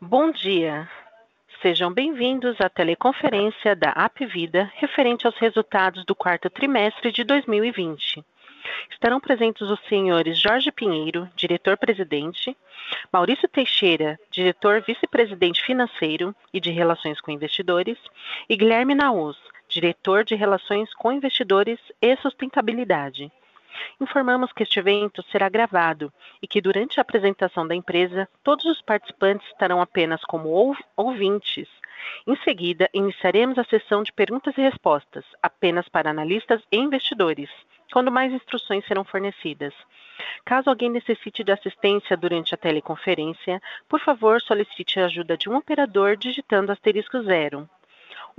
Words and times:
Bom 0.00 0.30
dia. 0.30 0.88
Sejam 1.60 1.92
bem-vindos 1.92 2.60
à 2.60 2.68
teleconferência 2.68 3.74
da 3.74 3.90
Apvida 3.90 4.70
referente 4.76 5.26
aos 5.26 5.36
resultados 5.38 6.04
do 6.04 6.14
quarto 6.14 6.48
trimestre 6.48 7.10
de 7.10 7.24
2020. 7.24 8.24
Estarão 8.92 9.18
presentes 9.18 9.62
os 9.62 9.80
senhores 9.88 10.38
Jorge 10.38 10.70
Pinheiro, 10.70 11.28
diretor-presidente, 11.34 12.56
Maurício 13.12 13.48
Teixeira, 13.48 14.20
diretor 14.30 14.82
vice-presidente 14.82 15.64
financeiro 15.64 16.32
e 16.54 16.60
de 16.60 16.70
Relações 16.70 17.20
com 17.20 17.32
Investidores, 17.32 17.98
e 18.48 18.56
Guilherme 18.56 18.94
Naus, 18.94 19.36
diretor 19.68 20.22
de 20.22 20.36
Relações 20.36 20.94
com 20.94 21.10
Investidores 21.10 21.80
e 22.00 22.16
Sustentabilidade. 22.18 23.32
Informamos 24.00 24.52
que 24.52 24.62
este 24.62 24.78
evento 24.78 25.22
será 25.30 25.48
gravado 25.48 26.12
e 26.42 26.46
que 26.46 26.60
durante 26.60 26.98
a 26.98 27.02
apresentação 27.02 27.66
da 27.66 27.74
empresa, 27.74 28.28
todos 28.42 28.64
os 28.64 28.80
participantes 28.82 29.46
estarão 29.48 29.80
apenas 29.80 30.22
como 30.24 30.74
ouvintes. 30.96 31.68
Em 32.26 32.36
seguida, 32.44 32.88
iniciaremos 32.94 33.58
a 33.58 33.64
sessão 33.64 34.02
de 34.02 34.12
perguntas 34.12 34.56
e 34.56 34.60
respostas, 34.60 35.24
apenas 35.42 35.88
para 35.88 36.10
analistas 36.10 36.62
e 36.70 36.76
investidores, 36.76 37.50
quando 37.92 38.12
mais 38.12 38.32
instruções 38.32 38.86
serão 38.86 39.04
fornecidas. 39.04 39.74
Caso 40.44 40.68
alguém 40.68 40.90
necessite 40.90 41.44
de 41.44 41.52
assistência 41.52 42.16
durante 42.16 42.54
a 42.54 42.58
teleconferência, 42.58 43.60
por 43.88 44.00
favor 44.00 44.40
solicite 44.40 44.98
a 44.98 45.06
ajuda 45.06 45.36
de 45.36 45.48
um 45.48 45.56
operador 45.56 46.16
digitando 46.16 46.72
asterisco 46.72 47.22
zero. 47.22 47.68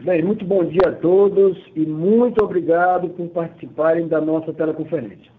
Bem, 0.00 0.22
muito 0.22 0.44
bom 0.44 0.64
dia 0.64 0.90
a 0.90 0.92
todos 0.92 1.58
e 1.74 1.80
muito 1.80 2.44
obrigado 2.44 3.08
por 3.08 3.28
participarem 3.30 4.06
da 4.06 4.20
nossa 4.20 4.52
teleconferência. 4.52 5.32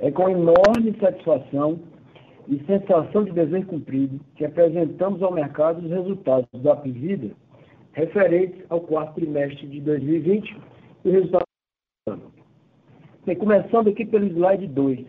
É 0.00 0.10
com 0.10 0.28
enorme 0.28 0.96
satisfação 0.98 1.78
e 2.48 2.58
sensação 2.64 3.22
de 3.22 3.30
dever 3.30 3.64
cumprido 3.66 4.18
que 4.34 4.44
apresentamos 4.44 5.22
ao 5.22 5.32
mercado 5.32 5.78
os 5.78 5.88
resultados 5.88 6.48
da 6.54 6.72
Apvida 6.72 7.30
referentes 7.92 8.64
ao 8.68 8.80
quarto 8.80 9.14
trimestre 9.14 9.64
de 9.68 9.80
2020 9.82 10.56
e 11.04 11.08
o 11.08 11.12
resultado 11.12 11.44
do 12.04 12.12
ano. 12.14 12.32
Bem, 13.24 13.36
começando 13.36 13.90
aqui 13.90 14.04
pelo 14.04 14.26
slide 14.26 14.66
2, 14.66 15.06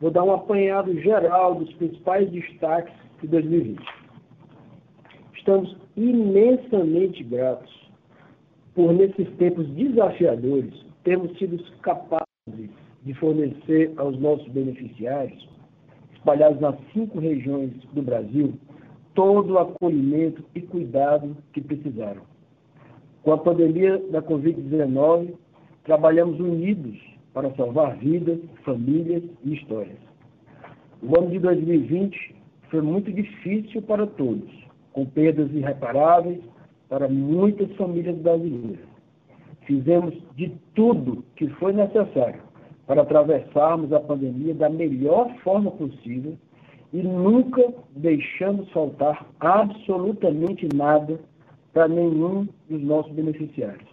vou 0.00 0.12
dar 0.12 0.22
um 0.22 0.32
apanhado 0.32 0.96
geral 1.00 1.56
dos 1.56 1.72
principais 1.74 2.30
destaques 2.30 2.94
de 3.20 3.26
2020. 3.26 3.82
Estamos 5.34 5.76
imensamente 5.96 7.24
gratos 7.24 7.83
por 8.74 8.92
nesses 8.92 9.28
tempos 9.36 9.66
desafiadores, 9.68 10.74
termos 11.04 11.36
sido 11.38 11.62
capazes 11.80 12.70
de 13.02 13.14
fornecer 13.14 13.92
aos 13.96 14.18
nossos 14.18 14.48
beneficiários, 14.48 15.48
espalhados 16.14 16.60
nas 16.60 16.76
cinco 16.92 17.20
regiões 17.20 17.72
do 17.92 18.02
Brasil, 18.02 18.54
todo 19.14 19.52
o 19.52 19.58
acolhimento 19.58 20.42
e 20.54 20.60
cuidado 20.60 21.36
que 21.52 21.60
precisaram. 21.60 22.22
Com 23.22 23.32
a 23.32 23.38
pandemia 23.38 23.98
da 24.10 24.20
Covid-19, 24.22 25.34
trabalhamos 25.84 26.40
unidos 26.40 26.98
para 27.32 27.54
salvar 27.54 27.96
vidas, 27.98 28.38
famílias 28.64 29.22
e 29.44 29.54
histórias. 29.54 29.98
O 31.02 31.16
ano 31.18 31.30
de 31.30 31.38
2020 31.38 32.34
foi 32.70 32.80
muito 32.80 33.12
difícil 33.12 33.82
para 33.82 34.06
todos, 34.06 34.50
com 34.92 35.04
perdas 35.04 35.50
irreparáveis 35.52 36.40
para 36.94 37.08
muitas 37.08 37.74
famílias 37.74 38.16
brasileiras. 38.18 38.86
Fizemos 39.62 40.14
de 40.36 40.52
tudo 40.76 41.24
que 41.34 41.48
foi 41.54 41.72
necessário 41.72 42.40
para 42.86 43.02
atravessarmos 43.02 43.92
a 43.92 43.98
pandemia 43.98 44.54
da 44.54 44.70
melhor 44.70 45.28
forma 45.38 45.72
possível 45.72 46.38
e 46.92 47.02
nunca 47.02 47.74
deixamos 47.96 48.70
faltar 48.70 49.26
absolutamente 49.40 50.68
nada 50.72 51.18
para 51.72 51.88
nenhum 51.88 52.46
dos 52.70 52.80
nossos 52.80 53.10
beneficiários. 53.10 53.90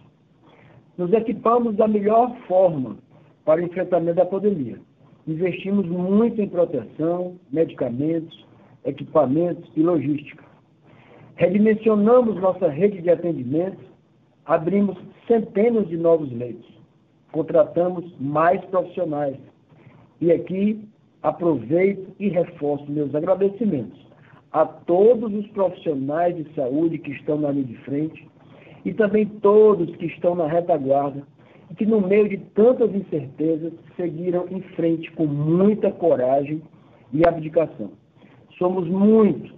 Nos 0.96 1.12
equipamos 1.12 1.74
da 1.74 1.88
melhor 1.88 2.32
forma 2.46 2.98
para 3.44 3.60
o 3.60 3.64
enfrentamento 3.64 4.14
da 4.14 4.26
pandemia. 4.26 4.78
Investimos 5.26 5.88
muito 5.88 6.40
em 6.40 6.48
proteção, 6.48 7.34
medicamentos, 7.50 8.46
equipamentos 8.84 9.68
e 9.74 9.82
logística. 9.82 10.51
Redimensionamos 11.36 12.36
nossa 12.36 12.68
rede 12.68 13.00
de 13.00 13.10
atendimento, 13.10 13.78
abrimos 14.44 14.96
centenas 15.26 15.88
de 15.88 15.96
novos 15.96 16.30
leitos, 16.32 16.68
contratamos 17.32 18.04
mais 18.20 18.62
profissionais. 18.66 19.38
E 20.20 20.30
aqui 20.30 20.86
aproveito 21.22 22.14
e 22.18 22.28
reforço 22.28 22.90
meus 22.90 23.14
agradecimentos 23.14 24.00
a 24.52 24.66
todos 24.66 25.32
os 25.32 25.46
profissionais 25.48 26.36
de 26.36 26.52
saúde 26.54 26.98
que 26.98 27.12
estão 27.12 27.38
na 27.38 27.50
linha 27.50 27.64
de 27.64 27.76
frente 27.78 28.28
e 28.84 28.92
também 28.92 29.26
todos 29.26 29.94
que 29.96 30.06
estão 30.06 30.34
na 30.34 30.46
retaguarda 30.46 31.22
e 31.70 31.74
que, 31.74 31.86
no 31.86 32.00
meio 32.00 32.28
de 32.28 32.36
tantas 32.54 32.94
incertezas, 32.94 33.72
seguiram 33.96 34.46
em 34.50 34.60
frente 34.74 35.10
com 35.12 35.26
muita 35.26 35.90
coragem 35.90 36.60
e 37.12 37.26
abdicação. 37.26 37.92
Somos 38.58 38.86
muito, 38.88 39.54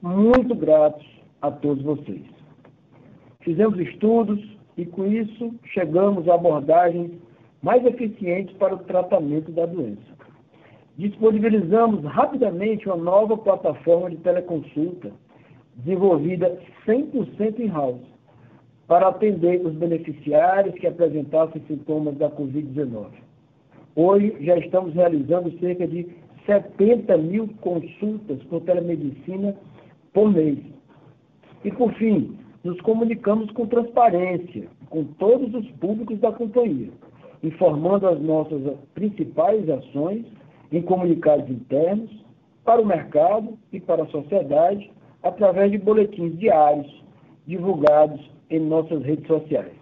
muito 0.00 0.54
gratos 0.54 1.15
a 1.46 1.50
todos 1.50 1.82
vocês. 1.82 2.22
Fizemos 3.40 3.78
estudos 3.78 4.40
e, 4.76 4.84
com 4.84 5.06
isso, 5.06 5.54
chegamos 5.72 6.28
a 6.28 6.34
abordagens 6.34 7.12
mais 7.62 7.84
eficientes 7.84 8.56
para 8.56 8.74
o 8.74 8.78
tratamento 8.78 9.50
da 9.52 9.66
doença. 9.66 10.16
Disponibilizamos 10.96 12.04
rapidamente 12.04 12.86
uma 12.86 12.96
nova 12.96 13.36
plataforma 13.36 14.10
de 14.10 14.16
teleconsulta, 14.16 15.12
desenvolvida 15.76 16.58
100% 16.86 17.60
em 17.60 17.68
house, 17.68 18.00
para 18.86 19.08
atender 19.08 19.64
os 19.66 19.74
beneficiários 19.74 20.74
que 20.76 20.86
apresentassem 20.86 21.62
sintomas 21.66 22.16
da 22.16 22.30
Covid-19. 22.30 23.08
Hoje 23.94 24.36
já 24.40 24.56
estamos 24.58 24.94
realizando 24.94 25.50
cerca 25.58 25.86
de 25.86 26.06
70 26.46 27.16
mil 27.18 27.48
consultas 27.60 28.42
por 28.44 28.60
telemedicina 28.62 29.56
por 30.12 30.32
mês, 30.32 30.58
e, 31.66 31.72
por 31.72 31.92
fim, 31.94 32.38
nos 32.62 32.80
comunicamos 32.82 33.50
com 33.50 33.66
transparência 33.66 34.68
com 34.88 35.02
todos 35.04 35.52
os 35.52 35.68
públicos 35.72 36.20
da 36.20 36.30
companhia, 36.30 36.92
informando 37.42 38.06
as 38.06 38.20
nossas 38.20 38.62
principais 38.94 39.68
ações 39.68 40.24
em 40.70 40.80
comunicados 40.80 41.50
internos 41.50 42.08
para 42.64 42.80
o 42.80 42.86
mercado 42.86 43.58
e 43.72 43.80
para 43.80 44.04
a 44.04 44.06
sociedade 44.06 44.92
através 45.24 45.72
de 45.72 45.78
boletins 45.78 46.38
diários 46.38 47.04
divulgados 47.48 48.20
em 48.48 48.60
nossas 48.60 49.02
redes 49.02 49.26
sociais. 49.26 49.74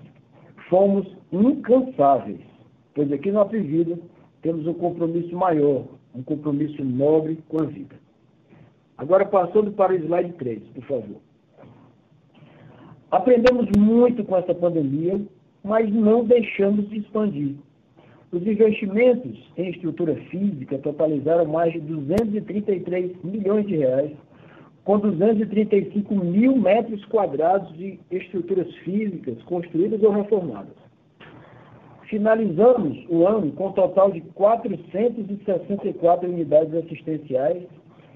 Fomos 0.70 1.06
incansáveis, 1.30 2.40
pois 2.94 3.12
aqui 3.12 3.30
na 3.30 3.42
Apivida 3.42 3.98
temos 4.40 4.66
um 4.66 4.74
compromisso 4.74 5.36
maior 5.36 5.84
um 6.14 6.22
compromisso 6.22 6.82
nobre 6.82 7.42
com 7.48 7.60
a 7.60 7.64
vida. 7.64 7.96
Agora, 8.96 9.26
passando 9.26 9.72
para 9.72 9.92
o 9.92 9.96
slide 9.96 10.32
3, 10.34 10.62
por 10.74 10.84
favor. 10.84 11.33
Aprendemos 13.14 13.68
muito 13.78 14.24
com 14.24 14.36
essa 14.36 14.52
pandemia, 14.52 15.20
mas 15.62 15.88
não 15.88 16.24
deixamos 16.24 16.90
de 16.90 16.98
expandir. 16.98 17.54
Os 18.32 18.44
investimentos 18.44 19.38
em 19.56 19.70
estrutura 19.70 20.16
física 20.32 20.78
totalizaram 20.78 21.44
mais 21.44 21.72
de 21.72 21.78
233 21.78 23.12
milhões 23.22 23.68
de 23.68 23.76
reais, 23.76 24.10
com 24.84 24.98
235 24.98 26.12
mil 26.12 26.56
metros 26.56 27.04
quadrados 27.04 27.72
de 27.76 28.00
estruturas 28.10 28.74
físicas 28.78 29.40
construídas 29.44 30.02
ou 30.02 30.10
reformadas. 30.10 30.74
Finalizamos 32.08 32.98
o 33.08 33.28
ano 33.28 33.52
com 33.52 33.68
um 33.68 33.72
total 33.74 34.10
de 34.10 34.22
464 34.22 36.28
unidades 36.28 36.74
assistenciais, 36.74 37.62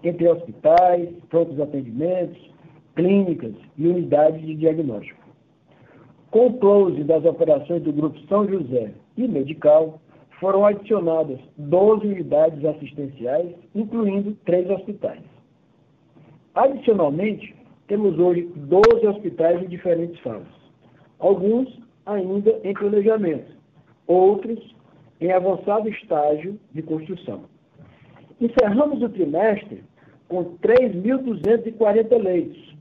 entre 0.02 0.26
hospitais, 0.26 1.08
prontos 1.30 1.60
atendimentos, 1.60 2.48
clínicas 2.98 3.54
e 3.76 3.86
unidades 3.86 4.44
de 4.44 4.56
diagnóstico. 4.56 5.20
Com 6.32 6.48
o 6.48 6.58
close 6.58 7.04
das 7.04 7.24
operações 7.24 7.80
do 7.84 7.92
Grupo 7.92 8.18
São 8.28 8.44
José 8.48 8.92
e 9.16 9.28
Medical, 9.28 10.00
foram 10.40 10.66
adicionadas 10.66 11.38
12 11.56 12.08
unidades 12.08 12.64
assistenciais, 12.64 13.54
incluindo 13.72 14.36
três 14.44 14.68
hospitais. 14.68 15.22
Adicionalmente, 16.56 17.54
temos 17.86 18.18
hoje 18.18 18.50
12 18.56 19.06
hospitais 19.06 19.62
em 19.62 19.68
diferentes 19.68 20.18
fases, 20.18 20.48
alguns 21.20 21.68
ainda 22.04 22.58
em 22.64 22.74
planejamento, 22.74 23.52
outros 24.08 24.74
em 25.20 25.30
avançado 25.30 25.88
estágio 25.88 26.58
de 26.72 26.82
construção. 26.82 27.44
Encerramos 28.40 29.00
o 29.02 29.08
trimestre 29.08 29.84
com 30.28 30.56
3.240 30.58 32.22
leitos, 32.22 32.77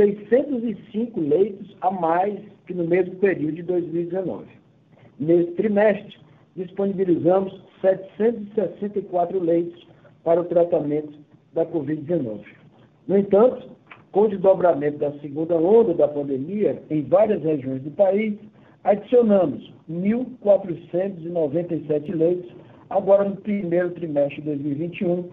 605 0.00 1.20
leitos 1.20 1.76
a 1.82 1.90
mais 1.90 2.40
que 2.66 2.72
no 2.72 2.84
mesmo 2.84 3.16
período 3.16 3.56
de 3.56 3.62
2019. 3.64 4.46
Nesse 5.18 5.50
trimestre, 5.52 6.16
disponibilizamos 6.56 7.62
764 7.82 9.38
leitos 9.38 9.86
para 10.24 10.40
o 10.40 10.44
tratamento 10.44 11.12
da 11.52 11.66
Covid-19. 11.66 12.40
No 13.06 13.18
entanto, 13.18 13.68
com 14.12 14.22
o 14.22 14.28
desdobramento 14.28 14.96
da 14.98 15.12
segunda 15.20 15.56
onda 15.56 15.92
da 15.92 16.08
pandemia 16.08 16.82
em 16.88 17.02
várias 17.02 17.42
regiões 17.42 17.82
do 17.82 17.90
país, 17.90 18.38
adicionamos 18.84 19.70
1.497 19.90 22.14
leitos 22.14 22.50
agora 22.88 23.28
no 23.28 23.36
primeiro 23.36 23.90
trimestre 23.90 24.40
de 24.40 24.48
2021, 24.48 25.28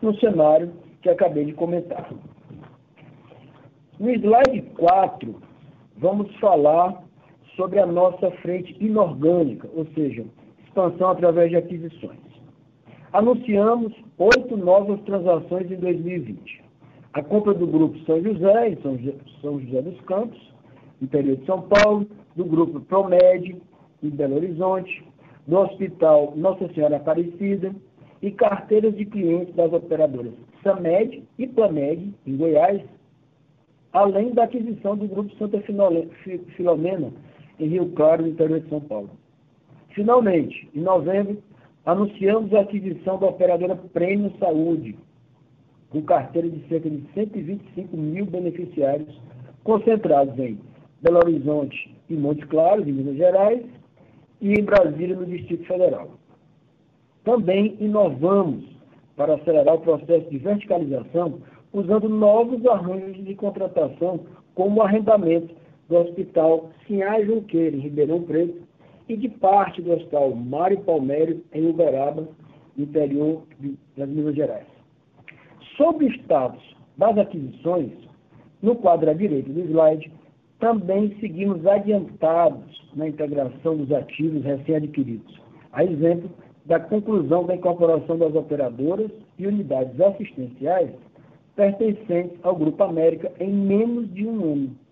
no 0.00 0.18
cenário 0.18 0.72
que 1.02 1.10
acabei 1.10 1.44
de 1.44 1.52
comentar. 1.52 2.10
No 3.98 4.10
slide 4.10 4.60
4, 4.76 5.34
vamos 5.96 6.30
falar 6.36 7.02
sobre 7.56 7.78
a 7.78 7.86
nossa 7.86 8.30
frente 8.42 8.76
inorgânica, 8.78 9.70
ou 9.74 9.86
seja, 9.94 10.26
expansão 10.66 11.08
através 11.08 11.48
de 11.48 11.56
aquisições. 11.56 12.18
Anunciamos 13.14 13.94
oito 14.18 14.54
novas 14.54 15.00
transações 15.04 15.70
em 15.70 15.76
2020. 15.76 16.62
A 17.14 17.22
compra 17.22 17.54
do 17.54 17.66
Grupo 17.66 17.98
São 18.00 18.22
José, 18.22 18.68
em 18.68 18.76
São 19.40 19.58
José 19.60 19.80
dos 19.80 19.98
Campos, 20.02 20.38
interior 21.00 21.38
de 21.38 21.46
São 21.46 21.62
Paulo, 21.62 22.06
do 22.36 22.44
Grupo 22.44 22.80
Promed, 22.80 23.56
em 24.02 24.10
Belo 24.10 24.36
Horizonte, 24.36 25.02
do 25.46 25.56
Hospital 25.56 26.34
Nossa 26.36 26.68
Senhora 26.74 26.96
Aparecida 26.96 27.74
e 28.20 28.30
carteiras 28.30 28.94
de 28.94 29.06
clientes 29.06 29.54
das 29.54 29.72
operadoras 29.72 30.34
SAMED 30.62 31.22
e 31.38 31.46
PLAMED, 31.46 32.12
em 32.26 32.36
Goiás, 32.36 32.82
além 33.96 34.34
da 34.34 34.44
aquisição 34.44 34.94
do 34.94 35.08
Grupo 35.08 35.34
Santa 35.38 35.58
Filomena, 35.62 37.12
em 37.58 37.66
Rio 37.66 37.90
Claro, 37.92 38.22
no 38.22 38.28
interior 38.28 38.60
de 38.60 38.68
São 38.68 38.80
Paulo. 38.80 39.08
Finalmente, 39.94 40.68
em 40.74 40.80
novembro, 40.80 41.42
anunciamos 41.86 42.52
a 42.52 42.60
aquisição 42.60 43.18
da 43.18 43.26
operadora 43.26 43.74
Prêmio 43.74 44.30
Saúde, 44.38 44.98
com 45.88 46.02
carteira 46.02 46.50
de 46.50 46.68
cerca 46.68 46.90
de 46.90 47.02
125 47.14 47.96
mil 47.96 48.26
beneficiários, 48.26 49.18
concentrados 49.64 50.38
em 50.38 50.60
Belo 51.00 51.16
Horizonte 51.24 51.94
e 52.10 52.14
Montes 52.14 52.44
Claros, 52.50 52.86
em 52.86 52.92
Minas 52.92 53.16
Gerais, 53.16 53.64
e 54.42 54.52
em 54.52 54.62
Brasília, 54.62 55.16
no 55.16 55.24
Distrito 55.24 55.64
Federal. 55.64 56.10
Também 57.24 57.74
inovamos 57.80 58.62
para 59.16 59.36
acelerar 59.36 59.76
o 59.76 59.80
processo 59.80 60.28
de 60.28 60.36
verticalização, 60.36 61.40
usando 61.72 62.08
novos 62.08 62.64
arranjos 62.66 63.24
de 63.24 63.34
contratação, 63.34 64.20
como 64.54 64.80
o 64.80 64.82
arrendamento 64.82 65.54
do 65.88 65.96
Hospital 65.96 66.70
Sinhá 66.86 67.22
Junqueira, 67.22 67.76
em 67.76 67.80
Ribeirão 67.80 68.22
Preto, 68.22 68.66
e 69.08 69.16
de 69.16 69.28
parte 69.28 69.80
do 69.82 69.92
Hospital 69.92 70.34
Mário 70.34 70.80
Palmério, 70.80 71.42
em 71.52 71.68
Uberaba, 71.68 72.28
interior 72.76 73.42
das 73.96 74.08
Minas 74.08 74.34
Gerais. 74.34 74.66
Sobre 75.76 76.06
o 76.06 76.12
status 76.12 76.62
das 76.96 77.16
aquisições, 77.16 77.92
no 78.62 78.74
quadro 78.76 79.10
à 79.10 79.14
direita 79.14 79.52
do 79.52 79.60
slide, 79.60 80.10
também 80.58 81.14
seguimos 81.20 81.66
adiantados 81.66 82.90
na 82.94 83.08
integração 83.08 83.76
dos 83.76 83.92
ativos 83.92 84.42
recém-adquiridos, 84.42 85.38
a 85.72 85.84
exemplo 85.84 86.30
da 86.64 86.80
conclusão 86.80 87.44
da 87.44 87.54
incorporação 87.54 88.18
das 88.18 88.34
operadoras 88.34 89.10
e 89.38 89.46
unidades 89.46 90.00
assistenciais 90.00 90.90
pertencentes 91.56 92.38
ao 92.42 92.54
Grupo 92.54 92.84
América 92.84 93.32
em 93.40 93.50
menos 93.50 94.12
de 94.14 94.26
um 94.26 94.52
ano 94.52 94.86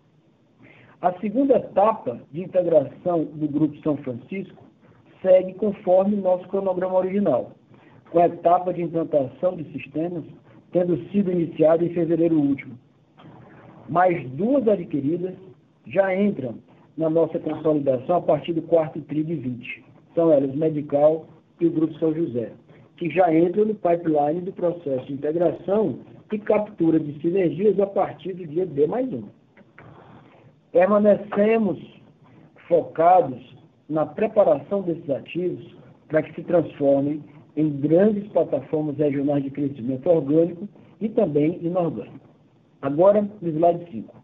a 1.04 1.12
segunda 1.20 1.56
etapa 1.56 2.18
de 2.32 2.42
integração 2.42 3.24
do 3.24 3.46
Grupo 3.46 3.76
São 3.82 3.94
Francisco 3.98 4.64
segue 5.20 5.52
conforme 5.52 6.16
nosso 6.16 6.48
cronograma 6.48 6.94
original, 6.94 7.52
com 8.10 8.20
a 8.20 8.26
etapa 8.26 8.72
de 8.72 8.80
implantação 8.80 9.54
de 9.54 9.70
sistemas 9.70 10.24
tendo 10.72 10.96
sido 11.10 11.30
iniciada 11.30 11.84
em 11.84 11.90
fevereiro 11.90 12.40
último. 12.40 12.78
Mais 13.86 14.26
duas 14.30 14.66
adquiridas 14.66 15.34
já 15.86 16.16
entram 16.16 16.54
na 16.96 17.10
nossa 17.10 17.38
consolidação 17.38 18.16
a 18.16 18.22
partir 18.22 18.54
do 18.54 18.62
quarto 18.62 18.98
TRI 19.02 19.24
de 19.24 19.34
20. 19.34 19.84
São 20.14 20.32
elas 20.32 20.54
Medical 20.54 21.26
e 21.60 21.66
o 21.66 21.70
Grupo 21.70 21.92
São 21.98 22.14
José, 22.14 22.50
que 22.96 23.10
já 23.10 23.30
entram 23.30 23.66
no 23.66 23.74
pipeline 23.74 24.40
do 24.40 24.54
processo 24.54 25.04
de 25.04 25.12
integração 25.12 25.98
e 26.32 26.38
captura 26.38 26.98
de 26.98 27.20
sinergias 27.20 27.78
a 27.78 27.86
partir 27.86 28.32
do 28.34 28.46
dia 28.46 28.66
D 28.66 28.86
mais 28.86 29.12
um. 29.12 29.24
Permanecemos 30.72 31.78
focados 32.66 33.40
na 33.88 34.06
preparação 34.06 34.82
desses 34.82 35.08
ativos 35.10 35.76
para 36.08 36.22
que 36.22 36.34
se 36.34 36.42
transformem 36.42 37.22
em 37.56 37.70
grandes 37.70 38.26
plataformas 38.32 38.96
regionais 38.96 39.44
de 39.44 39.50
crescimento 39.50 40.08
orgânico 40.08 40.68
e 41.00 41.08
também 41.08 41.58
inorgânico. 41.62 42.28
Agora, 42.82 43.22
no 43.40 43.48
slide 43.48 43.90
5. 43.90 44.14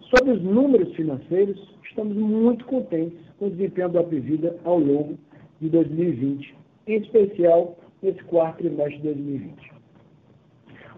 Sobre 0.00 0.32
os 0.32 0.42
números 0.42 0.94
financeiros, 0.94 1.60
estamos 1.84 2.16
muito 2.16 2.64
contentes 2.64 3.18
com 3.38 3.46
o 3.46 3.50
desempenho 3.50 3.90
da 3.90 4.00
Apivida 4.00 4.56
ao 4.64 4.78
longo 4.78 5.18
de 5.60 5.68
2020, 5.68 6.54
em 6.86 6.96
especial 6.96 7.76
nesse 8.02 8.22
quarto 8.24 8.58
trimestre 8.58 8.96
de 8.96 9.02
2020 9.02 9.73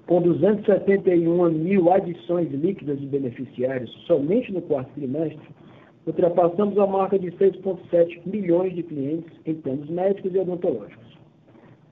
com 0.06 0.22
271 0.22 1.50
mil 1.50 1.92
adições 1.92 2.50
líquidas 2.52 3.00
de 3.00 3.06
beneficiários 3.06 3.90
somente 4.06 4.52
no 4.52 4.62
quarto 4.62 4.92
trimestre, 4.94 5.40
ultrapassamos 6.06 6.78
a 6.78 6.86
marca 6.86 7.18
de 7.18 7.32
6,7 7.32 8.20
milhões 8.24 8.74
de 8.74 8.84
clientes 8.84 9.32
em 9.44 9.54
planos 9.54 9.90
médicos 9.90 10.32
e 10.32 10.38
odontológicos. 10.38 11.18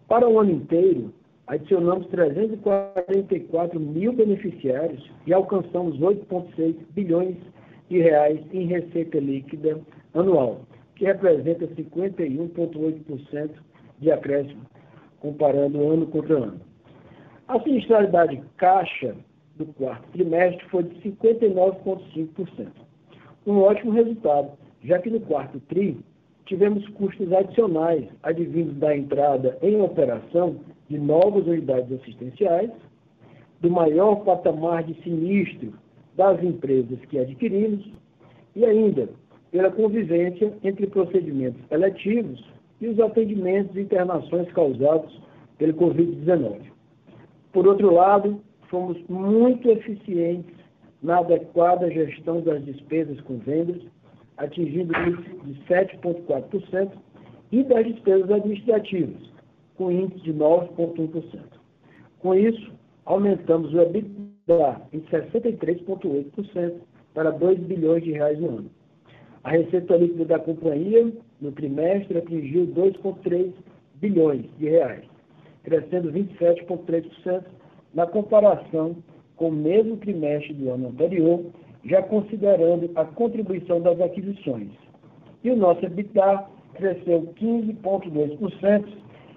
Para 0.06 0.28
o 0.28 0.38
ano 0.38 0.52
inteiro, 0.52 1.12
adicionamos 1.48 2.06
344 2.06 3.80
mil 3.80 4.12
beneficiários 4.12 5.10
e 5.26 5.32
alcançamos 5.32 5.98
8,6 5.98 6.76
bilhões 6.90 7.36
de 7.90 7.98
reais 7.98 8.40
em 8.52 8.66
receita 8.66 9.18
líquida 9.18 9.80
anual, 10.14 10.60
que 10.94 11.04
representa 11.04 11.66
51,8% 11.66 13.50
de 13.98 14.12
acréscimo, 14.12 14.62
comparando 15.18 15.90
ano 15.90 16.06
contra 16.06 16.36
ano. 16.36 16.73
A 17.46 17.60
sinistralidade 17.60 18.40
caixa 18.56 19.14
do 19.56 19.66
quarto 19.66 20.08
trimestre 20.12 20.64
foi 20.70 20.82
de 20.84 21.10
59,5%. 21.10 22.68
Um 23.46 23.58
ótimo 23.58 23.92
resultado, 23.92 24.52
já 24.82 24.98
que 24.98 25.10
no 25.10 25.20
quarto 25.20 25.60
TRI 25.68 25.98
tivemos 26.46 26.88
custos 26.90 27.30
adicionais 27.34 28.08
advindos 28.22 28.74
da 28.78 28.96
entrada 28.96 29.58
em 29.60 29.78
operação 29.78 30.56
de 30.88 30.98
novas 30.98 31.46
unidades 31.46 32.00
assistenciais, 32.00 32.70
do 33.60 33.70
maior 33.70 34.24
patamar 34.24 34.82
de 34.82 34.94
sinistro 35.02 35.74
das 36.16 36.42
empresas 36.42 36.98
que 37.10 37.18
adquirimos 37.18 37.86
e 38.56 38.64
ainda 38.64 39.10
pela 39.50 39.70
convivência 39.70 40.50
entre 40.64 40.86
procedimentos 40.86 41.60
eletivos 41.70 42.42
e 42.80 42.88
os 42.88 42.98
atendimentos 42.98 43.76
e 43.76 43.82
internações 43.82 44.50
causados 44.52 45.20
pelo 45.58 45.74
Covid-19. 45.74 46.73
Por 47.54 47.68
outro 47.68 47.94
lado, 47.94 48.40
fomos 48.68 49.00
muito 49.08 49.70
eficientes 49.70 50.56
na 51.00 51.20
adequada 51.20 51.88
gestão 51.88 52.40
das 52.40 52.64
despesas 52.64 53.20
com 53.20 53.38
vendas, 53.38 53.80
atingindo 54.36 54.92
índice 54.98 55.30
de 55.44 55.54
7,4%, 55.66 56.90
e 57.52 57.62
das 57.62 57.86
despesas 57.86 58.28
administrativas, 58.28 59.30
com 59.76 59.92
índice 59.92 60.20
de 60.24 60.34
9,1%. 60.34 61.42
Com 62.18 62.34
isso, 62.34 62.72
aumentamos 63.04 63.72
o 63.72 63.80
EBITDA 63.80 64.80
em 64.92 65.00
63,8% 65.02 66.74
para 67.14 67.30
2 67.30 67.60
bilhões 67.60 68.02
de 68.02 68.10
reais 68.10 68.40
no 68.40 68.48
ano. 68.48 68.70
A 69.44 69.50
receita 69.50 69.96
líquida 69.96 70.24
da 70.24 70.40
companhia 70.40 71.12
no 71.40 71.52
trimestre 71.52 72.18
atingiu 72.18 72.66
2,3 72.66 73.52
bilhões 74.00 74.44
de 74.58 74.70
reais, 74.70 75.04
crescendo 75.64 76.12
27,3% 76.12 77.42
na 77.92 78.06
comparação 78.06 78.96
com 79.36 79.48
o 79.48 79.52
mesmo 79.52 79.96
trimestre 79.96 80.54
do 80.54 80.70
ano 80.70 80.88
anterior, 80.88 81.44
já 81.84 82.02
considerando 82.02 82.90
a 82.94 83.04
contribuição 83.04 83.80
das 83.80 84.00
aquisições. 84.00 84.70
E 85.42 85.50
o 85.50 85.56
nosso 85.56 85.84
EBITDA 85.84 86.46
cresceu 86.74 87.34
15,2% 87.40 88.84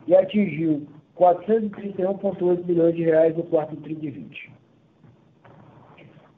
e 0.08 0.16
atingiu 0.16 0.88
431,8 1.18 2.64
bilhões 2.64 2.96
de 2.96 3.04
reais 3.04 3.36
no 3.36 3.44
quarto 3.44 3.76
TRI 3.78 3.96
de 3.96 4.10
20. 4.12 4.52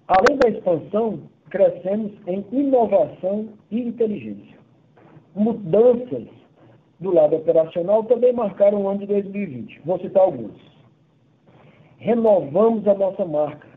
Além 0.08 0.38
da 0.40 0.50
expansão, 0.50 1.20
crescemos 1.50 2.12
em 2.28 2.44
inovação 2.52 3.50
e 3.70 3.80
inteligência. 3.82 4.58
Mudanças 5.36 6.28
do 7.00 7.14
lado 7.14 7.36
operacional 7.36 8.04
também 8.04 8.34
marcaram 8.34 8.84
o 8.84 8.90
ano 8.90 9.00
de 9.00 9.08
2020. 9.08 9.82
Vou 9.86 10.00
citar 10.00 10.24
alguns. 10.24 10.60
Renovamos 11.98 12.88
a 12.88 12.94
nossa 12.94 13.26
marca. 13.26 13.68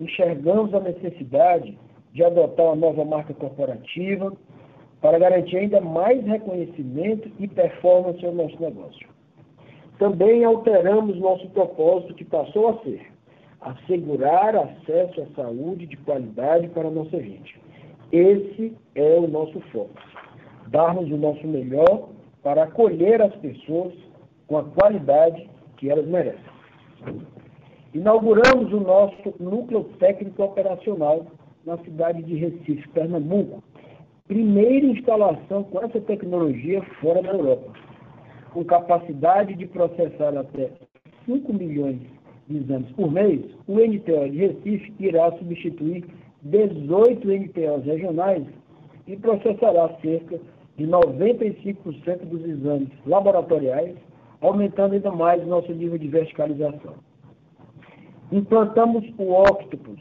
Enxergamos 0.00 0.72
a 0.74 0.80
necessidade 0.80 1.76
de 2.12 2.24
adotar 2.24 2.66
uma 2.66 2.76
nova 2.76 3.04
marca 3.04 3.34
corporativa 3.34 4.32
para 5.00 5.18
garantir 5.18 5.56
ainda 5.56 5.80
mais 5.80 6.24
reconhecimento 6.24 7.30
e 7.38 7.48
performance 7.48 8.24
ao 8.24 8.32
nosso 8.32 8.60
negócio. 8.60 9.08
Também 9.98 10.44
alteramos 10.44 11.18
nosso 11.18 11.48
propósito, 11.50 12.14
que 12.14 12.24
passou 12.24 12.70
a 12.70 12.78
ser 12.82 13.06
assegurar 13.60 14.56
acesso 14.56 15.20
à 15.20 15.26
saúde 15.34 15.86
de 15.86 15.96
qualidade 15.98 16.68
para 16.68 16.88
a 16.88 16.90
nossa 16.90 17.20
gente. 17.20 17.60
Esse 18.10 18.74
é 18.94 19.18
o 19.18 19.28
nosso 19.28 19.60
foco. 19.72 19.90
Darmos 20.68 21.10
o 21.10 21.16
nosso 21.16 21.46
melhor 21.46 22.08
para 22.42 22.64
acolher 22.64 23.20
as 23.22 23.34
pessoas 23.36 23.92
com 24.46 24.58
a 24.58 24.64
qualidade 24.64 25.48
que 25.76 25.90
elas 25.90 26.06
merecem. 26.06 26.40
Inauguramos 27.92 28.72
o 28.72 28.80
nosso 28.80 29.34
núcleo 29.40 29.84
técnico 29.98 30.42
operacional 30.42 31.26
na 31.64 31.76
cidade 31.78 32.22
de 32.22 32.36
Recife, 32.36 32.88
Pernambuco. 32.90 33.62
Primeira 34.28 34.86
instalação 34.86 35.64
com 35.64 35.80
essa 35.80 36.00
tecnologia 36.00 36.82
fora 37.00 37.20
da 37.20 37.30
Europa, 37.30 37.72
com 38.52 38.64
capacidade 38.64 39.54
de 39.54 39.66
processar 39.66 40.36
até 40.36 40.70
5 41.26 41.52
milhões 41.52 41.98
de 42.48 42.58
exames 42.58 42.90
por 42.92 43.10
mês, 43.10 43.40
o 43.66 43.74
NTO 43.74 44.30
de 44.30 44.38
Recife 44.38 44.94
irá 45.00 45.32
substituir 45.32 46.04
18 46.42 47.26
NTOs 47.26 47.84
regionais 47.84 48.46
e 49.06 49.16
processará 49.16 49.96
cerca 50.00 50.40
de 50.80 50.86
95% 50.86 52.24
dos 52.24 52.42
exames 52.42 52.88
laboratoriais, 53.04 53.94
aumentando 54.40 54.94
ainda 54.94 55.10
mais 55.12 55.46
nosso 55.46 55.70
nível 55.74 55.98
de 55.98 56.08
verticalização. 56.08 56.94
Implantamos 58.32 59.04
o 59.18 59.30
Octopus, 59.42 60.00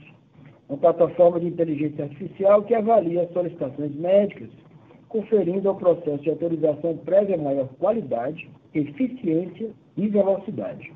uma 0.69 0.77
plataforma 0.77 1.37
de 1.41 1.47
inteligência 1.47 2.05
artificial 2.05 2.63
que 2.63 2.73
avalia 2.73 3.23
as 3.23 3.33
solicitações 3.33 3.93
médicas, 3.93 4.49
conferindo 5.09 5.67
ao 5.67 5.75
processo 5.75 6.23
de 6.23 6.29
autorização 6.29 6.95
prévia 6.99 7.37
maior 7.37 7.67
qualidade, 7.77 8.49
eficiência 8.73 9.71
e 9.97 10.07
velocidade. 10.07 10.93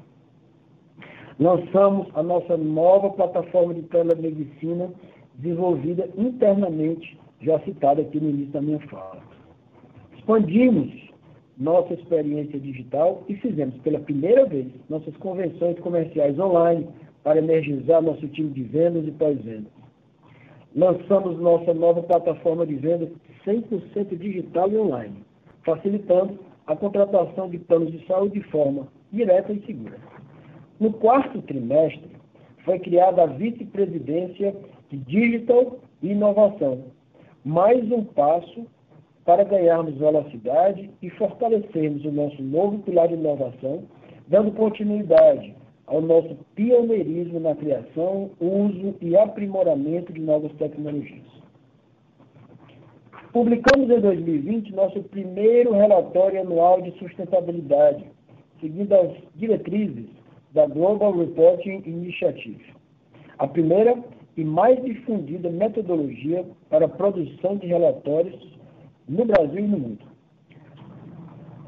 Lançamos 1.38 2.08
a 2.14 2.24
nossa 2.24 2.56
nova 2.56 3.10
plataforma 3.10 3.74
de 3.74 3.82
telemedicina, 3.82 4.94
desenvolvida 5.36 6.08
internamente, 6.16 7.20
já 7.42 7.60
citada 7.62 8.02
aqui 8.02 8.18
no 8.22 8.30
início 8.30 8.54
da 8.54 8.62
minha 8.62 8.80
fala. 8.88 9.33
Expandimos 10.24 10.90
nossa 11.58 11.94
experiência 11.94 12.58
digital 12.58 13.26
e 13.28 13.36
fizemos 13.36 13.76
pela 13.80 14.00
primeira 14.00 14.46
vez 14.46 14.68
nossas 14.88 15.14
convenções 15.18 15.78
comerciais 15.80 16.40
online 16.40 16.88
para 17.26 17.40
energizar 17.40 18.02
nosso 18.02 18.26
time 18.30 18.50
de 18.52 18.64
vendas 18.64 19.06
e 19.06 19.12
pós-vendas. 19.12 19.74
Lançamos 20.74 21.38
nossa 21.42 21.74
nova 21.74 22.02
plataforma 22.04 22.66
de 22.66 22.76
vendas 22.76 23.10
100% 23.46 24.18
digital 24.18 24.72
e 24.72 24.78
online, 24.78 25.26
facilitando 25.66 26.40
a 26.68 26.74
contratação 26.74 27.50
de 27.50 27.58
planos 27.60 27.92
de 27.92 28.08
saúde 28.08 28.40
de 28.40 28.48
forma 28.48 28.88
direta 29.12 29.52
e 29.52 29.62
segura. 29.66 29.98
No 30.80 30.94
quarto 30.94 31.42
trimestre, 31.42 32.12
foi 32.64 32.80
criada 32.80 33.24
a 33.24 33.26
vice-presidência 33.26 34.56
de 34.90 34.98
Digital 35.00 35.80
e 36.02 36.12
Inovação, 36.12 36.86
mais 37.44 37.92
um 37.92 38.06
passo 38.06 38.66
para 39.26 39.44
ganharmos 39.44 39.96
velocidade 39.96 40.90
e 41.02 41.10
fortalecermos 41.12 42.04
o 42.06 42.12
nosso 42.12 42.42
novo 42.42 42.80
pilar 42.80 43.08
de 43.08 43.14
inovação, 43.14 43.84
dando 44.28 44.52
continuidade 44.52 45.56
ao 45.88 46.02
nosso 46.02 46.36
pioneirismo 46.56 47.40
na 47.40 47.56
criação, 47.56 48.32
uso 48.40 48.96
e 49.02 49.16
aprimoramento 49.16 50.12
de 50.12 50.22
novas 50.22 50.52
tecnologias. 50.54 51.26
Publicamos 53.32 53.90
em 53.90 54.00
2020 54.00 54.74
nosso 54.74 55.02
primeiro 55.04 55.74
relatório 55.74 56.42
anual 56.42 56.82
de 56.82 56.92
sustentabilidade, 57.00 58.06
seguindo 58.62 58.94
as 58.94 59.12
diretrizes 59.36 60.06
da 60.54 60.68
Global 60.68 61.18
Reporting 61.18 61.82
Initiative, 61.86 62.74
a 63.40 63.48
primeira 63.48 63.98
e 64.38 64.44
mais 64.44 64.82
difundida 64.84 65.50
metodologia 65.50 66.46
para 66.70 66.86
a 66.86 66.90
produção 66.90 67.58
de 67.58 67.68
relatórios 67.68 68.53
no 69.08 69.26
Brasil 69.26 69.60
e 69.60 69.68
no 69.68 69.80
mundo. 69.80 70.06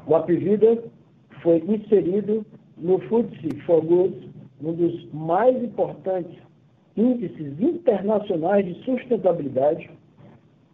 O 0.06 0.14
Apivida 0.14 0.82
foi 1.42 1.58
inserido 1.58 2.44
no 2.76 2.98
FTSE 3.00 3.60
for 3.62 3.84
Good, 3.84 4.30
um 4.62 4.72
dos 4.72 5.12
mais 5.12 5.62
importantes 5.62 6.38
índices 6.96 7.60
internacionais 7.60 8.64
de 8.64 8.74
sustentabilidade, 8.84 9.90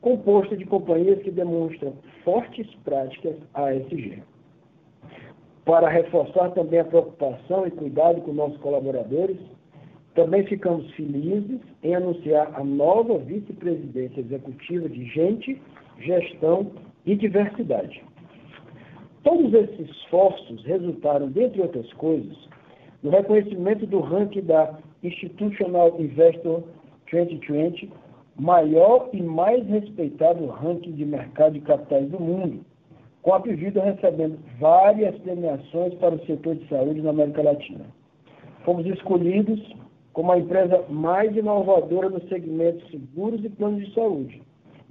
composto 0.00 0.56
de 0.56 0.64
companhias 0.64 1.22
que 1.22 1.30
demonstram 1.30 1.94
fortes 2.24 2.66
práticas 2.84 3.36
ASG 3.54 4.22
para 5.64 5.88
reforçar 5.88 6.50
também 6.50 6.80
a 6.80 6.84
preocupação 6.84 7.66
e 7.66 7.70
cuidado 7.70 8.20
com 8.22 8.32
nossos 8.32 8.58
colaboradores, 8.58 9.36
também 10.14 10.44
ficamos 10.46 10.90
felizes 10.92 11.60
em 11.82 11.94
anunciar 11.94 12.52
a 12.54 12.64
nova 12.64 13.18
vice-presidência 13.18 14.20
executiva 14.20 14.88
de 14.88 15.04
Gente, 15.06 15.60
Gestão 16.02 16.72
e 17.06 17.14
Diversidade. 17.14 18.02
Todos 19.22 19.54
esses 19.54 19.88
esforços 19.88 20.64
resultaram, 20.64 21.28
dentre 21.28 21.62
outras 21.62 21.92
coisas, 21.94 22.36
no 23.02 23.10
reconhecimento 23.10 23.86
do 23.86 24.00
ranking 24.00 24.42
da 24.42 24.78
Institutional 25.02 26.00
Investor 26.00 26.64
2020, 27.10 27.90
maior 28.36 29.10
e 29.12 29.22
mais 29.22 29.66
respeitado 29.66 30.46
ranking 30.46 30.92
de 30.92 31.04
mercado 31.04 31.54
de 31.54 31.60
capitais 31.60 32.08
do 32.08 32.18
mundo, 32.18 32.64
com 33.22 33.34
a 33.34 33.40
Pivida 33.40 33.82
recebendo 33.82 34.38
várias 34.58 35.16
premiações 35.18 35.94
para 35.94 36.14
o 36.14 36.26
setor 36.26 36.56
de 36.56 36.68
saúde 36.68 37.02
na 37.02 37.10
América 37.10 37.42
Latina. 37.42 37.84
Fomos 38.64 38.86
escolhidos 38.86 39.60
como 40.12 40.32
a 40.32 40.38
empresa 40.38 40.84
mais 40.88 41.34
inovadora 41.36 42.08
no 42.08 42.20
segmento 42.28 42.84
seguros 42.90 43.44
e 43.44 43.48
planos 43.48 43.86
de 43.86 43.94
saúde, 43.94 44.42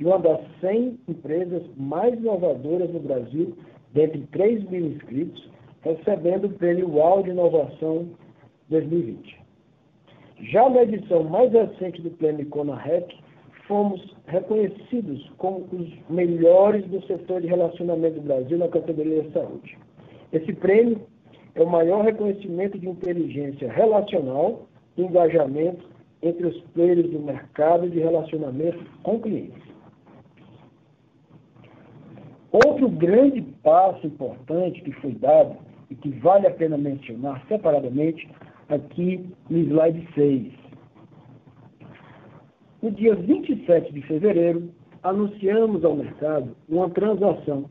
e 0.01 0.05
uma 0.05 0.17
das 0.17 0.39
100 0.61 0.99
empresas 1.07 1.61
mais 1.77 2.15
inovadoras 2.15 2.91
no 2.91 2.99
Brasil, 2.99 3.55
dentre 3.93 4.21
3 4.31 4.67
mil 4.67 4.87
inscritos, 4.87 5.47
recebendo 5.81 6.45
o 6.45 6.53
prêmio 6.53 6.89
UAU 6.89 7.21
de 7.21 7.29
Inovação 7.29 8.07
2020. 8.69 9.39
Já 10.49 10.67
na 10.71 10.81
edição 10.81 11.23
mais 11.25 11.51
recente 11.51 12.01
do 12.01 12.09
prêmio 12.09 12.49
Rec, 12.73 13.13
fomos 13.67 14.15
reconhecidos 14.25 15.31
como 15.37 15.67
os 15.71 15.87
melhores 16.09 16.83
do 16.87 16.99
setor 17.05 17.41
de 17.41 17.47
relacionamento 17.47 18.15
do 18.15 18.21
Brasil 18.21 18.57
na 18.57 18.69
categoria 18.69 19.21
de 19.21 19.31
saúde. 19.31 19.77
Esse 20.33 20.51
prêmio 20.53 20.99
é 21.53 21.61
o 21.61 21.69
maior 21.69 22.03
reconhecimento 22.03 22.79
de 22.79 22.89
inteligência 22.89 23.71
relacional 23.71 24.67
e 24.97 25.03
engajamento 25.03 25.87
entre 26.23 26.47
os 26.47 26.59
players 26.73 27.07
do 27.11 27.19
mercado 27.19 27.87
de 27.87 27.99
relacionamento 27.99 28.83
com 29.03 29.19
clientes. 29.19 29.70
Outro 32.51 32.89
grande 32.89 33.41
passo 33.63 34.05
importante 34.05 34.81
que 34.81 34.91
foi 34.93 35.13
dado 35.13 35.55
e 35.89 35.95
que 35.95 36.09
vale 36.09 36.47
a 36.47 36.51
pena 36.51 36.77
mencionar 36.77 37.41
separadamente 37.47 38.27
aqui 38.67 39.25
no 39.49 39.57
slide 39.57 40.05
6. 40.13 40.51
No 42.81 42.91
dia 42.91 43.15
27 43.15 43.93
de 43.93 44.01
fevereiro, 44.01 44.69
anunciamos 45.01 45.85
ao 45.85 45.95
mercado 45.95 46.55
uma 46.67 46.89
transação 46.89 47.69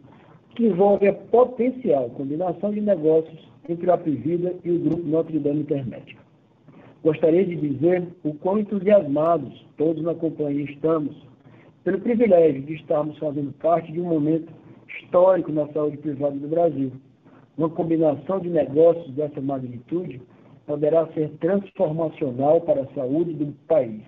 que 0.54 0.66
envolve 0.66 1.08
a 1.08 1.12
potencial 1.12 2.08
combinação 2.10 2.70
de 2.72 2.80
negócios 2.80 3.50
entre 3.68 3.90
a 3.90 3.94
Apivida 3.94 4.54
e 4.64 4.70
o 4.70 4.78
Grupo 4.78 5.06
Notre 5.06 5.38
Dame 5.38 5.60
Intermédica. 5.60 6.22
Gostaria 7.02 7.44
de 7.44 7.56
dizer 7.56 8.02
o 8.24 8.32
quão 8.34 8.58
entusiasmados 8.58 9.66
todos 9.76 10.02
na 10.02 10.14
companhia 10.14 10.64
estamos 10.64 11.14
pelo 11.84 12.00
privilégio 12.00 12.62
de 12.62 12.74
estarmos 12.74 13.18
fazendo 13.18 13.52
parte 13.52 13.90
de 13.92 14.00
um 14.00 14.04
momento 14.04 14.52
histórico 14.98 15.52
na 15.52 15.66
saúde 15.68 15.96
privada 15.98 16.36
do 16.36 16.48
Brasil. 16.48 16.92
Uma 17.56 17.68
combinação 17.68 18.40
de 18.40 18.48
negócios 18.48 19.12
dessa 19.14 19.40
magnitude 19.40 20.20
poderá 20.66 21.06
ser 21.08 21.30
transformacional 21.40 22.60
para 22.60 22.82
a 22.82 22.94
saúde 22.94 23.34
do 23.34 23.52
país. 23.66 24.02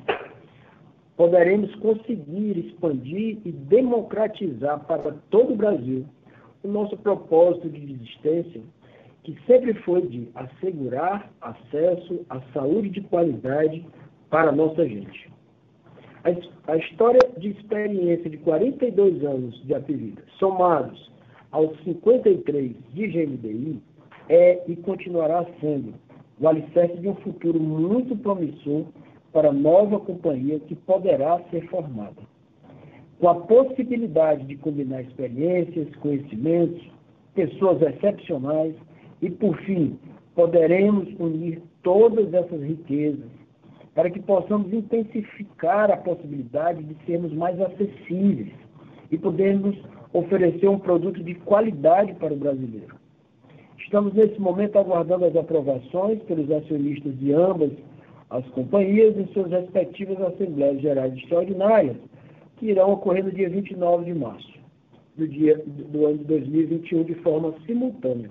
Poderemos 1.16 1.74
conseguir 1.76 2.58
expandir 2.58 3.38
e 3.44 3.52
democratizar 3.52 4.80
para 4.86 5.12
todo 5.30 5.52
o 5.52 5.56
Brasil 5.56 6.06
o 6.62 6.68
nosso 6.68 6.96
propósito 6.96 7.68
de 7.68 7.92
existência 7.92 8.62
que 9.24 9.36
sempre 9.46 9.74
foi 9.82 10.02
de 10.02 10.28
assegurar 10.34 11.30
acesso 11.40 12.24
à 12.28 12.40
saúde 12.52 12.90
de 12.90 13.00
qualidade 13.02 13.86
para 14.30 14.50
a 14.50 14.52
nossa 14.52 14.86
gente. 14.86 15.30
A, 16.24 16.76
história 16.76 17.18
de 17.36 17.48
experiência 17.48 18.30
de 18.30 18.36
42 18.38 19.24
anos 19.24 19.60
de 19.66 19.74
Apivida, 19.74 20.22
somados 20.38 21.10
aos 21.50 21.76
53 21.82 22.76
de 22.94 23.06
GMDI, 23.08 23.82
é 24.28 24.62
e 24.68 24.76
continuará 24.76 25.44
sendo 25.60 25.94
o 26.40 26.48
alicerce 26.48 26.96
de 26.98 27.08
um 27.08 27.16
futuro 27.16 27.58
muito 27.58 28.16
promissor 28.16 28.84
para 29.32 29.48
a 29.48 29.52
nova 29.52 29.98
companhia 29.98 30.60
que 30.60 30.76
poderá 30.76 31.40
ser 31.50 31.66
formada. 31.68 32.22
Com 33.18 33.28
a 33.28 33.34
possibilidade 33.34 34.44
de 34.46 34.56
combinar 34.56 35.02
experiências, 35.02 35.92
conhecimentos, 35.96 36.82
pessoas 37.34 37.82
excepcionais 37.82 38.74
e, 39.20 39.28
por 39.28 39.56
fim, 39.62 39.98
poderemos 40.36 41.08
unir 41.18 41.62
todas 41.82 42.32
essas 42.32 42.62
riquezas 42.62 43.41
para 43.94 44.11
que 44.11 44.20
possamos 44.20 44.72
intensificar 44.72 45.90
a 45.90 45.96
possibilidade 45.96 46.82
de 46.82 46.96
sermos 47.04 47.32
mais 47.32 47.61
acessíveis 47.61 48.52
e 49.11 49.18
podermos 49.18 49.76
oferecer 50.12 50.68
um 50.68 50.78
produto 50.78 51.22
de 51.22 51.34
qualidade 51.34 52.14
para 52.14 52.32
o 52.32 52.37
brasileiro. 52.37 52.96
Estamos, 53.78 54.14
nesse 54.14 54.40
momento, 54.40 54.78
aguardando 54.78 55.26
as 55.26 55.37
aprovações 55.37 56.22
pelos 56.22 56.50
acionistas 56.50 57.18
de 57.18 57.32
ambas 57.32 57.72
as 58.32 58.46
companhias 58.49 59.16
em 59.18 59.26
suas 59.34 59.50
respectivas 59.50 60.18
Assembleias 60.22 60.80
Gerais 60.80 61.12
Extraordinárias, 61.14 61.99
que 62.56 62.66
irão 62.66 62.92
ocorrer 62.92 63.22
no 63.22 63.30
dia 63.30 63.50
29 63.50 64.06
de 64.06 64.14
março 64.14 64.52
do, 65.16 65.28
dia, 65.28 65.62
do 65.66 66.06
ano 66.06 66.18
de 66.18 66.25
2021 66.25 67.04
de 67.04 67.14
forma 67.16 67.54
simultânea. 67.66 68.30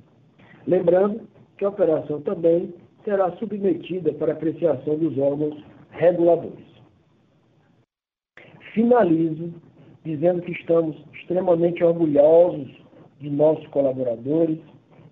Lembrando 0.65 1.21
que 1.55 1.65
a 1.65 1.69
operação 1.69 2.19
também 2.21 2.73
será 3.03 3.31
submetida 3.37 4.13
para 4.13 4.33
apreciação 4.33 4.97
dos 4.97 5.17
órgãos 5.17 5.57
reguladores. 5.91 6.65
Finalizo 8.73 9.53
dizendo 10.03 10.41
que 10.41 10.51
estamos 10.51 10.95
extremamente 11.13 11.83
orgulhosos 11.83 12.69
de 13.19 13.29
nossos 13.29 13.67
colaboradores 13.67 14.57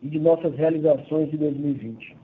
e 0.01 0.07
de 0.07 0.19
nossas 0.19 0.55
realizações 0.55 1.29
de 1.29 1.37
2020. 1.37 2.15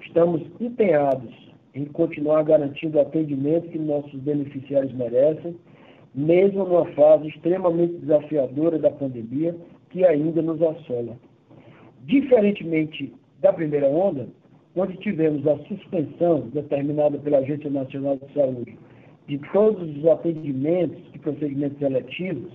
Estamos 0.00 0.42
empenhados 0.60 1.34
em 1.74 1.84
continuar 1.84 2.42
garantindo 2.44 2.96
o 2.96 3.00
atendimento 3.02 3.68
que 3.68 3.78
nossos 3.78 4.18
beneficiários 4.20 4.92
merecem, 4.94 5.56
mesmo 6.14 6.64
numa 6.64 6.86
fase 6.92 7.28
extremamente 7.28 7.98
desafiadora 7.98 8.78
da 8.78 8.90
pandemia 8.90 9.54
que 9.90 10.04
ainda 10.04 10.40
nos 10.40 10.62
assola. 10.62 11.18
Diferentemente 12.04 13.12
da 13.40 13.52
primeira 13.52 13.88
onda, 13.88 14.26
onde 14.76 14.96
tivemos 14.98 15.46
a 15.48 15.56
suspensão 15.64 16.40
determinada 16.52 17.18
pela 17.18 17.38
Agência 17.38 17.70
Nacional 17.70 18.18
de 18.18 18.32
Saúde 18.34 18.78
de 19.26 19.38
todos 19.52 19.96
os 19.96 20.06
atendimentos 20.06 21.02
e 21.12 21.18
procedimentos 21.18 21.80
eletivos, 21.82 22.52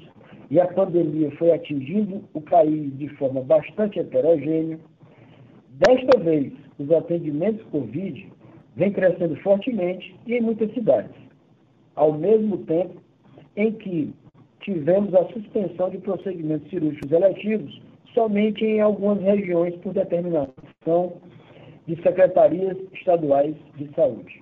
e 0.50 0.60
a 0.60 0.68
pandemia 0.68 1.32
foi 1.32 1.52
atingindo 1.52 2.24
o 2.34 2.42
país 2.42 2.98
de 2.98 3.10
forma 3.16 3.42
bastante 3.42 4.00
heterogênea, 4.00 4.80
desta 5.72 6.20
vez 6.20 6.54
os 6.80 6.92
atendimentos 6.92 7.66
Covid 7.72 8.32
vêm 8.76 8.92
crescendo 8.92 9.36
fortemente 9.38 10.16
e 10.26 10.36
em 10.36 10.42
muitas 10.42 10.74
cidades, 10.74 11.12
ao 11.96 12.14
mesmo 12.14 12.60
tempo 12.60 13.02
em 13.58 13.72
que 13.74 14.14
tivemos 14.62 15.14
a 15.14 15.26
suspensão 15.26 15.90
de 15.90 15.98
procedimentos 15.98 16.70
cirúrgicos 16.70 17.12
eletivos 17.12 17.82
somente 18.14 18.64
em 18.64 18.80
algumas 18.80 19.22
regiões 19.22 19.76
por 19.78 19.94
determinação 19.94 21.14
de 21.92 22.02
secretarias 22.04 22.78
estaduais 22.94 23.54
de 23.76 23.94
saúde. 23.94 24.42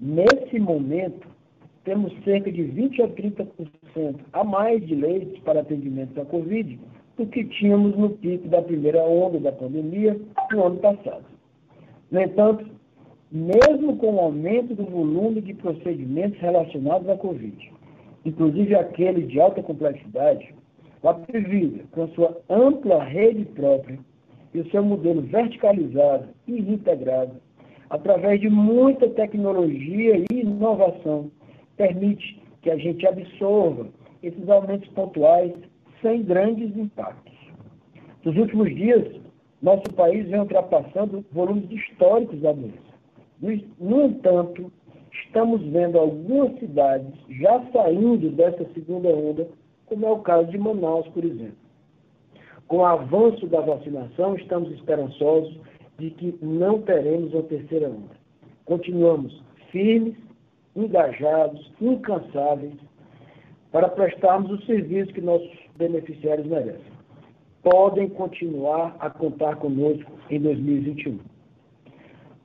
Nesse 0.00 0.58
momento, 0.58 1.28
temos 1.84 2.12
cerca 2.24 2.50
de 2.50 2.64
20 2.64 3.02
a 3.02 3.08
30% 3.08 4.16
a 4.32 4.42
mais 4.42 4.84
de 4.84 4.96
leitos 4.96 5.38
para 5.40 5.60
atendimento 5.60 6.14
da 6.14 6.24
Covid 6.24 6.80
do 7.16 7.26
que 7.26 7.44
tínhamos 7.44 7.96
no 7.96 8.10
pico 8.10 8.48
da 8.48 8.60
primeira 8.60 9.04
onda 9.04 9.38
da 9.38 9.52
pandemia 9.52 10.20
no 10.50 10.66
ano 10.66 10.78
passado. 10.78 11.24
No 12.10 12.20
entanto, 12.20 12.66
mesmo 13.30 13.96
com 13.96 14.16
o 14.16 14.20
aumento 14.20 14.74
do 14.74 14.84
volume 14.84 15.40
de 15.42 15.54
procedimentos 15.54 16.40
relacionados 16.40 17.08
à 17.08 17.16
Covid, 17.16 17.72
inclusive 18.24 18.74
aqueles 18.74 19.28
de 19.28 19.40
alta 19.40 19.62
complexidade, 19.62 20.52
o 21.00 21.08
Apivida, 21.08 21.84
com 21.92 22.08
sua 22.08 22.36
ampla 22.50 23.04
rede 23.04 23.44
própria 23.44 23.96
e 24.54 24.60
o 24.60 24.70
seu 24.70 24.84
modelo 24.84 25.22
verticalizado 25.22 26.28
e 26.46 26.58
integrado, 26.58 27.36
através 27.88 28.40
de 28.40 28.48
muita 28.48 29.08
tecnologia 29.10 30.24
e 30.30 30.40
inovação, 30.40 31.30
permite 31.76 32.40
que 32.62 32.70
a 32.70 32.76
gente 32.76 33.06
absorva 33.06 33.88
esses 34.22 34.48
aumentos 34.48 34.88
pontuais 34.90 35.52
sem 36.02 36.22
grandes 36.22 36.76
impactos. 36.76 37.34
Nos 38.24 38.36
últimos 38.36 38.74
dias, 38.74 39.20
nosso 39.62 39.92
país 39.94 40.28
vem 40.28 40.40
ultrapassando 40.40 41.24
volumes 41.32 41.70
históricos 41.70 42.40
da 42.40 42.52
doença. 42.52 42.90
No 43.78 44.02
entanto, 44.06 44.70
estamos 45.24 45.62
vendo 45.62 45.98
algumas 45.98 46.58
cidades 46.58 47.12
já 47.30 47.64
saindo 47.72 48.30
dessa 48.30 48.64
segunda 48.74 49.08
onda 49.08 49.48
como 49.86 50.06
é 50.06 50.10
o 50.10 50.20
caso 50.20 50.50
de 50.50 50.58
Manaus, 50.58 51.08
por 51.08 51.24
exemplo. 51.24 51.59
Com 52.70 52.76
o 52.76 52.84
avanço 52.84 53.48
da 53.48 53.60
vacinação, 53.62 54.36
estamos 54.36 54.70
esperançosos 54.70 55.58
de 55.98 56.08
que 56.10 56.38
não 56.40 56.80
teremos 56.82 57.34
uma 57.34 57.42
terceira 57.42 57.88
onda. 57.88 58.14
Continuamos 58.64 59.42
firmes, 59.72 60.14
engajados, 60.76 61.68
incansáveis, 61.80 62.74
para 63.72 63.88
prestarmos 63.88 64.52
o 64.52 64.64
serviço 64.66 65.12
que 65.12 65.20
nossos 65.20 65.50
beneficiários 65.76 66.46
merecem. 66.46 66.92
Podem 67.64 68.08
continuar 68.08 68.94
a 69.00 69.10
contar 69.10 69.56
conosco 69.56 70.12
em 70.30 70.38
2021. 70.38 71.18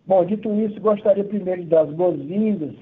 Bom, 0.08 0.26
dito 0.26 0.52
isso, 0.56 0.82
gostaria 0.82 1.24
primeiro 1.24 1.62
de 1.62 1.68
dar 1.68 1.82
as 1.82 1.94
boas-vindas 1.94 2.74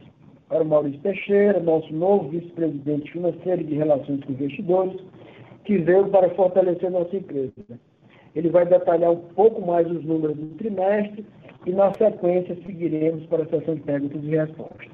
para 0.48 0.64
o 0.64 0.66
Maurício 0.66 1.02
Teixeira, 1.02 1.60
nosso 1.60 1.92
novo 1.94 2.30
vice-presidente 2.30 3.12
financeiro 3.12 3.66
de 3.66 3.76
relações 3.76 4.24
com 4.24 4.32
investidores, 4.32 5.02
que 5.64 5.78
veio 5.78 6.08
para 6.10 6.30
fortalecer 6.32 6.90
nossa 6.92 7.16
empresa. 7.16 7.54
Ele 8.36 8.50
vai 8.50 8.66
detalhar 8.66 9.12
um 9.12 9.22
pouco 9.36 9.66
mais 9.66 9.90
os 9.90 10.04
números 10.04 10.36
do 10.36 10.56
trimestre 10.56 11.26
e, 11.66 11.72
na 11.72 11.94
sequência, 11.94 12.58
seguiremos 12.66 13.26
para 13.28 13.44
a 13.44 13.48
sessão 13.48 13.76
de 13.76 13.82
perguntas 13.82 14.24
e 14.24 14.28
respostas. 14.28 14.88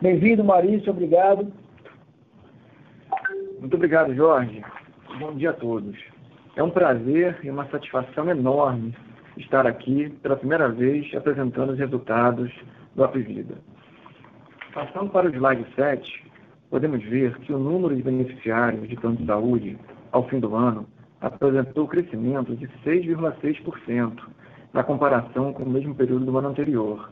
Bem-vindo, 0.00 0.44
Maurício, 0.44 0.90
obrigado. 0.90 1.52
Muito 3.58 3.74
obrigado, 3.74 4.14
Jorge. 4.14 4.62
Bom 5.18 5.34
dia 5.34 5.50
a 5.50 5.54
todos. 5.54 5.98
É 6.54 6.62
um 6.62 6.70
prazer 6.70 7.38
e 7.42 7.50
uma 7.50 7.66
satisfação 7.66 8.30
enorme 8.30 8.94
estar 9.36 9.66
aqui 9.66 10.08
pela 10.22 10.36
primeira 10.36 10.68
vez 10.68 11.12
apresentando 11.14 11.72
os 11.72 11.78
resultados 11.78 12.52
do 12.94 13.04
Apivida. 13.04 13.56
Passando 14.72 15.10
para 15.10 15.26
o 15.26 15.30
slide 15.30 15.66
7, 15.74 16.24
podemos 16.70 17.02
ver 17.04 17.36
que 17.38 17.52
o 17.52 17.58
número 17.58 17.96
de 17.96 18.02
beneficiários 18.02 18.88
de 18.88 18.96
plano 18.96 19.16
de 19.16 19.26
saúde 19.26 19.78
ao 20.12 20.28
fim 20.28 20.40
do 20.40 20.54
ano 20.54 20.86
apresentou 21.20 21.88
crescimento 21.88 22.54
de 22.54 22.66
6,6% 22.84 24.12
na 24.72 24.84
comparação 24.84 25.52
com 25.52 25.64
o 25.64 25.68
mesmo 25.68 25.94
período 25.94 26.26
do 26.26 26.38
ano 26.38 26.48
anterior, 26.48 27.10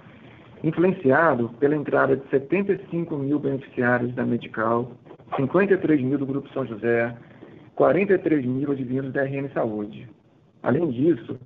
influenciado 0.62 1.50
pela 1.58 1.74
entrada 1.74 2.16
de 2.16 2.28
75 2.28 3.16
mil 3.16 3.38
beneficiários 3.38 4.14
da 4.14 4.24
Medical, 4.24 4.92
53 5.36 6.02
mil 6.02 6.18
do 6.18 6.26
Grupo 6.26 6.48
São 6.52 6.64
José, 6.66 7.16
43 7.74 8.44
mil 8.44 8.70
advindos 8.70 9.12
da 9.12 9.22
RN 9.22 9.48
Saúde. 9.52 10.08
Além 10.62 10.88
disso, 10.90 11.38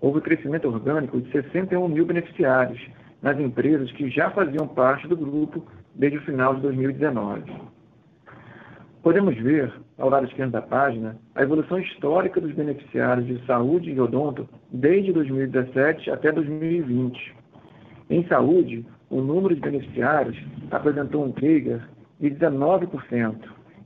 houve 0.00 0.20
crescimento 0.20 0.68
orgânico 0.68 1.20
de 1.20 1.30
61 1.30 1.88
mil 1.88 2.06
beneficiários 2.06 2.80
nas 3.22 3.38
empresas 3.38 3.90
que 3.92 4.08
já 4.10 4.30
faziam 4.30 4.66
parte 4.66 5.06
do 5.08 5.16
grupo 5.16 5.64
desde 5.94 6.18
o 6.18 6.22
final 6.22 6.54
de 6.54 6.62
2019. 6.62 7.42
Podemos 9.02 9.36
ver, 9.36 9.72
ao 9.98 10.10
lado 10.10 10.26
esquerdo 10.26 10.52
da 10.52 10.62
página, 10.62 11.16
a 11.34 11.42
evolução 11.42 11.78
histórica 11.78 12.40
dos 12.40 12.52
beneficiários 12.52 13.26
de 13.26 13.44
saúde 13.46 13.90
e 13.90 14.00
odonto 14.00 14.48
desde 14.70 15.12
2017 15.12 16.10
até 16.10 16.30
2020. 16.30 17.34
Em 18.10 18.26
saúde, 18.26 18.84
o 19.08 19.20
número 19.20 19.54
de 19.54 19.60
beneficiários 19.60 20.36
apresentou 20.70 21.24
um 21.24 21.32
CAGR 21.32 21.88
de 22.20 22.30
19%, 22.30 23.36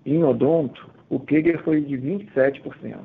e 0.04 0.14
em 0.14 0.24
odonto, 0.24 0.90
o 1.08 1.20
CAGR 1.20 1.62
foi 1.62 1.80
de 1.80 1.96
27%. 1.96 2.96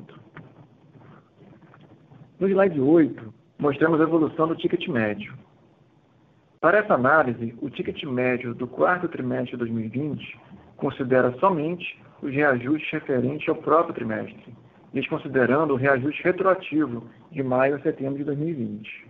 No 2.40 2.48
slide 2.48 2.80
8, 2.80 3.34
mostramos 3.58 4.00
a 4.00 4.04
evolução 4.04 4.48
do 4.48 4.56
ticket 4.56 4.88
médio. 4.88 5.32
Para 6.60 6.78
essa 6.78 6.94
análise, 6.94 7.54
o 7.60 7.70
ticket 7.70 8.02
médio 8.04 8.54
do 8.54 8.66
quarto 8.66 9.08
trimestre 9.08 9.52
de 9.52 9.58
2020 9.58 10.45
considera 10.76 11.32
somente 11.38 11.98
os 12.22 12.32
reajustes 12.32 12.90
referentes 12.90 13.48
ao 13.48 13.56
próprio 13.56 13.94
trimestre, 13.94 14.54
desconsiderando 14.92 15.74
o 15.74 15.76
reajuste 15.76 16.22
retroativo 16.22 17.04
de 17.30 17.42
maio 17.42 17.76
a 17.76 17.80
setembro 17.80 18.18
de 18.18 18.24
2020. 18.24 19.06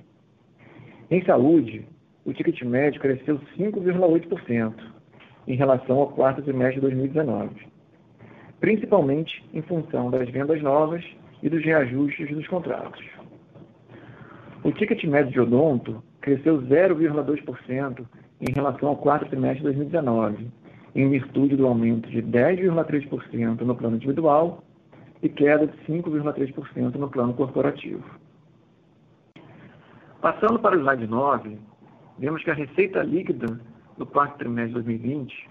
Em 1.11 1.25
saúde, 1.25 1.87
o 2.25 2.33
ticket 2.33 2.61
médio 2.63 3.01
cresceu 3.01 3.39
5,8% 3.57 4.75
em 5.47 5.55
relação 5.55 5.99
ao 5.99 6.09
quarto 6.09 6.43
trimestre 6.43 6.77
de 6.77 6.81
2019, 6.81 7.69
principalmente 8.59 9.45
em 9.55 9.63
função 9.63 10.11
das 10.11 10.29
vendas 10.29 10.61
novas 10.61 11.05
e 11.43 11.49
dos 11.49 11.65
reajustes 11.65 12.29
dos 12.29 12.49
contratos. 12.49 13.05
O 14.65 14.73
ticket 14.73 15.05
médio 15.05 15.31
de 15.31 15.41
odonto 15.41 16.03
cresceu 16.21 16.61
0,2% 16.63 18.05
em 18.41 18.53
relação 18.53 18.89
ao 18.89 18.97
quarto 18.97 19.27
trimestre 19.27 19.59
de 19.59 19.65
2019, 19.65 20.51
em 20.97 21.11
virtude 21.11 21.57
do 21.57 21.67
aumento 21.67 22.09
de 22.09 22.23
10,3% 22.23 23.61
no 23.61 23.77
plano 23.77 23.97
individual 23.97 24.65
e 25.23 25.29
queda 25.29 25.67
de 25.67 25.77
5,3% 25.87 26.95
no 26.95 27.11
plano 27.11 27.35
corporativo. 27.35 28.03
Passando 30.23 30.59
para 30.59 30.75
o 30.75 30.81
slide 30.81 31.07
9, 31.07 31.59
vemos 32.19 32.43
que 32.43 32.51
a 32.51 32.55
receita 32.55 33.03
líquida 33.03 33.61
do 33.99 34.07
quarto 34.07 34.39
trimestre 34.39 34.69
de 34.69 34.75
2020 34.75 35.51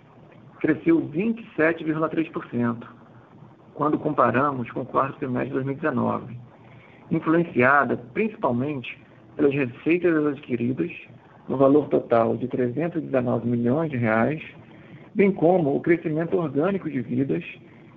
cresceu 0.60 1.00
27,3%, 1.10 2.88
quando 3.76 4.00
comparamos 4.00 4.70
com 4.72 4.82
o 4.82 4.86
quarto 4.86 5.20
trimestre 5.20 5.50
de 5.50 5.56
2019, 5.56 6.40
influenciada 7.12 7.98
principalmente 8.14 9.00
pelas 9.36 9.54
receitas 9.54 10.26
adquiridas, 10.26 10.92
no 11.48 11.58
valor 11.58 11.88
total 11.90 12.36
de 12.36 12.48
319 12.48 13.48
milhões 13.48 13.92
de 13.92 13.98
reais, 13.98 14.42
bem 15.16 15.32
como 15.32 15.74
o 15.74 15.80
crescimento 15.80 16.38
orgânico 16.38 16.90
de 16.90 17.02
vidas 17.02 17.44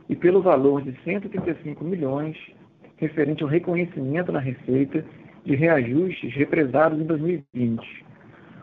e 0.08 0.14
pelo 0.14 0.40
valor 0.40 0.82
de 0.82 0.96
135 1.02 1.84
milhões 1.84 2.36
referente 2.96 3.42
ao 3.42 3.48
reconhecimento 3.48 4.30
na 4.30 4.38
receita 4.38 5.04
de 5.44 5.56
reajustes 5.56 6.32
represados 6.34 7.00
em 7.00 7.04
2020. 7.04 8.06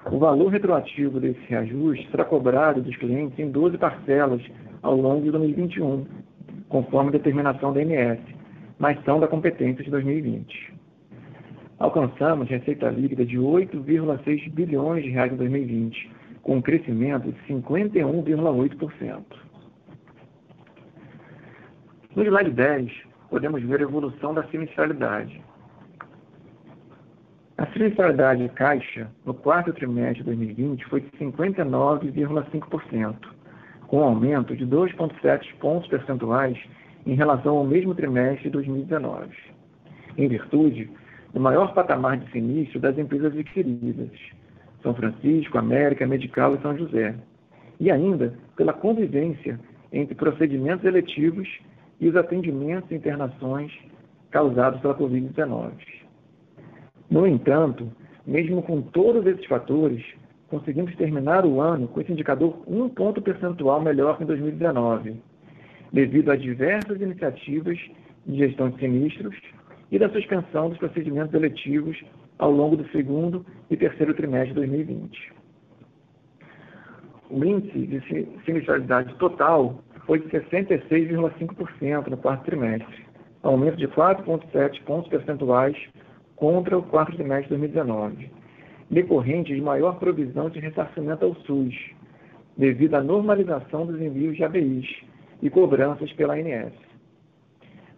O 0.09 0.17
valor 0.17 0.47
retroativo 0.47 1.19
desse 1.19 1.41
reajuste 1.47 2.09
será 2.09 2.23
cobrado 2.23 2.81
dos 2.81 2.95
clientes 2.95 3.37
em 3.37 3.51
12 3.51 3.77
parcelas 3.77 4.41
ao 4.81 4.95
longo 4.95 5.23
de 5.23 5.31
2021, 5.31 6.05
conforme 6.69 7.09
a 7.09 7.13
determinação 7.13 7.73
da 7.73 7.81
ANS, 7.81 8.19
mas 8.79 9.03
são 9.03 9.19
da 9.19 9.27
competência 9.27 9.83
de 9.83 9.91
2020 9.91 10.75
alcançamos 11.79 12.47
receita 12.47 12.89
líquida 12.89 13.25
de 13.25 13.37
8,6 13.37 14.49
bilhões 14.51 15.03
de 15.03 15.09
reais 15.09 15.31
em 15.31 15.35
2020, 15.35 16.11
com 16.45 16.55
um 16.57 16.61
crescimento 16.61 17.31
de 17.31 17.37
51,8%. 17.51 19.23
No 22.15 22.23
slide 22.23 22.51
10, 22.51 22.91
podemos 23.31 23.63
ver 23.63 23.79
a 23.79 23.83
evolução 23.83 24.31
da 24.31 24.43
sinistralidade. 24.49 25.41
A 27.57 27.65
sinistralidade 27.73 28.47
caixa 28.49 29.09
no 29.25 29.33
quarto 29.33 29.73
trimestre 29.73 30.19
de 30.19 30.23
2020 30.25 30.85
foi 30.85 31.01
de 31.01 31.09
59,5%, 31.17 33.15
com 33.87 34.01
um 34.01 34.03
aumento 34.03 34.55
de 34.55 34.67
2,7 34.67 35.55
pontos 35.55 35.89
percentuais 35.89 36.59
em 37.07 37.15
relação 37.15 37.57
ao 37.57 37.65
mesmo 37.65 37.95
trimestre 37.95 38.43
de 38.43 38.51
2019, 38.51 39.35
em 40.15 40.27
virtude 40.27 40.91
o 41.33 41.39
maior 41.39 41.73
patamar 41.73 42.17
de 42.17 42.31
sinistro 42.31 42.79
das 42.79 42.95
empresas 42.99 43.33
adquiridas, 43.33 44.11
São 44.85 44.93
Francisco, 44.93 45.57
América, 45.57 46.05
Medical 46.05 46.53
e 46.53 46.61
São 46.61 46.77
José, 46.77 47.15
e 47.79 47.89
ainda 47.89 48.35
pela 48.55 48.71
convivência 48.71 49.59
entre 49.91 50.13
procedimentos 50.13 50.85
eletivos 50.85 51.49
e 51.99 52.07
os 52.07 52.15
atendimentos 52.15 52.91
e 52.91 52.95
internações 52.95 53.71
causados 54.29 54.79
pela 54.81 54.95
Covid-19. 54.95 55.71
No 57.09 57.25
entanto, 57.25 57.91
mesmo 58.27 58.61
com 58.61 58.79
todos 58.79 59.25
esses 59.25 59.45
fatores, 59.47 60.05
conseguimos 60.49 60.95
terminar 60.97 61.47
o 61.47 61.59
ano 61.59 61.87
com 61.87 61.99
esse 61.99 62.11
indicador 62.11 62.55
um 62.67 62.87
ponto 62.87 63.23
percentual 63.23 63.81
melhor 63.81 64.17
que 64.17 64.23
em 64.23 64.27
2019, 64.27 65.15
devido 65.91 66.29
a 66.29 66.35
diversas 66.35 67.01
iniciativas 67.01 67.79
de 68.23 68.37
gestão 68.37 68.69
de 68.69 68.79
sinistros 68.79 69.35
e 69.91 69.97
da 69.97 70.09
suspensão 70.09 70.69
dos 70.69 70.77
procedimentos 70.77 71.33
eletivos 71.33 71.97
ao 72.39 72.51
longo 72.51 72.75
do 72.75 72.87
segundo 72.89 73.45
e 73.69 73.77
terceiro 73.77 74.13
trimestre 74.13 74.49
de 74.49 74.55
2020. 74.55 75.33
O 77.29 77.43
índice 77.43 77.87
de 77.87 78.01
sinistralidade 78.45 79.13
total 79.15 79.79
foi 80.05 80.19
de 80.19 80.27
66,5% 80.27 82.07
no 82.07 82.17
quarto 82.17 82.45
trimestre, 82.45 83.05
aumento 83.41 83.77
de 83.77 83.87
4,7 83.87 84.83
pontos 84.83 85.09
percentuais 85.09 85.75
contra 86.35 86.77
o 86.77 86.83
quarto 86.83 87.15
trimestre 87.15 87.55
de 87.55 87.61
2019, 87.61 88.29
decorrente 88.91 89.55
de 89.55 89.61
maior 89.61 89.97
provisão 89.97 90.49
de 90.49 90.59
ressarcimento 90.59 91.25
ao 91.25 91.35
SUS, 91.35 91.73
devido 92.57 92.95
à 92.95 93.01
normalização 93.01 93.85
dos 93.85 93.99
envios 93.99 94.35
de 94.35 94.43
ABIs 94.43 94.87
e 95.41 95.49
cobranças 95.49 96.11
pela 96.13 96.35
ANS. 96.35 96.73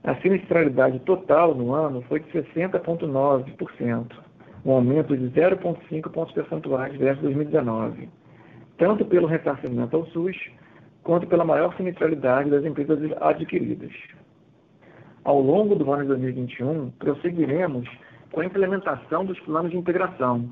A 0.03 0.15
sinistralidade 0.21 0.99
total 0.99 1.53
no 1.53 1.73
ano 1.73 2.01
foi 2.03 2.21
de 2.21 2.31
60,9%, 2.31 4.26
um 4.67 4.73
aumento 4.73 5.15
de 5.15 5.29
0,5 5.29 6.11
pontos 6.11 6.33
percentuais 6.33 6.93
versus 6.97 7.23
2019, 7.23 8.09
tanto 8.77 9.05
pelo 9.05 9.25
ressarcimento 9.25 9.95
ao 9.95 10.05
SUS, 10.07 10.35
quanto 11.03 11.25
pela 11.25 11.45
maior 11.45 11.73
sinistralidade 11.77 12.49
das 12.49 12.65
empresas 12.65 12.99
adquiridas. 13.21 13.93
Ao 15.23 15.39
longo 15.39 15.73
do 15.73 15.89
ano 15.89 16.01
de 16.01 16.09
2021, 16.09 16.91
prosseguiremos 16.99 17.87
com 18.29 18.41
a 18.41 18.45
implementação 18.45 19.23
dos 19.23 19.39
planos 19.39 19.71
de 19.71 19.77
integração, 19.77 20.49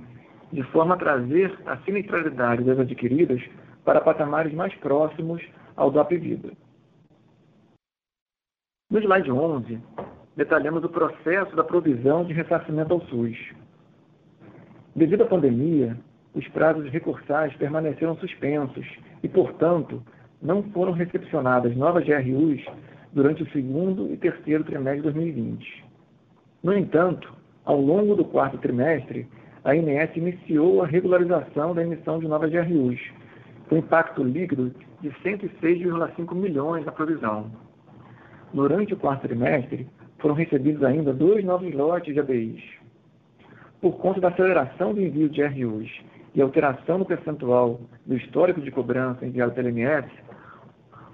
de 0.49 0.63
forma 0.63 0.95
a 0.95 0.97
trazer 0.97 1.53
a 1.65 1.75
sinistralidade 1.79 2.63
das 2.63 2.79
adquiridas 2.79 3.43
para 3.83 3.99
patamares 3.99 4.53
mais 4.53 4.73
próximos 4.75 5.43
ao 5.75 5.91
do 5.91 5.99
Apvida. 5.99 6.53
No 8.89 8.99
slide 8.99 9.29
11, 9.29 9.77
detalhamos 10.37 10.85
o 10.85 10.89
processo 10.89 11.53
da 11.53 11.65
provisão 11.65 12.23
de 12.23 12.31
ressarcimento 12.31 12.93
ao 12.93 13.01
SUS. 13.07 13.64
Devido 14.95 15.23
à 15.23 15.25
pandemia, 15.25 15.97
os 16.33 16.47
prazos 16.47 16.89
recursais 16.89 17.53
permaneceram 17.57 18.15
suspensos 18.15 18.87
e, 19.21 19.27
portanto, 19.27 20.01
não 20.41 20.63
foram 20.63 20.93
recepcionadas 20.93 21.75
novas 21.75 22.05
GRUs 22.05 22.63
durante 23.11 23.43
o 23.43 23.51
segundo 23.51 24.13
e 24.13 24.15
terceiro 24.15 24.63
trimestre 24.63 24.97
de 24.97 25.03
2020. 25.03 25.85
No 26.63 26.73
entanto, 26.73 27.33
ao 27.65 27.79
longo 27.79 28.15
do 28.15 28.23
quarto 28.23 28.57
trimestre, 28.57 29.27
a 29.65 29.75
INS 29.75 30.15
iniciou 30.15 30.81
a 30.81 30.87
regularização 30.87 31.75
da 31.75 31.83
emissão 31.83 32.17
de 32.19 32.27
novas 32.29 32.49
GRUs, 32.49 32.99
com 33.67 33.75
impacto 33.75 34.23
líquido 34.23 34.73
de 35.01 35.09
106,5 35.09 36.33
milhões 36.35 36.85
na 36.85 36.91
provisão. 36.93 37.51
Durante 38.53 38.93
o 38.93 38.97
quarto 38.97 39.27
trimestre, 39.27 39.87
foram 40.19 40.35
recebidos 40.35 40.83
ainda 40.83 41.11
dois 41.11 41.43
novos 41.43 41.73
lotes 41.73 42.13
de 42.13 42.19
ABIs. 42.21 42.84
Por 43.81 43.97
conta 43.97 44.19
da 44.19 44.29
aceleração 44.29 44.93
do 44.93 45.01
envio 45.01 45.29
de 45.29 45.43
RUs 45.43 45.89
e 46.33 46.41
alteração 46.41 46.97
no 46.97 47.05
percentual 47.05 47.79
do 48.05 48.15
histórico 48.15 48.61
de 48.61 48.71
cobrança 48.71 49.25
enviado 49.25 49.53
pela 49.53 49.69
MS, 49.69 50.09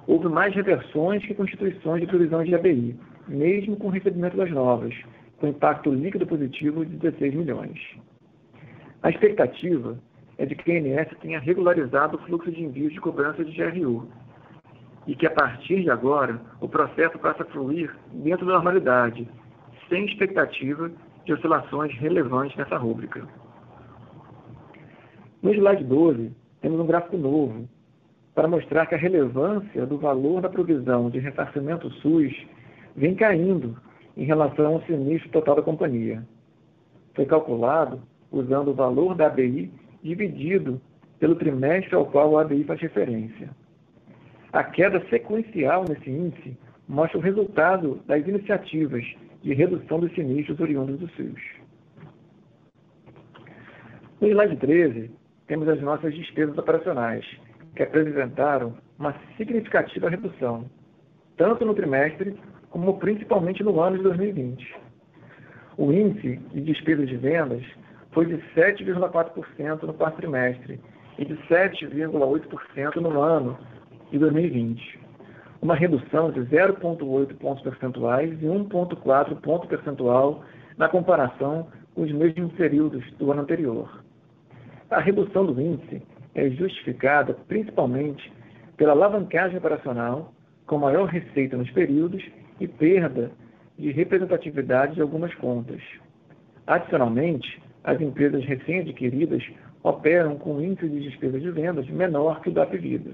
houve 0.08 0.28
mais 0.28 0.54
reversões 0.54 1.26
que 1.26 1.34
constituições 1.34 2.02
de 2.02 2.08
provisão 2.08 2.44
de 2.44 2.56
ABI, 2.56 2.98
mesmo 3.28 3.76
com 3.78 3.88
o 3.88 3.92
recebimento 3.92 4.38
das 4.38 4.50
novas, 4.52 4.94
com 5.40 5.48
impacto 5.48 5.92
líquido 5.92 6.26
positivo 6.26 6.86
de 6.86 6.96
16 6.98 7.36
milhões. 7.36 7.80
A 9.04 9.10
expectativa 9.10 9.98
é 10.38 10.46
de 10.46 10.56
que 10.56 10.72
a 10.72 10.76
ANS 10.76 11.10
tenha 11.22 11.40
regularizado 11.40 12.18
o 12.18 12.22
fluxo 12.22 12.52
de 12.52 12.64
envios 12.64 12.94
de 12.94 13.00
cobrança 13.00 13.44
de 13.44 13.52
GRU, 13.52 14.08
e 15.08 15.16
que 15.16 15.26
a 15.26 15.32
partir 15.32 15.82
de 15.82 15.90
agora 15.90 16.40
o 16.60 16.68
processo 16.68 17.18
passa 17.20 17.44
a 17.44 17.46
fluir 17.48 17.96
dentro 18.12 18.46
da 18.46 18.54
normalidade, 18.54 19.28
sem 19.90 20.06
expectativa 20.06 20.92
de 21.26 21.34
oscilações 21.34 21.94
relevantes 21.98 22.56
nessa 22.58 22.78
rúbrica. 22.78 23.28
No 25.42 25.52
slide 25.54 25.84
12, 25.84 26.32
temos 26.62 26.80
um 26.80 26.86
gráfico 26.86 27.18
novo 27.18 27.68
para 28.34 28.48
mostrar 28.48 28.86
que 28.86 28.96
a 28.96 28.98
relevância 28.98 29.86
do 29.86 29.98
valor 29.98 30.42
da 30.42 30.50
provisão 30.50 31.10
de 31.10 31.20
ressarcimento 31.20 31.90
SUS 31.96 32.34
vem 32.96 33.16
caindo 33.16 33.76
em 34.16 34.24
relação 34.24 34.76
ao 34.76 34.82
sinistro 34.84 35.30
total 35.32 35.56
da 35.56 35.62
companhia. 35.62 36.26
Foi 37.16 37.26
calculado 37.26 38.02
usando 38.32 38.70
o 38.70 38.74
valor 38.74 39.16
da 39.16 39.28
ABI 39.28 39.72
dividido 40.04 40.80
pelo 41.20 41.36
trimestre 41.36 41.96
ao 41.96 42.06
qual 42.06 42.32
o 42.32 42.38
ABI 42.38 42.64
faz 42.64 42.80
referência. 42.80 43.50
A 44.54 44.64
queda 44.64 45.04
sequencial 45.10 45.86
nesse 45.88 46.10
índice 46.10 46.58
mostra 46.88 47.18
o 47.18 47.22
resultado 47.22 48.02
das 48.06 48.26
iniciativas 48.28 49.06
de 49.42 49.54
redução 49.54 50.00
dos 50.00 50.14
sinistros 50.14 50.60
oriundos 50.60 51.00
do 51.00 51.08
SUS. 51.10 51.42
No 54.20 54.28
slide 54.28 54.56
13, 54.58 55.12
temos 55.48 55.68
as 55.68 55.82
nossas 55.82 56.14
despesas 56.14 56.58
operacionais, 56.58 57.26
que 57.76 57.84
apresentaram 57.84 58.76
uma 59.00 59.16
significativa 59.38 60.10
redução, 60.10 60.70
tanto 61.38 61.66
no 61.66 61.74
trimestre 61.74 62.38
como 62.70 63.00
principalmente 63.00 63.64
no 63.64 63.80
ano 63.82 63.98
de 63.98 64.04
2020. 64.04 64.76
O 65.78 65.92
índice 65.92 66.38
de 66.54 66.62
despesas 66.62 67.08
de 67.08 67.18
vendas 67.18 67.64
foi 68.12 68.26
de 68.26 68.36
7,4% 68.56 69.84
no 69.84 69.94
quarto 69.94 70.18
trimestre 70.18 70.80
e 71.18 71.26
de 71.26 71.36
7,8% 71.48 72.96
no 72.98 73.22
ano 73.22 73.58
de 74.12 74.20
2020, 74.20 75.00
uma 75.62 75.76
redução 75.76 76.32
de 76.32 76.40
0,8 76.42 77.36
pontos 77.38 77.64
percentuais 77.64 78.32
e 78.42 78.46
1,4 78.46 79.36
ponto 79.42 79.68
percentual 79.68 80.44
na 80.78 80.90
comparação 80.90 81.68
com 81.94 82.02
os 82.02 82.12
mesmos 82.12 82.52
períodos 82.54 83.04
do 83.14 83.32
ano 83.32 83.42
anterior. 83.44 84.04
A 84.90 85.00
redução 85.00 85.46
do 85.46 85.62
índice 85.62 86.02
é 86.34 86.50
justificada 86.50 87.34
principalmente 87.48 88.32
pela 88.76 88.94
alavancagem 88.94 89.58
operacional, 89.58 90.34
com 90.66 90.80
maior 90.80 91.06
receita 91.06 91.56
nos 91.56 91.70
períodos 91.72 92.24
e 92.60 92.68
perda 92.68 93.32
de 93.78 93.92
representatividade 93.92 94.96
de 94.96 95.02
algumas 95.02 95.34
contas. 95.36 95.82
Adicionalmente, 96.66 97.62
as 97.84 98.00
empresas 98.02 98.44
recém-adquiridas 98.46 99.44
operam 99.84 100.38
com 100.38 100.62
índice 100.62 100.88
de 100.88 101.02
despesas 101.02 101.42
de 101.42 101.52
vendas 101.52 101.88
menor 101.90 102.42
que 102.42 102.50
o 102.50 102.52
da 102.52 102.64
Apivida. 102.64 103.12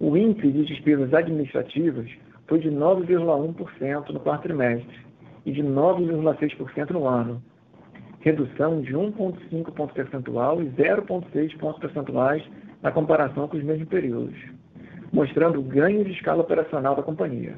O 0.00 0.16
índice 0.16 0.52
de 0.52 0.64
despesas 0.64 1.12
administrativas 1.12 2.08
foi 2.46 2.60
de 2.60 2.70
9,1% 2.70 4.10
no 4.10 4.20
quarto 4.20 4.42
trimestre 4.42 4.96
e 5.44 5.50
de 5.50 5.60
9,6% 5.60 6.90
no 6.90 7.04
ano, 7.04 7.42
redução 8.20 8.80
de 8.80 8.92
1,5 8.92 9.72
ponto 9.72 9.92
percentual 9.92 10.62
e 10.62 10.66
0,6 10.66 11.58
pontos 11.58 11.80
percentuais 11.80 12.44
na 12.80 12.92
comparação 12.92 13.48
com 13.48 13.56
os 13.56 13.64
mesmos 13.64 13.88
períodos, 13.88 14.36
mostrando 15.12 15.60
ganho 15.62 16.04
de 16.04 16.12
escala 16.12 16.42
operacional 16.42 16.94
da 16.94 17.02
companhia. 17.02 17.56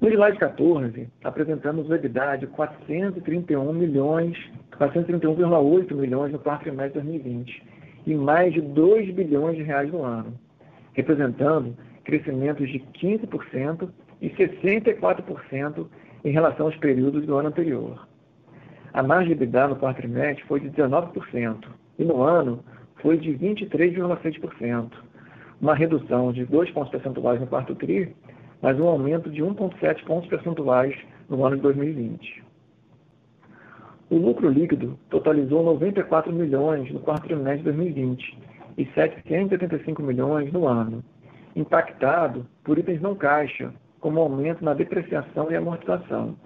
No 0.00 0.08
slide 0.08 0.38
14, 0.38 1.08
apresentamos 1.24 1.88
o 1.88 1.94
EBITDA 1.94 2.36
de 2.36 2.46
431 2.46 3.72
milhões, 3.72 4.38
431,8 4.78 5.94
milhões 5.94 6.32
no 6.32 6.38
quarto 6.38 6.62
trimestre 6.62 7.00
de 7.00 7.08
2020 7.08 7.73
e 8.06 8.14
mais 8.14 8.52
de 8.52 8.60
2 8.60 9.14
bilhões 9.14 9.56
de 9.56 9.62
reais 9.62 9.90
no 9.90 10.02
ano, 10.02 10.34
representando 10.92 11.76
crescimentos 12.04 12.68
de 12.68 12.80
15% 12.80 13.88
e 14.20 14.30
64% 14.30 15.86
em 16.24 16.30
relação 16.30 16.66
aos 16.66 16.76
períodos 16.76 17.26
do 17.26 17.36
ano 17.36 17.48
anterior. 17.48 18.06
A 18.92 19.02
margem 19.02 19.28
de 19.28 19.32
EBITDA 19.32 19.68
no 19.68 19.76
quarto 19.76 19.96
trimestre 19.96 20.44
foi 20.44 20.60
de 20.60 20.70
19% 20.70 21.64
e 21.98 22.04
no 22.04 22.22
ano 22.22 22.62
foi 23.02 23.18
de 23.18 23.32
23,6%, 23.32 24.92
uma 25.60 25.74
redução 25.74 26.32
de 26.32 26.44
2 26.44 26.70
pontos 26.70 26.90
percentuais 26.90 27.40
no 27.40 27.46
quarto 27.46 27.74
TRI, 27.74 28.14
mas 28.62 28.78
um 28.78 28.86
aumento 28.86 29.28
de 29.30 29.42
1,7 29.42 30.04
pontos 30.04 30.28
percentuais 30.28 30.96
no 31.28 31.44
ano 31.44 31.56
de 31.56 31.62
2020. 31.62 32.43
O 34.14 34.16
lucro 34.16 34.48
líquido 34.48 34.96
totalizou 35.10 35.64
94 35.64 36.32
milhões 36.32 36.88
no 36.92 37.00
quarto 37.00 37.24
trimestre 37.24 37.58
de 37.58 37.64
2020 37.64 38.38
e 38.78 38.86
785 38.94 40.00
milhões 40.04 40.52
no 40.52 40.68
ano, 40.68 41.02
impactado 41.56 42.46
por 42.62 42.78
itens 42.78 43.02
não 43.02 43.16
caixa, 43.16 43.74
como 43.98 44.20
aumento 44.20 44.64
na 44.64 44.72
depreciação 44.72 45.50
e 45.50 45.56
amortização. 45.56 46.36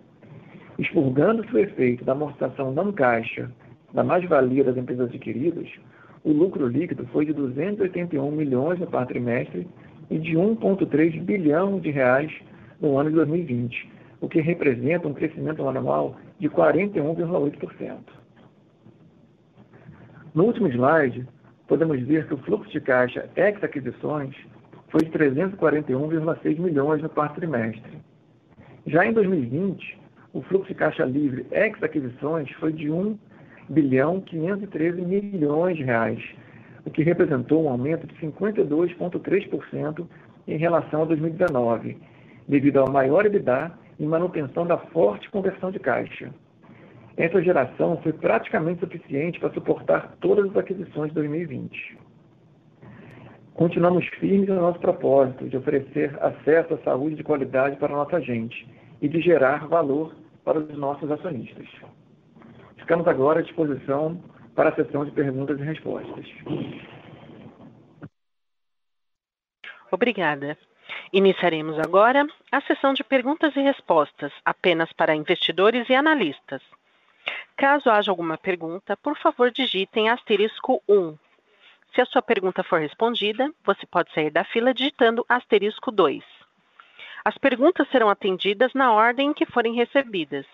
Expurgando-se 0.79 1.55
o 1.55 1.59
efeito 1.59 2.07
da 2.07 2.13
amortização 2.13 2.73
não 2.73 2.91
caixa 2.91 3.51
da 3.93 4.03
mais-valia 4.03 4.65
das 4.65 4.79
empresas 4.79 5.11
adquiridas, 5.11 5.69
o 6.25 6.33
lucro 6.33 6.67
líquido 6.67 7.07
foi 7.09 7.27
de 7.27 7.35
281 7.35 8.31
milhões 8.31 8.81
no 8.81 8.87
quarto 8.87 9.11
trimestre 9.11 9.69
e 10.09 10.19
de 10.19 10.33
1,3 10.33 11.23
bilhão 11.23 11.79
de 11.79 11.91
reais 11.91 12.33
no 12.81 12.97
ano 12.97 13.11
de 13.11 13.17
2020, 13.17 13.98
o 14.21 14.29
que 14.29 14.41
representa 14.41 15.09
um 15.09 15.15
crescimento 15.15 15.67
anual 15.67 16.17
de 16.39 16.49
41,8%. 16.49 17.97
No 20.35 20.45
último 20.45 20.69
slide, 20.69 21.27
podemos 21.67 22.01
ver 22.03 22.27
que 22.27 22.35
o 22.35 22.39
fluxo 22.39 22.71
de 22.71 22.81
caixa 22.81 23.29
ex-aquisições 23.37 24.35
foi 24.89 25.03
de 25.03 25.11
341,6 25.11 26.59
milhões 26.59 27.03
no 27.03 27.09
quarto 27.09 27.37
trimestre. 27.37 27.99
Já 28.87 29.05
em 29.05 29.13
2020, 29.13 29.99
o 30.33 30.43
fluxo 30.43 30.69
de 30.69 30.75
caixa 30.75 31.05
livre 31.05 31.47
ex-aquisições 31.51 32.51
foi 32.53 32.73
de 32.73 32.91
1 32.91 33.19
bilhão 33.69 34.21
513 34.21 35.03
milhões 35.03 35.77
de 35.77 35.85
reais, 35.85 36.23
o 36.85 36.91
que 36.91 37.03
representou 37.03 37.65
um 37.65 37.69
aumento 37.69 38.07
de 38.07 38.15
52,3% 38.15 40.07
em 40.47 40.57
relação 40.57 41.03
a 41.03 41.05
2019, 41.05 41.99
devido 42.49 42.79
ao 42.79 42.91
maior 42.91 43.27
EBITDA 43.27 43.73
e 43.99 44.07
manutenção 44.07 44.67
da 44.67 44.79
forte 44.79 45.31
conversão 45.31 45.71
de 45.71 45.79
caixa. 45.79 46.31
Essa 47.17 47.43
geração 47.43 48.01
foi 48.03 48.13
praticamente 48.13 48.81
suficiente 48.81 49.41
para 49.41 49.53
suportar 49.53 50.17
todas 50.21 50.49
as 50.51 50.57
aquisições 50.57 51.09
de 51.09 51.15
2020. 51.17 51.99
Continuamos 53.55 54.07
firmes 54.21 54.49
no 54.49 54.61
nosso 54.61 54.79
propósito 54.79 55.49
de 55.49 55.57
oferecer 55.57 56.17
acesso 56.23 56.75
à 56.75 56.79
saúde 56.79 57.17
de 57.17 57.25
qualidade 57.25 57.77
para 57.77 57.93
nossa 57.93 58.21
gente 58.21 58.69
e 59.03 59.09
de 59.09 59.21
gerar 59.21 59.67
valor 59.67 60.15
para 60.45 60.61
os 60.61 60.79
nossos 60.79 61.11
acionistas. 61.11 61.67
Ficamos 62.77 63.09
agora 63.09 63.41
à 63.41 63.43
disposição 63.43 64.23
para 64.55 64.69
a 64.69 64.75
sessão 64.77 65.05
de 65.05 65.11
perguntas 65.11 65.59
e 65.59 65.63
respostas. 65.63 66.25
Obrigada. 69.91 70.57
Iniciaremos 71.13 71.79
agora 71.79 72.27
a 72.53 72.61
sessão 72.61 72.93
de 72.93 73.03
perguntas 73.03 73.55
e 73.57 73.61
respostas 73.61 74.33
apenas 74.45 74.93
para 74.93 75.15
investidores 75.15 75.89
e 75.89 75.95
analistas. 75.95 76.63
Caso 77.57 77.91
haja 77.91 78.11
alguma 78.11 78.39
pergunta, 78.39 78.97
por 78.97 79.17
favor 79.19 79.51
digitem 79.51 80.09
asterisco 80.09 80.83
1 80.89 81.17
se 81.95 82.01
a 82.01 82.07
sua 82.07 82.23
pergunta 82.23 82.63
for 82.63 82.81
respondida, 82.81 83.51
você 83.65 83.87
pode 83.87 84.13
sair 84.13 84.31
da 84.31 84.45
fila 84.45 84.75
digitando 84.75 85.25
asterisco 85.29 85.91
2. 85.91 86.23
As 87.25 87.37
perguntas 87.37 87.89
serão 87.91 88.09
atendidas 88.09 88.73
na 88.75 88.93
ordem 88.93 89.31
em 89.31 89.35
que 89.35 89.47
forem 89.47 89.75
recebidas. 89.75 90.47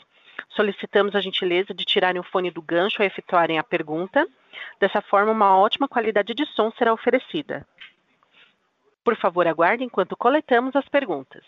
Solicitamos 0.51 1.15
a 1.15 1.21
gentileza 1.21 1.75
de 1.75 1.85
tirarem 1.85 2.21
o 2.21 2.25
fone 2.25 2.51
do 2.51 2.63
gancho 2.63 3.03
ao 3.03 3.07
efetuarem 3.07 3.59
a 3.59 3.63
pergunta. 3.63 4.27
Dessa 4.81 5.01
forma, 5.03 5.33
uma 5.33 5.57
ótima 5.57 5.89
qualidade 5.89 6.35
de 6.35 6.47
som 6.47 6.71
será 6.73 6.93
oferecida. 6.93 7.67
Por 9.05 9.17
favor, 9.17 9.47
aguarde 9.47 9.85
enquanto 9.85 10.17
coletamos 10.17 10.75
as 10.75 10.89
perguntas. 10.89 11.45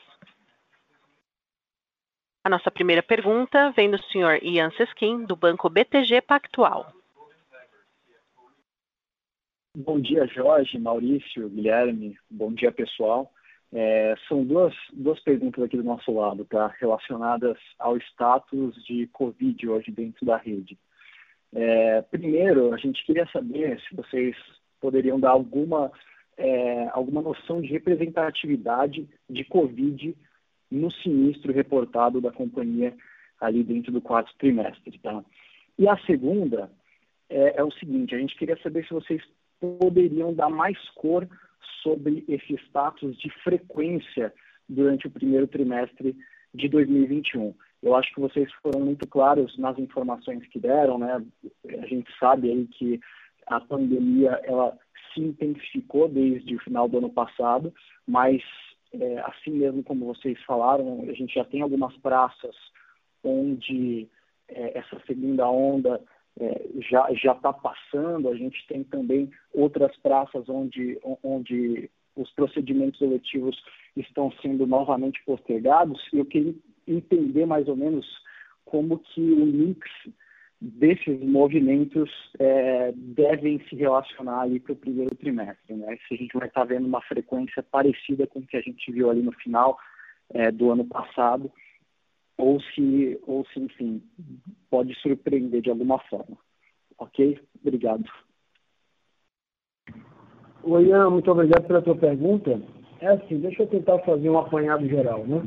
A 2.44 2.48
nossa 2.48 2.70
primeira 2.70 3.02
pergunta 3.02 3.70
vem 3.70 3.90
do 3.90 4.00
senhor 4.04 4.40
Ian 4.42 4.70
Seskin, 4.72 5.24
do 5.24 5.34
Banco 5.34 5.68
BTG 5.68 6.20
Pactual. 6.20 6.92
Bom 9.76 10.00
dia, 10.00 10.26
Jorge, 10.26 10.78
Maurício, 10.78 11.48
Guilherme. 11.48 12.16
Bom 12.30 12.52
dia, 12.52 12.70
pessoal. 12.70 13.32
É, 13.72 14.14
são 14.28 14.44
duas, 14.44 14.74
duas 14.92 15.20
perguntas 15.20 15.62
aqui 15.64 15.76
do 15.76 15.82
nosso 15.82 16.12
lado, 16.12 16.44
tá? 16.44 16.68
Relacionadas 16.78 17.58
ao 17.78 17.96
status 17.98 18.74
de 18.84 19.06
Covid 19.08 19.68
hoje 19.68 19.90
dentro 19.90 20.24
da 20.24 20.36
rede. 20.36 20.78
É, 21.54 22.00
primeiro, 22.02 22.72
a 22.72 22.76
gente 22.76 23.04
queria 23.04 23.26
saber 23.26 23.80
se 23.80 23.94
vocês 23.94 24.36
poderiam 24.80 25.18
dar 25.18 25.30
alguma, 25.30 25.90
é, 26.36 26.88
alguma 26.92 27.22
noção 27.22 27.60
de 27.60 27.68
representatividade 27.68 29.08
de 29.28 29.44
Covid 29.44 30.16
no 30.70 30.90
sinistro 30.90 31.52
reportado 31.52 32.20
da 32.20 32.30
companhia 32.30 32.94
ali 33.40 33.62
dentro 33.62 33.92
do 33.92 34.00
quarto 34.00 34.32
trimestre, 34.38 34.98
tá? 34.98 35.24
E 35.78 35.88
a 35.88 35.96
segunda 36.06 36.70
é, 37.28 37.60
é 37.60 37.64
o 37.64 37.70
seguinte, 37.72 38.14
a 38.14 38.18
gente 38.18 38.36
queria 38.36 38.56
saber 38.62 38.84
se 38.86 38.94
vocês 38.94 39.22
poderiam 39.60 40.34
dar 40.34 40.48
mais 40.48 40.78
cor 40.90 41.26
sobre 41.82 42.24
esse 42.28 42.54
status 42.66 43.16
de 43.18 43.30
frequência 43.42 44.32
durante 44.68 45.06
o 45.06 45.10
primeiro 45.10 45.46
trimestre 45.46 46.16
de 46.54 46.68
2021. 46.68 47.54
Eu 47.82 47.94
acho 47.94 48.12
que 48.14 48.20
vocês 48.20 48.50
foram 48.62 48.80
muito 48.80 49.06
claros 49.06 49.56
nas 49.58 49.78
informações 49.78 50.44
que 50.48 50.58
deram, 50.58 50.98
né? 50.98 51.22
A 51.80 51.86
gente 51.86 52.10
sabe 52.18 52.50
aí 52.50 52.66
que 52.66 53.00
a 53.46 53.60
pandemia 53.60 54.40
ela 54.44 54.76
se 55.16 55.22
intensificou 55.22 56.08
desde 56.08 56.54
o 56.54 56.60
final 56.60 56.88
do 56.88 56.98
ano 56.98 57.10
passado, 57.10 57.72
mas 58.06 58.42
é, 58.92 59.18
assim 59.20 59.50
mesmo 59.50 59.82
como 59.82 60.06
vocês 60.06 60.38
falaram, 60.44 61.02
a 61.08 61.12
gente 61.12 61.34
já 61.34 61.44
tem 61.44 61.62
algumas 61.62 61.96
praças 61.98 62.54
onde 63.24 64.06
é, 64.48 64.78
essa 64.78 65.00
segunda 65.06 65.48
onda 65.48 66.00
é, 66.38 66.66
já 66.88 67.08
já 67.14 67.32
está 67.32 67.52
passando. 67.52 68.28
A 68.28 68.36
gente 68.36 68.64
tem 68.68 68.84
também 68.84 69.30
outras 69.54 69.96
praças 69.98 70.48
onde 70.48 70.98
onde 71.22 71.90
os 72.14 72.30
procedimentos 72.32 73.00
eletivos 73.00 73.56
estão 73.96 74.30
sendo 74.42 74.66
novamente 74.66 75.22
postergados. 75.24 76.00
Eu 76.12 76.24
queria 76.24 76.54
entender 76.86 77.46
mais 77.46 77.66
ou 77.68 77.76
menos 77.76 78.06
como 78.64 78.98
que 78.98 79.20
o 79.20 79.46
mix 79.46 79.88
desses 80.60 81.20
movimentos 81.22 82.10
é, 82.38 82.92
devem 82.94 83.60
se 83.68 83.76
relacionar 83.76 84.40
ali 84.40 84.58
para 84.58 84.72
o 84.72 84.76
primeiro 84.76 85.14
trimestre, 85.14 85.74
né? 85.74 85.96
Se 86.08 86.14
a 86.14 86.16
gente 86.16 86.36
vai 86.36 86.48
estar 86.48 86.62
tá 86.62 86.66
vendo 86.66 86.86
uma 86.86 87.02
frequência 87.02 87.62
parecida 87.62 88.26
com 88.26 88.40
o 88.40 88.46
que 88.46 88.56
a 88.56 88.62
gente 88.62 88.90
viu 88.90 89.10
ali 89.10 89.22
no 89.22 89.32
final 89.32 89.78
é, 90.30 90.50
do 90.50 90.70
ano 90.70 90.84
passado, 90.84 91.50
ou 92.38 92.60
se, 92.60 93.18
ou 93.26 93.46
se, 93.46 93.60
enfim, 93.60 94.02
pode 94.70 94.94
surpreender 95.00 95.62
de 95.62 95.70
alguma 95.70 95.98
forma. 96.00 96.36
Ok? 96.98 97.38
Obrigado. 97.60 98.04
Oi, 100.62 100.86
Ian, 100.86 101.10
muito 101.10 101.30
obrigado 101.30 101.66
pela 101.66 101.82
tua 101.82 101.96
pergunta. 101.96 102.60
É 103.00 103.08
assim, 103.08 103.38
deixa 103.38 103.62
eu 103.62 103.66
tentar 103.66 103.98
fazer 104.00 104.28
um 104.28 104.38
apanhado 104.38 104.86
geral, 104.88 105.26
né? 105.26 105.42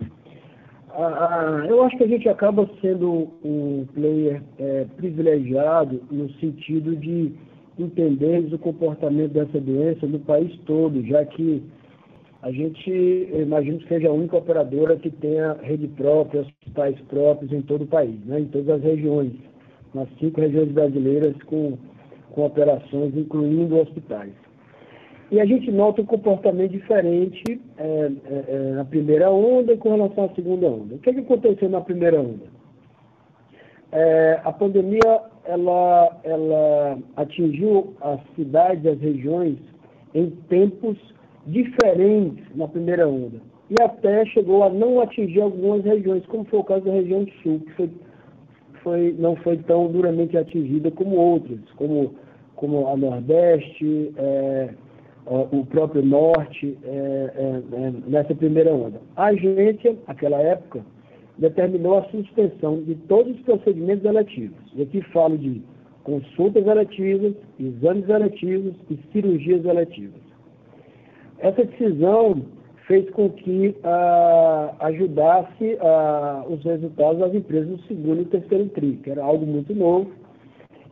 Ah, 0.91 1.65
eu 1.67 1.83
acho 1.83 1.97
que 1.97 2.03
a 2.03 2.07
gente 2.07 2.27
acaba 2.27 2.69
sendo 2.81 3.29
um 3.43 3.85
player 3.93 4.41
é, 4.57 4.85
privilegiado 4.97 6.01
no 6.09 6.29
sentido 6.33 6.95
de 6.95 7.31
entender 7.77 8.53
o 8.53 8.57
comportamento 8.57 9.31
dessa 9.31 9.59
doença 9.59 10.05
no 10.07 10.19
país 10.19 10.57
todo, 10.65 11.01
já 11.05 11.23
que 11.25 11.63
a 12.41 12.51
gente, 12.51 12.89
imagino 13.33 13.79
que 13.79 13.87
seja 13.87 14.09
a 14.09 14.13
única 14.13 14.37
operadora 14.37 14.95
que 14.95 15.09
tenha 15.09 15.53
rede 15.61 15.87
própria, 15.89 16.41
hospitais 16.41 16.99
próprios 17.07 17.51
em 17.51 17.61
todo 17.61 17.83
o 17.83 17.87
país, 17.87 18.19
né, 18.25 18.39
em 18.41 18.45
todas 18.45 18.69
as 18.69 18.81
regiões, 18.81 19.33
nas 19.93 20.07
cinco 20.19 20.39
regiões 20.39 20.71
brasileiras 20.71 21.35
com, 21.43 21.77
com 22.31 22.45
operações, 22.45 23.15
incluindo 23.15 23.77
hospitais. 23.77 24.31
E 25.31 25.39
a 25.39 25.45
gente 25.45 25.71
nota 25.71 26.01
um 26.01 26.05
comportamento 26.05 26.71
diferente 26.71 27.61
é, 27.77 27.83
é, 27.83 28.43
é, 28.47 28.71
na 28.73 28.85
primeira 28.85 29.29
onda 29.29 29.77
com 29.77 29.89
relação 29.91 30.25
à 30.25 30.29
segunda 30.29 30.65
onda. 30.65 30.95
O 30.95 30.99
que, 30.99 31.09
é 31.09 31.13
que 31.13 31.19
aconteceu 31.19 31.69
na 31.69 31.81
primeira 31.81 32.19
onda? 32.19 32.45
É, 33.91 34.39
a 34.43 34.51
pandemia 34.51 35.21
ela, 35.45 36.19
ela 36.23 36.97
atingiu 37.15 37.93
as 38.01 38.19
cidades, 38.35 38.85
as 38.85 38.99
regiões, 38.99 39.57
em 40.15 40.31
tempos 40.49 40.97
diferentes 41.45 42.43
na 42.55 42.67
primeira 42.67 43.07
onda. 43.07 43.37
E 43.69 43.81
até 43.83 44.25
chegou 44.25 44.63
a 44.63 44.69
não 44.69 44.99
atingir 44.99 45.41
algumas 45.41 45.83
regiões, 45.83 46.25
como 46.25 46.43
foi 46.45 46.59
o 46.59 46.63
caso 46.63 46.85
da 46.85 46.91
região 46.91 47.25
sul, 47.43 47.59
que 47.59 47.71
foi, 47.73 47.89
foi, 48.83 49.15
não 49.19 49.35
foi 49.37 49.57
tão 49.57 49.91
duramente 49.91 50.35
atingida 50.35 50.89
como 50.89 51.15
outras, 51.15 51.59
como, 51.75 52.15
como 52.55 52.87
a 52.87 52.97
Nordeste, 52.97 54.11
é, 54.17 54.69
o 55.29 55.65
próprio 55.65 56.03
norte 56.03 56.77
é, 56.83 56.87
é, 56.87 57.77
é, 57.77 57.93
nessa 58.07 58.33
primeira 58.33 58.73
onda. 58.73 58.99
A 59.15 59.25
agência, 59.25 59.95
naquela 60.07 60.37
época, 60.37 60.83
determinou 61.37 61.99
a 61.99 62.03
suspensão 62.05 62.81
de 62.81 62.95
todos 62.95 63.35
os 63.35 63.41
procedimentos 63.41 64.03
eletivos. 64.05 64.57
E 64.75 64.81
aqui 64.81 65.01
falo 65.13 65.37
de 65.37 65.61
consultas 66.03 66.65
eletivas, 66.65 67.33
exames 67.59 68.09
eletivos 68.09 68.73
e 68.89 68.97
cirurgias 69.11 69.63
eletivas. 69.65 70.19
Essa 71.37 71.63
decisão 71.63 72.43
fez 72.87 73.07
com 73.11 73.29
que 73.29 73.75
ah, 73.83 74.75
ajudasse 74.79 75.77
ah, 75.79 76.43
os 76.49 76.63
resultados 76.63 77.19
das 77.19 77.35
empresas 77.35 77.69
do 77.69 77.83
segundo 77.83 78.23
e 78.23 78.25
terceiro 78.25 78.67
TRI, 78.69 78.99
que 79.03 79.11
era 79.11 79.23
algo 79.23 79.45
muito 79.45 79.75
novo, 79.75 80.09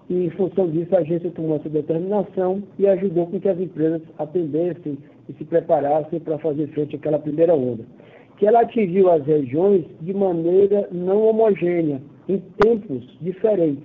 e, 0.09 0.25
em 0.25 0.29
função 0.31 0.69
disso, 0.69 0.95
a 0.95 0.99
agência 0.99 1.29
tomou 1.31 1.57
essa 1.57 1.69
determinação 1.69 2.63
e 2.79 2.87
ajudou 2.87 3.27
com 3.27 3.39
que 3.39 3.49
as 3.49 3.59
empresas 3.59 4.01
atendessem 4.17 4.97
e 5.27 5.33
se 5.33 5.43
preparassem 5.43 6.19
para 6.19 6.37
fazer 6.37 6.67
frente 6.67 6.95
àquela 6.95 7.19
primeira 7.19 7.53
onda. 7.53 7.83
Que 8.37 8.45
ela 8.45 8.61
atingiu 8.61 9.11
as 9.11 9.25
regiões 9.25 9.83
de 9.99 10.13
maneira 10.13 10.87
não 10.91 11.27
homogênea, 11.27 12.01
em 12.29 12.41
tempos 12.61 13.03
diferentes. 13.19 13.83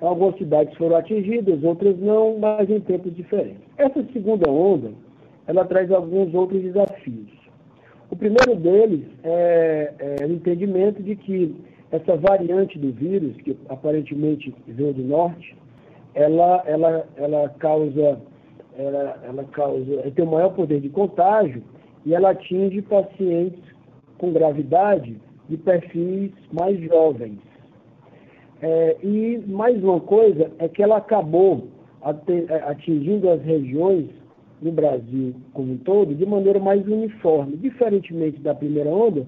Algumas 0.00 0.36
cidades 0.38 0.74
foram 0.76 0.96
atingidas, 0.96 1.62
outras 1.62 1.98
não, 1.98 2.38
mas 2.38 2.70
em 2.70 2.80
tempos 2.80 3.14
diferentes. 3.14 3.60
Essa 3.76 4.02
segunda 4.12 4.50
onda, 4.50 4.92
ela 5.46 5.64
traz 5.66 5.90
alguns 5.90 6.32
outros 6.32 6.62
desafios. 6.62 7.28
O 8.10 8.16
primeiro 8.16 8.56
deles 8.56 9.04
é, 9.22 10.16
é 10.20 10.26
o 10.26 10.32
entendimento 10.32 11.02
de 11.02 11.14
que 11.14 11.54
essa 11.92 12.16
variante 12.16 12.78
do 12.78 12.92
vírus, 12.92 13.36
que 13.38 13.56
aparentemente 13.68 14.54
veio 14.66 14.94
do 14.94 15.02
norte, 15.02 15.56
ela, 16.14 16.62
ela, 16.66 17.06
ela 17.16 17.48
causa, 17.58 18.20
ela, 18.76 19.20
ela 19.24 19.44
causa, 19.44 19.92
ela 19.92 20.10
tem 20.10 20.24
o 20.24 20.30
maior 20.30 20.50
poder 20.50 20.80
de 20.80 20.88
contágio 20.88 21.62
e 22.04 22.14
ela 22.14 22.30
atinge 22.30 22.80
pacientes 22.82 23.62
com 24.18 24.32
gravidade 24.32 25.16
de 25.48 25.56
perfis 25.56 26.32
mais 26.52 26.78
jovens. 26.80 27.38
É, 28.62 28.96
e 29.02 29.42
mais 29.46 29.82
uma 29.82 30.00
coisa 30.00 30.50
é 30.58 30.68
que 30.68 30.82
ela 30.82 30.98
acabou 30.98 31.68
atingindo 32.66 33.28
as 33.30 33.42
regiões 33.42 34.06
no 34.60 34.72
Brasil 34.72 35.34
como 35.52 35.72
um 35.72 35.78
todo 35.78 36.14
de 36.14 36.26
maneira 36.26 36.58
mais 36.58 36.86
uniforme, 36.86 37.56
diferentemente 37.56 38.38
da 38.40 38.54
primeira 38.54 38.90
onda, 38.90 39.26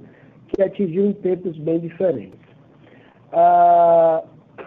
que 0.48 0.62
atingiu 0.62 1.06
em 1.06 1.12
tempos 1.14 1.56
bem 1.58 1.80
diferentes. 1.80 2.38
Ah, 3.32 4.22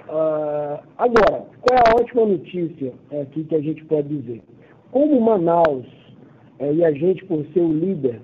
ah, 0.09 0.83
agora, 0.97 1.45
qual 1.61 1.77
é 1.77 1.81
a 1.81 2.01
ótima 2.01 2.25
notícia 2.25 2.93
aqui 3.21 3.43
que 3.43 3.55
a 3.55 3.61
gente 3.61 3.83
pode 3.85 4.07
dizer? 4.07 4.41
Como 4.91 5.21
Manaus, 5.21 5.85
é, 6.59 6.73
e 6.73 6.83
a 6.83 6.91
gente, 6.91 7.23
por 7.25 7.45
ser 7.53 7.59
o 7.59 7.71
líder 7.71 8.21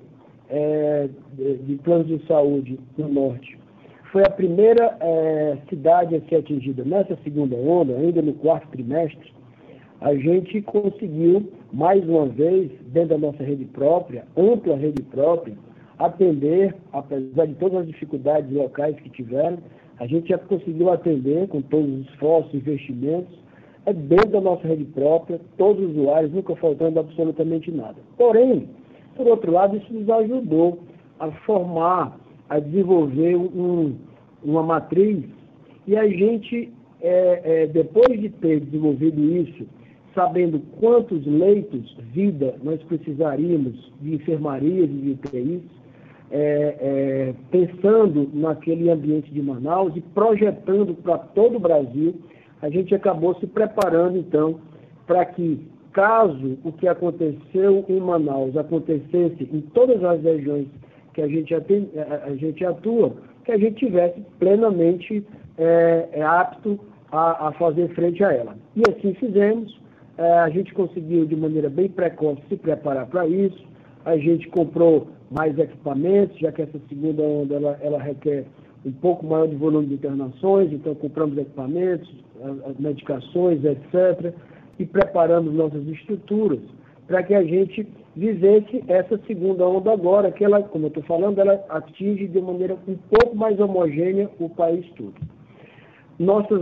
é, 0.49 1.10
de, 1.34 1.75
planos 1.84 2.08
de 2.08 2.25
saúde 2.25 2.80
no 2.97 3.08
norte, 3.08 3.58
foi 4.12 4.23
a 4.23 4.30
primeira 4.30 4.97
é, 4.99 5.58
cidade 5.69 6.15
a 6.15 6.21
ser 6.21 6.38
atingida 6.38 6.84
nessa 6.84 7.17
segunda 7.23 7.56
onda, 7.56 7.95
ainda 7.95 8.21
no 8.21 8.34
quarto 8.34 8.67
trimestre, 8.69 9.32
a 10.01 10.15
gente 10.15 10.62
conseguiu, 10.63 11.51
mais 11.71 12.04
uma 12.08 12.25
vez, 12.25 12.71
dentro 12.88 13.10
da 13.10 13.17
nossa 13.19 13.43
rede 13.43 13.65
própria, 13.65 14.25
ampla 14.36 14.75
rede 14.75 15.04
própria, 15.04 15.56
atender, 15.99 16.75
apesar 16.91 17.45
de 17.45 17.54
todas 17.56 17.82
as 17.82 17.88
dificuldades 17.88 18.51
locais 18.51 18.95
que 18.95 19.10
tiveram, 19.12 19.60
a 20.01 20.07
gente 20.07 20.29
já 20.29 20.37
conseguiu 20.39 20.91
atender 20.91 21.47
com 21.47 21.61
todos 21.61 21.87
os 21.87 22.09
esforços, 22.09 22.55
investimentos, 22.55 23.37
é 23.85 23.93
dentro 23.93 24.29
da 24.31 24.41
nossa 24.41 24.67
rede 24.67 24.83
própria, 24.85 25.39
todos 25.59 25.83
os 25.83 25.91
usuários, 25.95 26.33
nunca 26.33 26.55
faltando 26.55 26.99
absolutamente 26.99 27.69
nada. 27.69 27.97
Porém, 28.17 28.67
por 29.15 29.27
outro 29.27 29.51
lado, 29.51 29.77
isso 29.77 29.93
nos 29.93 30.09
ajudou 30.09 30.79
a 31.19 31.29
formar, 31.45 32.19
a 32.49 32.57
desenvolver 32.57 33.35
um, 33.35 33.95
uma 34.43 34.63
matriz 34.63 35.23
e 35.85 35.95
a 35.95 36.07
gente, 36.07 36.73
é, 36.99 37.41
é, 37.43 37.67
depois 37.67 38.19
de 38.19 38.29
ter 38.29 38.59
desenvolvido 38.59 39.21
isso, 39.21 39.67
sabendo 40.15 40.59
quantos 40.79 41.23
leitos, 41.27 41.95
vida, 42.11 42.55
nós 42.63 42.81
precisaríamos 42.83 43.93
de 44.01 44.15
enfermarias 44.15 44.89
e 44.89 44.93
de 44.93 45.11
UTIs, 45.11 45.80
é, 46.32 46.75
é, 46.79 47.34
pensando 47.51 48.29
naquele 48.34 48.89
ambiente 48.89 49.32
de 49.32 49.41
Manaus 49.41 49.93
e 49.95 50.01
projetando 50.01 50.95
para 50.95 51.17
todo 51.17 51.57
o 51.57 51.59
Brasil, 51.59 52.15
a 52.61 52.69
gente 52.69 52.95
acabou 52.95 53.36
se 53.36 53.47
preparando, 53.47 54.17
então, 54.17 54.59
para 55.05 55.25
que, 55.25 55.59
caso 55.91 56.57
o 56.63 56.71
que 56.71 56.88
aconteceu 56.88 57.84
em 57.89 57.99
Manaus 57.99 58.55
acontecesse 58.55 59.49
em 59.51 59.61
todas 59.73 60.01
as 60.03 60.23
regiões 60.23 60.67
que 61.13 61.21
a 61.21 61.27
gente, 61.27 61.53
a 61.53 62.36
gente 62.36 62.63
atua, 62.63 63.13
que 63.43 63.51
a 63.51 63.57
gente 63.57 63.75
tivesse 63.75 64.21
plenamente 64.39 65.25
é, 65.57 66.09
é, 66.13 66.21
apto 66.23 66.79
a, 67.11 67.49
a, 67.49 67.51
fazer 67.53 67.89
frente 67.89 68.23
a 68.23 68.32
ela. 68.32 68.55
E 68.75 68.84
assim 68.89 69.13
fizemos, 69.15 69.77
é, 70.17 70.32
a 70.39 70.49
gente 70.49 70.73
conseguiu 70.73 71.25
de 71.25 71.36
maneira 71.36 71.69
bem 71.69 71.89
precoce 71.89 72.41
se 72.47 72.55
preparar 72.55 73.07
para 73.07 73.27
isso, 73.27 73.61
a 74.05 74.15
gente 74.15 74.47
comprou 74.47 75.09
mais 75.32 75.57
equipamentos, 75.57 76.38
já 76.39 76.51
que 76.51 76.61
essa 76.61 76.79
segunda 76.89 77.23
onda 77.23 77.55
ela, 77.55 77.79
ela 77.82 78.03
requer 78.03 78.45
um 78.86 78.91
pouco 78.91 79.25
maior 79.25 79.47
de 79.47 79.55
volume 79.55 79.88
de 79.88 79.93
internações, 79.93 80.71
então 80.73 80.93
compramos 80.95 81.38
equipamentos, 81.38 82.11
medicações, 82.77 83.63
etc., 83.63 84.34
e 84.77 84.86
preparamos 84.86 85.53
nossas 85.53 85.88
estruturas 85.88 86.59
para 87.07 87.23
que 87.23 87.34
a 87.34 87.43
gente 87.43 87.88
vivesse 88.15 88.84
essa 88.88 89.19
segunda 89.27 89.67
onda 89.67 89.91
agora, 89.91 90.32
que 90.32 90.43
ela, 90.43 90.63
como 90.63 90.86
eu 90.86 90.89
estou 90.89 91.03
falando, 91.03 91.39
ela 91.39 91.63
atinge 91.69 92.27
de 92.27 92.41
maneira 92.41 92.77
um 92.88 92.95
pouco 92.95 93.36
mais 93.36 93.59
homogênea 93.59 94.29
o 94.39 94.49
país 94.49 94.86
todo. 94.95 95.13
Nossas 96.17 96.61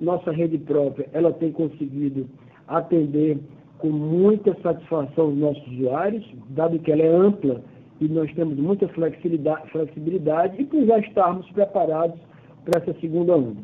nossa 0.00 0.30
rede 0.30 0.58
própria, 0.58 1.08
ela 1.12 1.32
tem 1.32 1.52
conseguido 1.52 2.26
atender 2.66 3.38
com 3.78 3.88
muita 3.88 4.54
satisfação 4.62 5.28
os 5.28 5.36
nossos 5.36 5.66
usuários, 5.68 6.24
dado 6.50 6.78
que 6.78 6.92
ela 6.92 7.02
é 7.02 7.08
ampla 7.08 7.62
e 8.00 8.08
nós 8.08 8.32
temos 8.34 8.56
muita 8.56 8.88
flexibilidade, 8.88 9.70
flexibilidade 9.70 10.60
e 10.60 10.64
por 10.64 10.84
já 10.86 10.98
estarmos 10.98 11.48
preparados 11.50 12.18
para 12.64 12.80
essa 12.80 12.98
segunda 13.00 13.36
onda. 13.36 13.60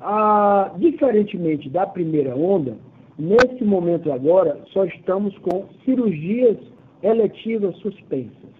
Ah, 0.00 0.72
diferentemente 0.78 1.70
da 1.70 1.86
primeira 1.86 2.34
onda, 2.34 2.76
nesse 3.16 3.62
momento 3.64 4.12
agora, 4.12 4.60
só 4.72 4.84
estamos 4.84 5.36
com 5.38 5.66
cirurgias 5.84 6.56
eletivas 7.02 7.76
suspensas. 7.78 8.50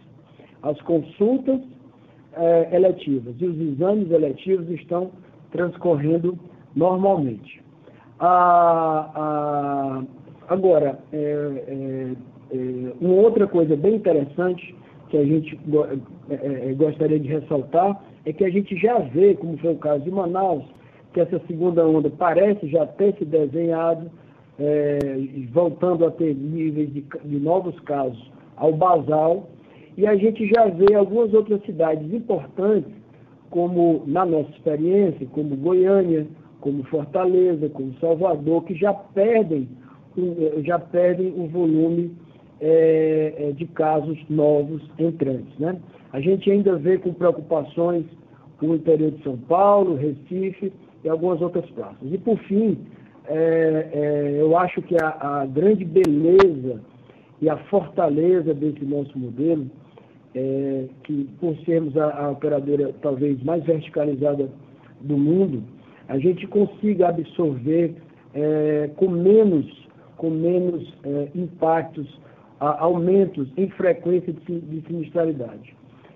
As 0.63 0.81
consultas 0.83 1.61
eh, 2.35 2.69
eletivas 2.73 3.35
e 3.41 3.47
os 3.47 3.59
exames 3.59 4.11
eletivos 4.11 4.71
estão 4.71 5.11
transcorrendo 5.51 6.39
normalmente. 6.77 7.61
Ah, 8.21 9.11
ah, 9.15 10.03
agora, 10.49 10.99
é, 11.13 11.17
é, 11.19 12.13
é, 12.53 12.93
uma 13.01 13.15
outra 13.15 13.49
coisa 13.49 13.75
bem 13.75 13.97
interessante 13.97 14.75
que 15.13 15.19
a 15.19 15.25
gente 15.27 15.61
é, 16.31 16.71
é, 16.71 16.73
gostaria 16.73 17.21
de 17.21 17.29
ressaltar 17.29 18.03
é 18.25 18.33
que 18.33 18.43
a 18.47 18.49
gente 18.49 18.75
já 18.79 18.99
vê, 18.99 19.35
como 19.35 19.59
foi 19.59 19.75
o 19.75 19.77
caso 19.77 20.03
de 20.05 20.11
Manaus, 20.11 20.65
que 21.13 21.21
essa 21.21 21.39
segunda 21.47 21.87
onda 21.87 22.09
parece 22.09 22.67
já 22.69 22.87
ter 22.87 23.15
se 23.19 23.27
desenhado, 23.27 24.11
é, 24.59 24.99
voltando 25.53 26.07
a 26.07 26.11
ter 26.11 26.35
níveis 26.35 26.91
de, 26.95 27.05
de, 27.25 27.39
novos 27.39 27.79
casos 27.81 28.33
ao 28.57 28.73
basal, 28.73 29.51
e 29.99 30.07
a 30.07 30.17
gente 30.17 30.49
já 30.49 30.65
vê 30.69 30.95
algumas 30.95 31.35
outras 31.35 31.63
cidades 31.67 32.11
importantes, 32.11 32.91
como 33.51 34.05
na 34.07 34.25
nossa 34.25 34.49
experiência, 34.53 35.27
como 35.27 35.55
Goiânia, 35.57 36.27
como 36.63 36.85
Fortaleza, 36.85 37.69
como 37.69 37.93
Salvador, 38.01 38.65
que 38.65 38.75
já 38.75 38.95
perdem, 38.95 39.69
já 40.65 40.79
perdem 40.79 41.35
o 41.37 41.49
volume 41.49 42.17
é, 42.63 43.53
de 43.57 43.67
casos 43.67 44.19
novos 44.31 44.81
entrantes. 44.99 45.59
Né? 45.59 45.77
A 46.13 46.21
gente 46.21 46.49
ainda 46.51 46.77
vê 46.77 46.97
com 46.97 47.13
preocupações 47.13 48.05
o 48.63 48.75
interior 48.75 49.11
de 49.11 49.23
São 49.25 49.37
Paulo, 49.37 49.97
Recife 49.97 50.73
e 51.03 51.09
algumas 51.09 51.41
outras 51.43 51.69
praças. 51.71 51.99
E, 52.03 52.17
por 52.17 52.39
fim, 52.45 52.79
é, 53.27 53.89
é, 53.93 54.41
eu 54.41 54.57
acho 54.57 54.81
que 54.83 54.95
a, 55.03 55.41
a, 55.41 55.47
grande 55.47 55.85
beleza 55.85 56.81
e 57.41 57.51
a 57.51 57.57
fortaleza 57.65 58.55
desse 58.55 58.85
nosso 58.85 59.19
modelo, 59.19 59.69
é, 60.35 60.87
que 61.03 61.29
por 61.41 61.57
sermos 61.65 61.97
a, 61.97 62.27
a, 62.27 62.31
operadora 62.31 62.95
talvez 63.03 63.43
mais 63.43 63.65
verticalizada 63.65 64.49
do 65.01 65.19
mundo, 65.19 65.65
a 66.09 66.19
gente 66.19 66.47
consiga 66.47 67.09
absorver 67.09 67.97
é, 68.33 68.91
com 68.97 69.09
menos, 69.11 69.67
com 70.17 70.31
menos 70.31 70.93
é, 71.03 71.29
impactos, 71.35 72.22
a, 72.63 72.85
aumentos 72.85 73.49
em 73.57 73.69
frequência 73.71 74.33
de, 74.33 74.61
de 74.61 74.87
sinistralidade. 74.87 75.75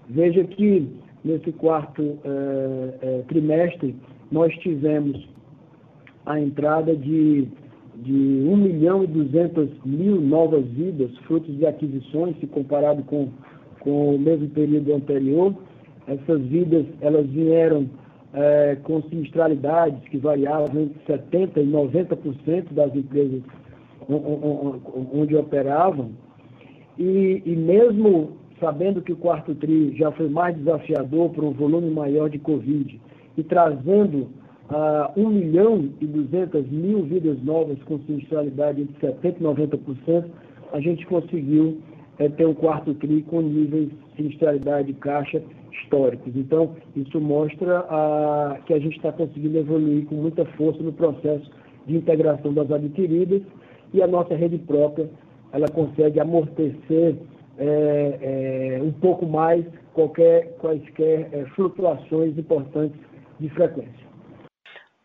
Veja 0.09 0.45
que 0.45 0.89
nesse 1.25 1.51
quarto 1.53 2.19
é, 2.25 2.95
é, 3.03 3.23
trimestre, 3.27 3.97
nós 4.31 4.55
tivemos 4.59 5.29
a 6.25 6.39
entrada 6.39 6.95
de, 6.95 7.49
de 7.97 8.13
1 8.13 8.57
milhão 8.57 9.03
e 9.03 9.09
200 9.09 9.71
mil 9.85 10.21
novas 10.21 10.65
vidas, 10.67 11.11
frutos 11.27 11.57
de 11.57 11.67
aquisições, 11.67 12.39
se 12.39 12.47
comparado 12.47 13.03
com, 13.03 13.29
com 13.81 14.15
o 14.15 14.19
mesmo 14.19 14.49
período 14.51 14.95
anterior. 14.95 15.53
Essas 16.07 16.41
vidas, 16.43 16.87
elas 17.01 17.27
vieram 17.27 17.91
é, 18.33 18.77
com 18.85 19.03
sinistralidades 19.03 20.01
que 20.09 20.19
variavam 20.19 20.69
entre 20.81 21.13
70% 21.13 21.57
e 21.57 21.67
90% 21.67 22.73
das 22.73 22.95
empresas 22.95 23.43
onde 25.13 25.35
operavam. 25.35 26.13
E, 26.99 27.43
e 27.45 27.57
mesmo 27.57 28.37
sabendo 28.61 29.03
que 29.03 29.13
o 29.13 29.17
quarto 29.17 29.55
TRI 29.55 29.95
já 29.97 30.11
foi 30.13 30.29
mais 30.29 30.57
desafiador 30.57 31.31
por 31.31 31.45
um 31.45 31.51
volume 31.51 31.91
maior 31.91 32.31
de 32.31 32.39
Covid 32.39 33.01
e 33.37 33.43
trazendo 33.43 34.29
uh, 34.71 35.13
1 35.17 35.29
milhão 35.29 35.91
e 36.01 36.07
200 36.07 36.69
mil 36.71 37.03
vidas 37.03 37.43
novas 37.43 37.83
com 37.85 37.99
sinistralidade 38.01 38.83
entre 38.83 39.07
70% 39.07 39.37
e 39.39 39.45
90%, 39.45 40.25
a 40.73 40.81
gente 40.81 41.07
conseguiu 41.07 41.79
é, 42.19 42.29
ter 42.29 42.47
um 42.47 42.55
quarto 42.55 42.95
TRI 42.95 43.23
com 43.23 43.43
níveis 43.43 43.89
de 43.89 44.17
sinistralidade 44.17 44.93
de 44.93 44.95
caixa 44.95 45.43
históricos. 45.71 46.33
Então, 46.35 46.75
isso 46.97 47.21
mostra 47.21 47.81
uh, 47.81 48.63
que 48.65 48.73
a 48.73 48.79
gente 48.79 48.97
está 48.97 49.13
conseguindo 49.13 49.59
evoluir 49.59 50.07
com 50.07 50.15
muita 50.15 50.45
força 50.57 50.83
no 50.83 50.93
processo 50.93 51.51
de 51.87 51.97
integração 51.97 52.55
das 52.55 52.71
adquiridas 52.71 53.43
e 53.93 54.03
a 54.03 54.07
nossa 54.07 54.35
rede 54.35 54.59
própria 54.59 55.09
ela 55.57 55.69
consegue 55.69 56.21
amortecer 56.21 57.17
é, 57.57 58.77
é, 58.77 58.83
um 58.83 58.93
pouco 58.93 59.25
mais 59.25 59.65
qualquer, 59.95 60.55
quaisquer 60.59 61.31
é, 61.33 61.47
flutuações 61.55 62.37
importantes 62.37 63.01
de 63.41 63.49
frequência. 63.49 64.07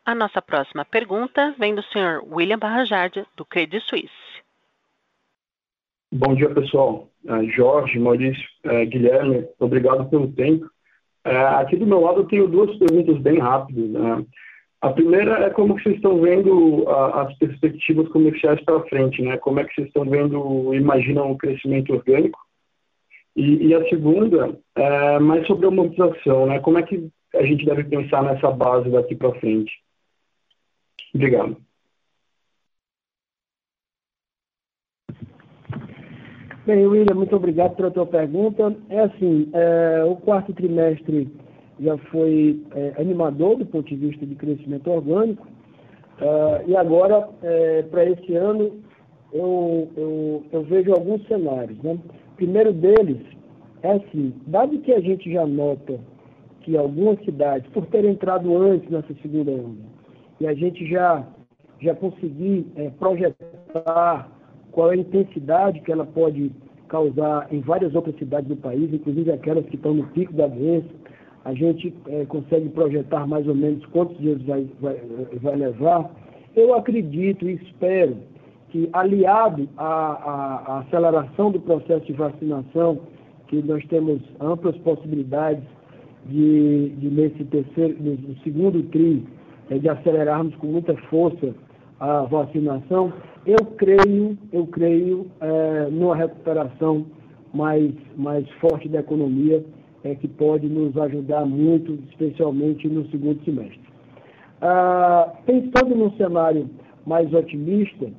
A 0.05 0.13
nossa 0.13 0.41
próxima 0.41 0.83
pergunta 0.83 1.55
vem 1.57 1.73
do 1.73 1.81
senhor 1.83 2.21
William 2.29 2.59
Barrajard, 2.59 3.25
do 3.37 3.45
Credit 3.45 3.81
Suisse. 3.87 4.11
Bom 6.13 6.35
dia, 6.35 6.53
pessoal. 6.53 7.07
Uh, 7.23 7.49
Jorge, 7.51 7.97
Maurício, 7.97 8.43
uh, 8.65 8.85
Guilherme, 8.85 9.47
obrigado 9.57 10.09
pelo 10.09 10.29
tempo. 10.33 10.65
Uh, 11.25 11.59
aqui 11.59 11.77
do 11.77 11.87
meu 11.87 12.01
lado 12.01 12.21
eu 12.21 12.27
tenho 12.27 12.49
duas 12.49 12.75
perguntas 12.77 13.17
bem 13.19 13.39
rápidas. 13.39 13.89
Né? 13.89 14.25
A 14.81 14.89
primeira 14.91 15.45
é 15.45 15.49
como 15.51 15.79
vocês 15.79 15.95
estão 15.95 16.19
vendo 16.19 16.89
as 16.89 17.31
perspectivas 17.37 18.07
comerciais 18.09 18.59
para 18.63 18.81
frente, 18.85 19.21
né? 19.21 19.37
Como 19.37 19.59
é 19.59 19.63
que 19.63 19.75
vocês 19.75 19.87
estão 19.87 20.03
vendo, 20.05 20.73
imaginam 20.73 21.31
o 21.31 21.37
crescimento 21.37 21.93
orgânico? 21.93 22.39
E, 23.35 23.67
e 23.67 23.75
a 23.75 23.87
segunda 23.89 24.57
é 24.75 25.19
mais 25.19 25.45
sobre 25.45 25.67
a 25.67 25.69
amortização, 25.69 26.47
né? 26.47 26.59
Como 26.59 26.79
é 26.79 26.83
que 26.83 27.09
a 27.35 27.43
gente 27.43 27.63
deve 27.63 27.83
pensar 27.83 28.23
nessa 28.23 28.49
base 28.49 28.89
daqui 28.89 29.15
para 29.15 29.39
frente? 29.39 29.71
Obrigado. 31.13 31.57
Bem, 36.65 36.87
William, 36.87 37.15
muito 37.15 37.35
obrigado 37.35 37.75
pela 37.75 37.91
tua 37.91 38.05
pergunta. 38.05 38.75
É 38.89 39.01
assim, 39.01 39.49
é, 39.53 40.03
o 40.05 40.15
quarto 40.15 40.53
trimestre 40.53 41.29
já 41.81 41.97
foi 41.97 42.61
é, 42.75 42.93
animador 43.01 43.57
do 43.57 43.65
ponto 43.65 43.87
de 43.87 43.95
vista 43.95 44.25
de 44.25 44.35
crescimento 44.35 44.89
orgânico. 44.89 45.47
Uh, 46.19 46.69
e 46.69 46.75
agora, 46.75 47.27
é, 47.41 47.81
para 47.83 48.05
esse 48.05 48.35
ano, 48.35 48.79
eu, 49.33 49.89
eu, 49.97 50.43
eu, 50.51 50.63
vejo 50.63 50.93
alguns 50.93 51.25
cenários. 51.27 51.81
Né? 51.81 51.97
O 52.33 52.35
primeiro 52.35 52.71
deles 52.71 53.17
é 53.81 53.93
assim, 53.93 54.33
dado 54.45 54.77
que 54.79 54.93
a 54.93 54.99
gente 54.99 55.31
já 55.31 55.45
nota 55.47 55.99
que 56.61 56.77
algumas 56.77 57.19
cidades, 57.25 57.67
por 57.71 57.87
terem 57.87 58.11
entrado 58.11 58.55
antes 58.55 58.87
nessa 58.91 59.13
segunda 59.21 59.49
onda, 59.51 59.81
e 60.39 60.45
a 60.45 60.53
gente 60.53 60.87
já, 60.87 61.25
já 61.81 61.95
conseguir 61.95 62.67
é, 62.75 62.91
projetar 62.91 64.29
qual 64.71 64.91
é 64.91 64.95
a 64.95 64.97
intensidade 64.97 65.79
que 65.79 65.91
ela 65.91 66.05
pode 66.05 66.51
causar 66.87 67.47
em 67.51 67.61
várias 67.61 67.95
outras 67.95 68.15
cidades 68.17 68.47
do 68.47 68.57
país, 68.57 68.93
inclusive 68.93 69.31
aquelas 69.31 69.65
que 69.65 69.75
estão 69.75 69.93
no 69.93 70.05
pico 70.07 70.33
da 70.33 70.45
doença, 70.45 71.00
a 71.43 71.53
gente 71.53 71.93
é, 72.07 72.25
consegue 72.25 72.69
projetar 72.69 73.25
mais 73.27 73.47
ou 73.47 73.55
menos 73.55 73.85
quantos 73.87 74.17
dias 74.19 74.41
vai, 74.43 74.67
vai, 74.79 74.95
vai 75.41 75.55
levar. 75.55 76.11
Eu 76.55 76.75
acredito 76.75 77.49
e 77.49 77.53
espero 77.53 78.17
que, 78.69 78.89
aliado 78.93 79.67
à, 79.75 79.85
à, 79.85 80.63
à, 80.67 80.79
aceleração 80.79 81.51
do 81.51 81.59
processo 81.59 82.05
de 82.05 82.13
vacinação, 82.13 82.99
que 83.47 83.61
nós 83.63 83.85
temos 83.87 84.21
amplas 84.39 84.77
possibilidades 84.77 85.63
de, 86.25 86.89
de 86.89 87.09
nesse 87.09 87.43
terceiro, 87.45 87.95
no 88.01 88.35
segundo 88.43 88.83
tri, 88.83 89.23
é, 89.69 89.77
de 89.77 89.89
acelerarmos 89.89 90.55
com 90.55 90.67
muita 90.67 90.95
força 91.09 91.53
a 91.99 92.23
vacinação, 92.23 93.13
eu 93.45 93.57
creio, 93.77 94.37
eu 94.51 94.67
creio 94.67 95.27
é, 95.39 95.87
numa 95.91 96.15
recuperação 96.15 97.05
mais, 97.53 97.91
mais 98.15 98.49
forte 98.59 98.87
da 98.87 98.99
economia 98.99 99.63
é, 100.03 100.15
que 100.15 100.27
pode 100.27 100.67
nos 100.67 100.97
ajudar 100.97 101.45
muito, 101.45 101.97
especialmente 102.09 102.87
no 102.87 103.07
segundo 103.09 103.43
semestre. 103.43 103.79
Ah, 104.61 105.33
pensando 105.45 105.95
num 105.95 106.11
cenário 106.17 106.69
mais 107.05 107.33
otimista, 107.33 108.09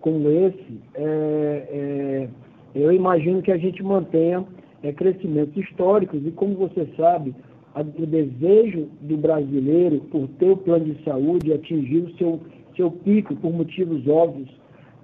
como 0.00 0.30
esse, 0.30 0.80
é, 0.94 0.98
é, 1.04 2.28
eu 2.74 2.92
imagino 2.92 3.42
que 3.42 3.52
a 3.52 3.58
gente 3.58 3.82
mantenha 3.82 4.44
é, 4.82 4.92
crescimentos 4.92 5.56
históricos 5.56 6.24
e, 6.24 6.30
como 6.30 6.54
você 6.54 6.88
sabe, 6.96 7.34
o 7.74 8.06
desejo 8.06 8.88
do 9.02 9.16
brasileiro 9.16 10.00
por 10.10 10.26
ter 10.38 10.50
o 10.50 10.56
plano 10.56 10.86
de 10.86 11.04
saúde 11.04 11.52
atingir 11.52 11.98
o 11.98 12.16
seu, 12.16 12.40
seu 12.76 12.90
pico 12.90 13.36
por 13.36 13.52
motivos 13.52 14.06
óbvios 14.08 14.48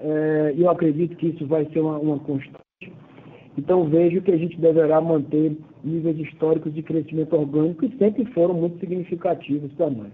é, 0.01 0.55
eu 0.57 0.69
acredito 0.69 1.17
que 1.17 1.29
isso 1.29 1.47
vai 1.47 1.65
ser 1.67 1.81
uma, 1.81 1.99
uma 1.99 2.19
constante. 2.19 2.93
Então 3.57 3.85
vejo 3.85 4.21
que 4.21 4.31
a 4.31 4.37
gente 4.37 4.61
deverá 4.61 5.01
manter 5.01 5.57
níveis 5.87 6.19
históricos 6.19 6.75
de 6.75 6.83
crescimento 6.83 7.35
orgânico 7.37 7.89
que 7.89 7.97
sempre 7.97 8.25
foram 8.27 8.55
muito 8.55 8.79
significativos 8.81 9.71
também. 9.79 10.11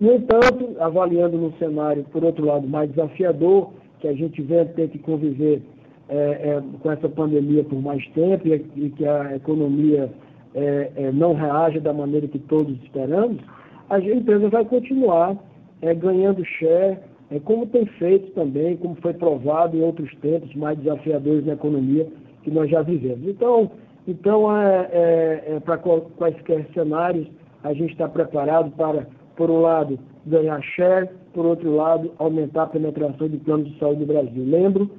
No 0.00 0.14
entanto, 0.14 0.74
avaliando 0.80 1.36
no 1.38 1.52
cenário, 1.58 2.04
por 2.10 2.24
outro 2.24 2.44
lado, 2.44 2.66
mais 2.66 2.90
desafiador, 2.90 3.70
que 4.00 4.08
a 4.08 4.12
gente 4.12 4.42
vem 4.42 4.64
ter 4.68 4.88
que 4.88 4.98
conviver 4.98 5.62
é, 6.08 6.16
é, 6.16 6.62
com 6.80 6.90
essa 6.90 7.08
pandemia 7.08 7.62
por 7.62 7.80
mais 7.80 8.04
tempo 8.08 8.48
e, 8.48 8.64
e 8.76 8.90
que 8.90 9.06
a 9.06 9.36
economia 9.36 10.10
é, 10.54 10.90
é 10.96 11.12
não 11.12 11.34
reage 11.34 11.78
da 11.78 11.92
maneira 11.92 12.26
que 12.26 12.38
todos 12.38 12.76
esperamos, 12.82 13.40
a 13.88 14.00
empresa 14.00 14.48
vai 14.48 14.64
continuar 14.64 15.36
é, 15.80 15.94
ganhando 15.94 16.44
share, 16.44 16.98
é, 17.30 17.38
como 17.40 17.66
tem 17.66 17.86
feito 17.86 18.32
também, 18.32 18.76
como 18.76 18.94
foi 18.96 19.12
provado 19.14 19.76
em 19.76 19.82
outros 19.82 20.12
tempos 20.16 20.54
mais 20.54 20.78
desafiadores 20.78 21.46
na 21.46 21.52
economia 21.52 22.06
que 22.42 22.50
nós 22.50 22.70
já 22.70 22.82
vivemos. 22.82 23.28
Então, 23.28 23.70
então 24.06 24.54
é, 24.56 24.88
é, 24.92 25.44
é 25.56 25.60
para 25.60 25.78
quaisquer 25.78 26.66
cenários, 26.74 27.26
a 27.62 27.72
gente 27.72 27.92
está 27.92 28.08
preparado 28.08 28.70
para, 28.72 29.06
por 29.36 29.50
um 29.50 29.60
lado, 29.60 29.98
ganhar 30.26 30.60
share, 30.62 31.08
por 31.32 31.46
outro 31.46 31.74
lado, 31.74 32.12
aumentar 32.18 32.64
a 32.64 32.66
penetração 32.66 33.28
de 33.28 33.38
planos 33.38 33.70
de 33.70 33.78
saúde 33.78 34.00
no 34.00 34.06
Brasil. 34.06 34.44
Lembro 34.44 34.90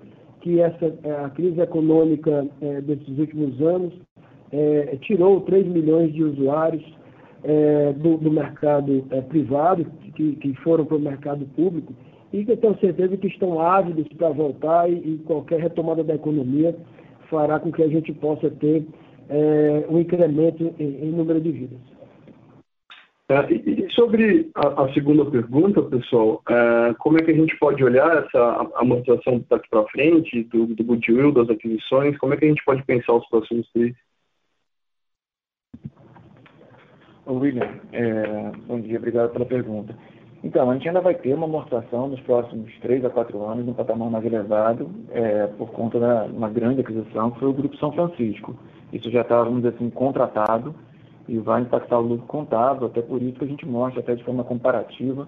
que 0.41 0.59
essa, 0.59 0.93
é, 1.03 1.11
a 1.25 1.29
crise 1.29 1.59
econômica 1.61 2.45
é, 2.61 2.81
desses 2.81 3.17
últimos 3.17 3.61
anos 3.61 3.93
é, 4.51 4.97
tirou 5.01 5.41
3 5.41 5.67
milhões 5.67 6.13
de 6.13 6.23
usuários 6.23 6.83
é, 7.43 7.93
do, 7.93 8.17
do, 8.17 8.31
mercado 8.31 9.05
privado, 9.29 9.85
que, 10.15 10.35
que 10.35 10.53
foram 10.55 10.85
para 10.85 10.97
o 10.97 10.99
mercado 10.99 11.45
público, 11.55 11.93
e 12.31 12.43
que 12.43 12.51
eu 12.51 12.57
tenho 12.57 12.77
certeza 12.79 13.17
que 13.17 13.27
estão 13.27 13.59
ávidos 13.59 14.07
para 14.17 14.29
voltar 14.29 14.89
e, 14.89 14.95
e, 14.95 15.17
qualquer 15.25 15.59
retomada 15.59 16.03
da 16.03 16.15
economia 16.15 16.75
fará 17.33 17.59
com 17.59 17.71
que 17.71 17.81
a 17.81 17.87
gente 17.87 18.13
possa 18.13 18.47
ter 18.51 18.85
é, 19.27 19.85
um 19.89 19.99
incremento 19.99 20.75
em, 20.77 21.05
em, 21.05 21.11
número 21.11 21.41
de 21.41 21.51
vidas. 21.51 21.79
É, 23.29 23.51
e, 23.51 23.89
sobre 23.91 24.51
a, 24.53 24.83
a, 24.83 24.93
segunda 24.93 25.25
pergunta, 25.25 25.81
pessoal, 25.81 26.43
é, 26.47 26.93
como 26.99 27.17
é 27.17 27.23
que 27.23 27.31
a 27.31 27.33
gente 27.33 27.57
pode 27.57 27.83
olhar 27.83 28.23
essa 28.23 28.71
amortização 28.75 29.43
daqui 29.49 29.67
para 29.69 29.87
frente, 29.87 30.43
do, 30.43 30.67
do 30.67 30.83
goodwill, 30.83 31.31
das 31.31 31.49
aquisições, 31.49 32.17
como 32.19 32.35
é 32.35 32.37
que 32.37 32.45
a 32.45 32.49
gente 32.49 32.63
pode 32.63 32.83
pensar 32.83 33.13
os 33.13 33.27
próximos 33.27 33.67
três? 33.73 33.95
William, 37.25 37.79
é, 37.93 38.51
bom 38.67 38.79
dia, 38.79 38.97
obrigado 38.97 39.31
pela 39.31 39.45
pergunta. 39.45 39.97
Então, 40.43 40.69
a 40.69 40.73
gente 40.73 40.87
ainda 40.87 40.99
vai 40.99 41.15
ter 41.15 41.33
uma 41.33 41.45
amortização 41.45 42.09
nos 42.09 42.19
próximos 42.21 42.69
três 42.81 43.03
a 43.05 43.09
quatro 43.09 43.41
anos, 43.45 43.65
num 43.65 43.73
patamar 43.73 44.09
mais 44.09 44.25
elevado, 44.25 44.89
é, 45.11 45.47
por 45.47 45.71
conta 45.71 45.97
de 45.99 46.35
uma 46.35 46.49
grande 46.49 46.81
aquisição, 46.81 47.31
que 47.31 47.39
foi 47.39 47.47
o 47.47 47.53
Grupo 47.53 47.77
São 47.77 47.93
Francisco. 47.93 48.53
Isso 48.91 49.09
já 49.09 49.21
está, 49.21 49.41
vamos 49.41 49.63
dizer 49.63 49.75
assim, 49.75 49.89
contratado 49.89 50.75
e 51.29 51.37
vai 51.37 51.61
impactar 51.61 51.97
o 51.97 52.01
lucro 52.01 52.27
contábil, 52.27 52.87
até 52.87 53.01
por 53.01 53.21
isso 53.21 53.39
que 53.39 53.45
a 53.45 53.47
gente 53.47 53.65
mostra, 53.65 54.01
até 54.01 54.15
de 54.15 54.23
forma 54.25 54.43
comparativa, 54.43 55.27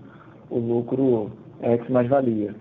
o 0.49 0.59
lucro 0.59 1.31
ex 1.61 1.87
mais 1.89 2.09
valia. 2.09 2.53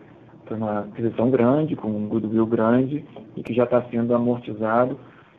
Foi 0.47 0.57
uma 0.57 0.81
aquisição 0.81 1.31
grande, 1.31 1.75
com 1.75 1.89
um 1.89 2.07
goodwill 2.07 2.47
grande 2.47 3.05
e 3.37 3.43
que 3.43 3.53
já 3.53 3.65
está 3.65 3.83
sendo 3.91 4.15
amortizado 4.15 4.97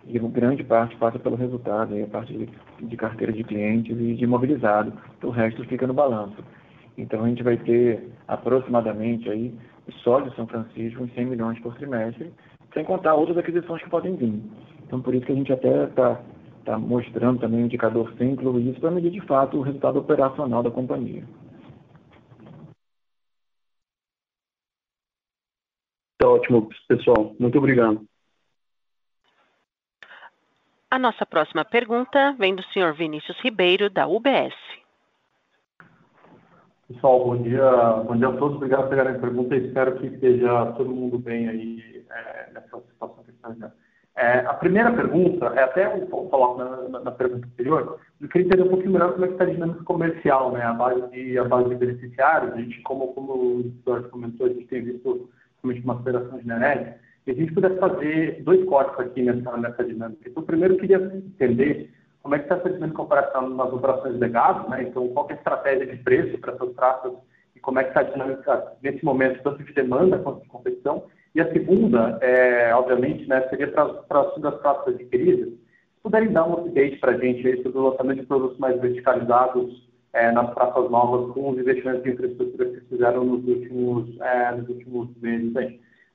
e 0.08 0.20
grande 0.20 0.64
parte 0.64 0.96
passa 0.98 1.18
pelo 1.18 1.36
resultado, 1.36 1.94
aí 1.94 2.04
a 2.04 2.08
parte 2.08 2.34
de, 2.34 2.50
de 2.86 2.98
carteira 2.98 3.32
de 3.32 3.44
clientes 3.44 3.98
e 3.98 4.14
de 4.14 4.24
imobilizado. 4.24 4.92
O 5.24 5.30
resto 5.30 5.64
fica 5.66 5.88
no 5.88 5.94
balanço. 5.94 6.44
Então 6.98 7.24
a 7.24 7.28
gente 7.28 7.44
vai 7.44 7.58
ter 7.58 8.10
aproximadamente 8.28 9.30
aí 9.30 9.54
só 10.04 10.20
de 10.20 10.34
São 10.36 10.48
Francisco 10.48 11.04
uns 11.04 11.14
100 11.14 11.26
milhões 11.26 11.60
por 11.60 11.76
trimestre, 11.76 12.34
sem 12.74 12.84
contar 12.84 13.16
outras 13.16 13.38
aquisições 13.38 13.82
que 13.82 13.90
podem 13.90 14.16
vir. 14.16 14.42
Então 14.86 15.02
por 15.02 15.14
isso 15.14 15.26
que 15.26 15.32
a 15.32 15.36
gente 15.36 15.52
até 15.52 15.86
está 15.86 16.22
tá 16.64 16.78
mostrando 16.78 17.40
também 17.40 17.62
o 17.62 17.66
indicador 17.66 18.14
sem 18.18 18.32
incluir 18.32 18.70
isso 18.70 18.80
para 18.80 18.92
medir 18.92 19.12
de 19.12 19.22
fato 19.22 19.58
o 19.58 19.62
resultado 19.62 20.00
operacional 20.00 20.64
da 20.64 20.72
companhia. 20.72 21.24
Tá 26.18 26.30
ótimo, 26.30 26.70
pessoal. 26.88 27.36
Muito 27.40 27.58
obrigado. 27.58 28.04
A 30.90 30.98
nossa 30.98 31.26
próxima 31.26 31.66
pergunta 31.66 32.34
vem 32.40 32.56
do 32.56 32.64
senhor 32.72 32.94
Vinícius 32.94 33.38
Ribeiro, 33.42 33.90
da 33.90 34.08
UBS. 34.08 34.56
Pessoal, 36.88 37.26
bom 37.26 37.42
dia, 37.42 37.68
bom 38.06 38.16
dia 38.16 38.28
a 38.28 38.38
todos. 38.38 38.58
Obrigado 38.58 38.82
por 38.82 38.90
pegarem 38.90 39.16
a 39.16 39.20
pergunta. 39.20 39.56
Espero 39.56 39.98
que 39.98 40.06
esteja 40.06 40.68
todo 40.74 40.94
mundo 40.94 41.18
bem 41.18 41.50
aí 41.50 42.06
é, 42.12 42.54
nessa 42.54 42.80
situação 42.80 43.24
que 43.24 43.32
está 43.32 43.50
vivendo. 43.50 43.72
É, 44.16 44.40
a 44.42 44.54
primeira 44.54 44.92
pergunta, 44.92 45.48
é 45.48 45.64
até 45.64 45.90
um 45.96 46.30
falar 46.30 46.58
na, 46.58 46.90
na, 46.90 47.00
na, 47.06 47.12
pergunta 47.12 47.48
anterior, 47.48 48.00
eu 48.22 48.30
queria 48.30 48.46
entender 48.46 48.64
um 48.64 48.70
pouquinho 48.70 48.92
melhor 48.92 49.14
como 49.14 49.26
é 49.26 49.28
que 49.28 49.34
está 49.34 49.46
a 49.46 49.50
dinâmica 49.50 49.84
comercial, 49.84 50.52
né? 50.52 50.62
A 50.62 50.74
base 50.74 51.10
de, 51.10 51.40
a 51.40 51.44
base 51.44 51.70
de 51.70 51.76
beneficiários. 51.76 52.54
A 52.54 52.58
gente, 52.58 52.80
como, 52.84 53.08
como 53.16 53.34
o 53.34 53.74
Jorge 53.84 54.08
comentou, 54.10 54.46
a 54.46 54.50
gente 54.50 54.68
tem 54.68 54.84
visto 54.84 55.28
realmente 55.64 55.84
uma 55.84 56.00
aceleração 56.00 56.40
generética 56.40 57.00
e 57.26 57.32
a 57.32 57.34
gente 57.34 57.52
pudesse 57.52 57.80
fazer 57.80 58.44
dois 58.44 58.64
cortes 58.66 59.00
aqui 59.00 59.24
nessa, 59.24 59.58
nessa 59.58 59.84
dinâmica. 59.84 60.30
Então, 60.30 60.44
primeiro, 60.44 60.76
eu 60.76 60.80
queria 60.80 60.98
entender 60.98 61.92
como 62.26 62.34
é 62.34 62.40
que 62.40 62.52
está 62.52 62.68
dinâmica 62.68 62.98
comparação 62.98 63.50
nas 63.52 63.72
operações 63.72 64.18
legadas, 64.18 64.68
né? 64.68 64.82
Então, 64.82 65.08
qual 65.10 65.28
é 65.30 65.34
a 65.34 65.36
estratégia 65.36 65.86
de 65.86 65.98
preço 65.98 66.36
para 66.40 66.54
essas 66.54 66.74
praças 66.74 67.14
e 67.56 67.60
como 67.60 67.78
é 67.78 67.84
que 67.84 67.90
está 67.90 68.00
a 68.00 68.04
dinâmica 68.12 68.74
nesse 68.82 69.06
momento, 69.06 69.44
tanto 69.44 69.64
de 69.64 69.72
demanda 69.72 70.18
quanto 70.18 70.42
de 70.42 70.48
competição. 70.48 71.04
E 71.36 71.40
a 71.40 71.54
segunda, 71.54 72.18
é, 72.22 72.74
obviamente, 72.74 73.30
né, 73.30 73.48
seria 73.50 73.68
para 73.68 73.84
as 73.84 74.06
praças 74.08 74.96
adquiridas, 74.96 75.50
se 75.50 76.02
puderem 76.02 76.32
dar 76.32 76.50
um 76.50 76.54
update 76.54 76.98
para 76.98 77.12
a 77.12 77.18
gente 77.20 77.48
aí 77.48 77.62
sobre 77.62 77.78
o 77.78 77.90
lançamento 77.90 78.22
de 78.22 78.26
produtos 78.26 78.58
mais 78.58 78.82
verticalizados 78.82 79.88
é, 80.12 80.32
nas 80.32 80.52
praças 80.52 80.90
novas 80.90 81.32
com 81.32 81.52
os 81.52 81.60
investimentos 81.60 82.02
de 82.02 82.10
infraestrutura 82.10 82.72
que 82.72 82.80
fizeram 82.90 83.24
nos 83.24 83.48
últimos, 83.48 84.20
é, 84.20 84.52
nos 84.52 84.68
últimos 84.68 85.10
meses. 85.22 85.54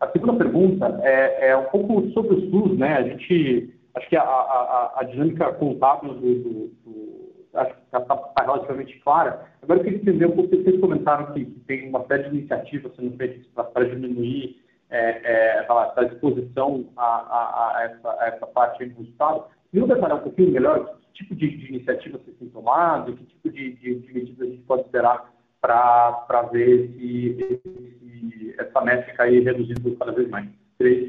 A 0.00 0.08
segunda 0.08 0.32
pergunta 0.34 0.98
é, 1.04 1.50
é 1.50 1.56
um 1.56 1.66
pouco 1.66 2.10
sobre 2.10 2.34
o 2.34 2.50
SUS, 2.50 2.76
né? 2.76 2.94
A 2.94 3.02
gente, 3.04 3.72
acho 3.94 4.08
que 4.08 4.16
a, 4.16 4.22
a, 4.22 4.92
a 4.96 5.04
dinâmica 5.04 5.52
contábil 5.54 6.14
do, 6.14 6.34
do, 6.34 6.68
do 6.84 7.10
acho 7.54 7.74
que 7.74 7.80
está 7.84 8.00
tá 8.00 8.44
relativamente 8.44 8.98
clara. 9.00 9.46
Agora 9.62 9.80
eu 9.80 9.84
queria 9.84 9.98
entender 9.98 10.26
um 10.26 10.36
pouco, 10.36 10.56
vocês 10.56 10.80
comentaram 10.80 11.32
que, 11.32 11.44
que 11.44 11.60
tem 11.60 11.88
uma 11.88 12.04
série 12.06 12.24
de 12.24 12.36
iniciativas 12.36 12.94
sendo 12.94 13.16
feitas 13.16 13.46
para 13.72 13.88
diminuir 13.88 14.62
é, 14.90 14.98
é, 14.98 15.66
a, 15.68 16.02
exposição 16.04 16.88
a, 16.96 17.04
a, 17.04 17.82
essa, 17.84 18.22
a 18.22 18.26
essa 18.26 18.46
parte 18.46 18.84
do 18.84 19.02
Estado. 19.02 19.44
Queria 19.70 19.86
detalhar 19.86 20.18
um 20.18 20.22
pouquinho 20.22 20.52
melhor 20.52 20.96
que 20.96 21.24
tipo 21.24 21.34
de, 21.34 21.56
de 21.56 21.68
iniciativa 21.68 22.18
vocês 22.18 22.36
têm 22.38 22.48
tomado, 22.48 23.16
que 23.16 23.24
tipo 23.24 23.50
de, 23.50 23.72
de, 23.74 23.94
de 24.00 24.12
medidas 24.12 24.40
a 24.40 24.50
gente 24.50 24.62
pode 24.62 24.82
esperar 24.82 25.32
para 25.60 26.42
ver 26.52 26.88
se, 26.88 28.54
essa 28.58 28.80
métrica 28.80 29.24
aí 29.24 29.40
reduzindo 29.40 29.96
cada 29.96 30.12
vez 30.12 30.28
mais. 30.28 30.48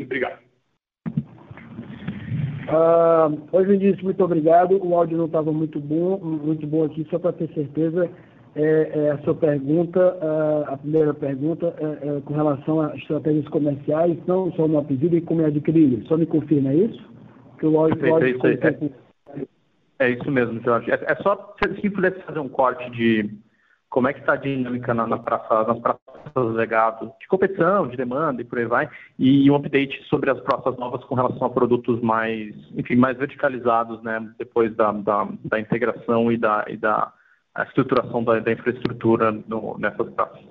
Obrigado. 0.01 0.50
Uh, 2.71 3.37
oi, 3.51 3.65
Vinícius, 3.65 4.01
muito 4.01 4.23
obrigado. 4.23 4.79
O 4.81 4.95
áudio 4.95 5.17
não 5.17 5.25
estava 5.25 5.51
muito 5.51 5.79
bom, 5.79 6.17
muito 6.19 6.65
bom 6.65 6.85
aqui, 6.85 7.05
só 7.09 7.19
para 7.19 7.33
ter 7.33 7.49
certeza. 7.53 8.09
É, 8.53 8.91
é, 8.93 9.11
a 9.11 9.17
sua 9.19 9.35
pergunta, 9.35 9.99
uh, 9.99 10.73
a 10.73 10.77
primeira 10.77 11.13
pergunta, 11.13 11.73
é, 11.77 12.07
é, 12.07 12.21
com 12.21 12.33
relação 12.33 12.81
a 12.81 12.95
estratégias 12.95 13.47
comerciais, 13.47 14.17
não 14.25 14.51
só 14.53 14.67
no 14.67 14.83
pedido 14.83 15.15
e 15.15 15.21
como 15.21 15.41
é 15.41 15.45
adquirir. 15.45 16.03
Só 16.07 16.17
me 16.17 16.25
confirma, 16.25 16.69
é 16.69 16.75
isso? 16.75 17.01
Que 17.59 17.65
o 17.65 17.77
áudio, 17.77 17.97
Perfeito, 17.97 18.45
áudio 18.45 18.47
é, 18.47 18.59
isso, 18.59 18.91
é, 19.99 20.05
é, 20.05 20.09
isso 20.09 20.31
mesmo, 20.31 20.61
Jorge. 20.61 20.91
É, 20.91 20.95
é 20.95 21.15
só 21.17 21.53
se 21.81 21.89
pudesse 21.89 22.21
fazer 22.23 22.39
um 22.39 22.49
corte 22.49 22.89
de 22.91 23.29
como 23.89 24.07
é 24.07 24.13
que 24.13 24.19
está 24.19 24.33
a 24.33 24.37
dinâmica 24.37 24.93
na, 24.93 25.07
na 25.07 25.17
praça, 25.17 25.63
nas 25.65 25.79
praças 25.79 26.00
legado 26.35 27.11
de 27.19 27.27
competição, 27.27 27.87
de 27.87 27.97
demanda 27.97 28.41
e 28.41 28.45
por 28.45 28.59
aí 28.59 28.65
vai, 28.65 28.89
e 29.17 29.49
um 29.49 29.55
update 29.55 30.03
sobre 30.07 30.29
as 30.29 30.39
praças 30.41 30.77
novas 30.77 31.03
com 31.05 31.15
relação 31.15 31.47
a 31.47 31.49
produtos 31.49 31.99
mais, 32.01 32.55
enfim, 32.75 32.95
mais 32.95 33.17
verticalizados, 33.17 34.01
né, 34.03 34.25
depois 34.37 34.75
da, 34.75 34.91
da, 34.91 35.27
da 35.45 35.59
integração 35.59 36.31
e 36.31 36.37
da, 36.37 36.65
e 36.67 36.77
da 36.77 37.11
estruturação 37.65 38.23
da, 38.23 38.39
da 38.39 38.51
infraestrutura 38.51 39.31
no, 39.47 39.77
nessas 39.77 40.09
praças. 40.13 40.41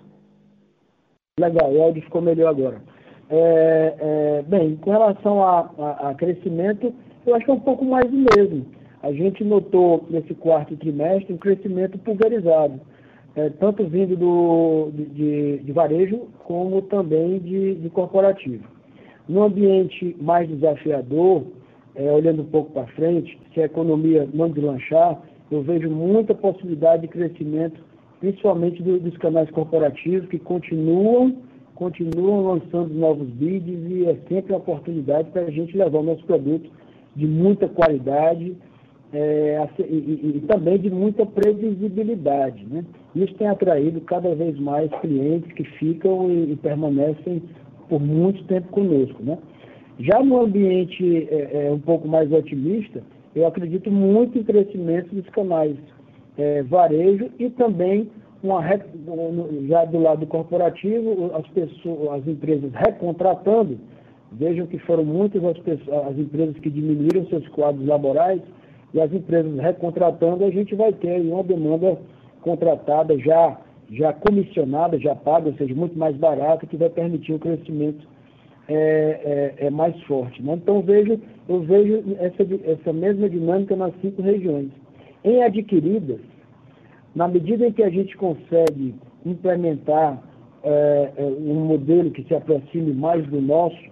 Legal, 1.38 1.72
o 1.72 1.82
áudio 1.82 2.02
ficou 2.02 2.20
melhor 2.20 2.50
agora. 2.50 2.82
É, 3.30 3.94
é, 3.98 4.42
bem, 4.42 4.76
com 4.76 4.90
relação 4.90 5.42
a, 5.42 5.70
a, 5.78 6.10
a 6.10 6.14
crescimento, 6.14 6.92
eu 7.26 7.34
acho 7.34 7.44
que 7.44 7.50
é 7.50 7.54
um 7.54 7.60
pouco 7.60 7.84
mais 7.84 8.10
do 8.10 8.16
mesmo. 8.36 8.66
A 9.02 9.12
gente 9.12 9.42
notou 9.44 10.06
nesse 10.10 10.34
quarto 10.34 10.76
trimestre 10.76 11.32
um 11.32 11.38
crescimento 11.38 11.96
pulverizado 11.98 12.80
é, 13.36 13.48
tanto 13.50 13.84
vindo 13.84 14.16
do, 14.16 14.90
de, 14.92 15.58
de, 15.58 15.72
varejo 15.72 16.28
como 16.44 16.82
também 16.82 17.38
de, 17.38 17.76
de 17.76 17.90
corporativo. 17.90 18.64
No 19.28 19.44
ambiente 19.44 20.16
mais 20.20 20.48
desafiador, 20.48 21.44
é, 21.94 22.10
olhando 22.10 22.42
um 22.42 22.46
pouco 22.46 22.72
para 22.72 22.86
frente, 22.88 23.38
se 23.54 23.60
a 23.60 23.66
economia 23.66 24.28
não 24.32 24.50
deslanchar, 24.50 25.20
eu 25.50 25.62
vejo 25.62 25.88
muita 25.88 26.34
possibilidade 26.34 27.02
de 27.02 27.08
crescimento, 27.08 27.80
principalmente 28.18 28.82
do, 28.82 28.98
dos 28.98 29.16
canais 29.18 29.50
corporativos, 29.50 30.28
que 30.28 30.38
continuam 30.38 31.36
continuam 31.80 32.42
lançando 32.42 32.92
novos 32.92 33.26
bids 33.30 33.90
e 33.90 34.04
é 34.04 34.14
sempre 34.28 34.52
uma 34.52 34.58
oportunidade 34.58 35.30
para 35.30 35.44
a 35.46 35.50
gente 35.50 35.74
levar 35.74 35.98
o 35.98 36.02
nosso 36.02 36.22
produto 36.26 36.70
de 37.16 37.26
muita 37.26 37.66
qualidade 37.68 38.54
é, 39.14 39.66
e, 39.78 39.82
e, 39.82 40.32
e, 40.36 40.40
também 40.46 40.78
de 40.78 40.90
muita 40.90 41.24
previsibilidade. 41.24 42.66
Né? 42.66 42.84
Isso 43.14 43.34
tem 43.34 43.48
atraído 43.48 44.00
cada 44.02 44.34
vez 44.34 44.58
mais 44.58 44.90
clientes 45.00 45.52
que 45.52 45.64
ficam 45.64 46.30
e, 46.30 46.52
e 46.52 46.56
permanecem 46.56 47.42
por 47.88 48.00
muito 48.00 48.44
tempo 48.44 48.68
conosco. 48.68 49.22
Né? 49.22 49.36
Já 49.98 50.22
no 50.22 50.40
ambiente 50.40 51.28
é, 51.30 51.66
é, 51.66 51.72
um 51.72 51.80
pouco 51.80 52.06
mais 52.06 52.32
otimista, 52.32 53.02
eu 53.34 53.46
acredito 53.46 53.90
muito 53.90 54.38
em 54.38 54.44
crescimento 54.44 55.14
dos 55.14 55.28
canais 55.30 55.76
é, 56.38 56.62
varejo 56.62 57.30
e 57.38 57.50
também 57.50 58.08
uma, 58.42 58.62
já 59.68 59.84
do 59.84 59.98
lado 59.98 60.26
corporativo, 60.26 61.30
as, 61.34 61.46
pessoas, 61.48 62.20
as 62.20 62.28
empresas 62.28 62.72
recontratando, 62.72 63.78
vejam 64.32 64.66
que 64.66 64.78
foram 64.78 65.04
muitas 65.04 65.44
as, 65.44 65.58
pessoas, 65.58 66.06
as 66.06 66.18
empresas 66.18 66.56
que 66.58 66.70
diminuíram 66.70 67.26
seus 67.26 67.46
quadros 67.48 67.86
laborais, 67.86 68.40
e 68.92 69.00
as 69.00 69.12
empresas 69.12 69.56
recontratando, 69.58 70.44
a 70.44 70.50
gente 70.50 70.74
vai 70.74 70.92
ter 70.92 71.20
uma 71.20 71.44
demanda 71.44 71.96
contratada 72.42 73.18
já, 73.18 73.58
já 73.90 74.12
comissionada, 74.12 74.98
já 74.98 75.14
paga, 75.14 75.48
ou 75.48 75.54
seja, 75.54 75.74
muito 75.74 75.98
mais 75.98 76.16
barata, 76.16 76.66
que 76.66 76.76
vai 76.76 76.90
permitir 76.90 77.34
o 77.34 77.38
crescimento 77.38 78.06
é, 78.68 79.54
é, 79.58 79.66
é 79.66 79.70
mais 79.70 80.00
forte. 80.02 80.42
Né? 80.42 80.54
Então 80.54 80.80
vejo, 80.82 81.20
eu 81.48 81.60
vejo 81.60 82.16
essa, 82.18 82.46
essa 82.64 82.92
mesma 82.92 83.28
dinâmica 83.28 83.74
nas 83.74 83.92
cinco 84.00 84.22
regiões. 84.22 84.70
Em 85.24 85.42
adquiridas, 85.42 86.20
na 87.14 87.26
medida 87.28 87.66
em 87.66 87.72
que 87.72 87.82
a 87.82 87.90
gente 87.90 88.16
consegue 88.16 88.94
implementar 89.26 90.22
é, 90.62 91.12
é, 91.16 91.24
um 91.24 91.64
modelo 91.64 92.10
que 92.10 92.22
se 92.24 92.34
aproxime 92.34 92.92
mais 92.92 93.26
do 93.26 93.40
nosso, 93.40 93.90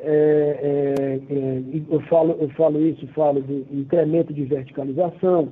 é, 0.00 0.94
é, 0.98 1.34
é 1.34 1.62
eu, 1.90 2.00
falo, 2.02 2.36
eu 2.40 2.48
falo 2.50 2.80
isso, 2.84 3.06
falo 3.08 3.40
do 3.40 3.66
incremento 3.72 4.32
de 4.32 4.44
verticalização, 4.44 5.48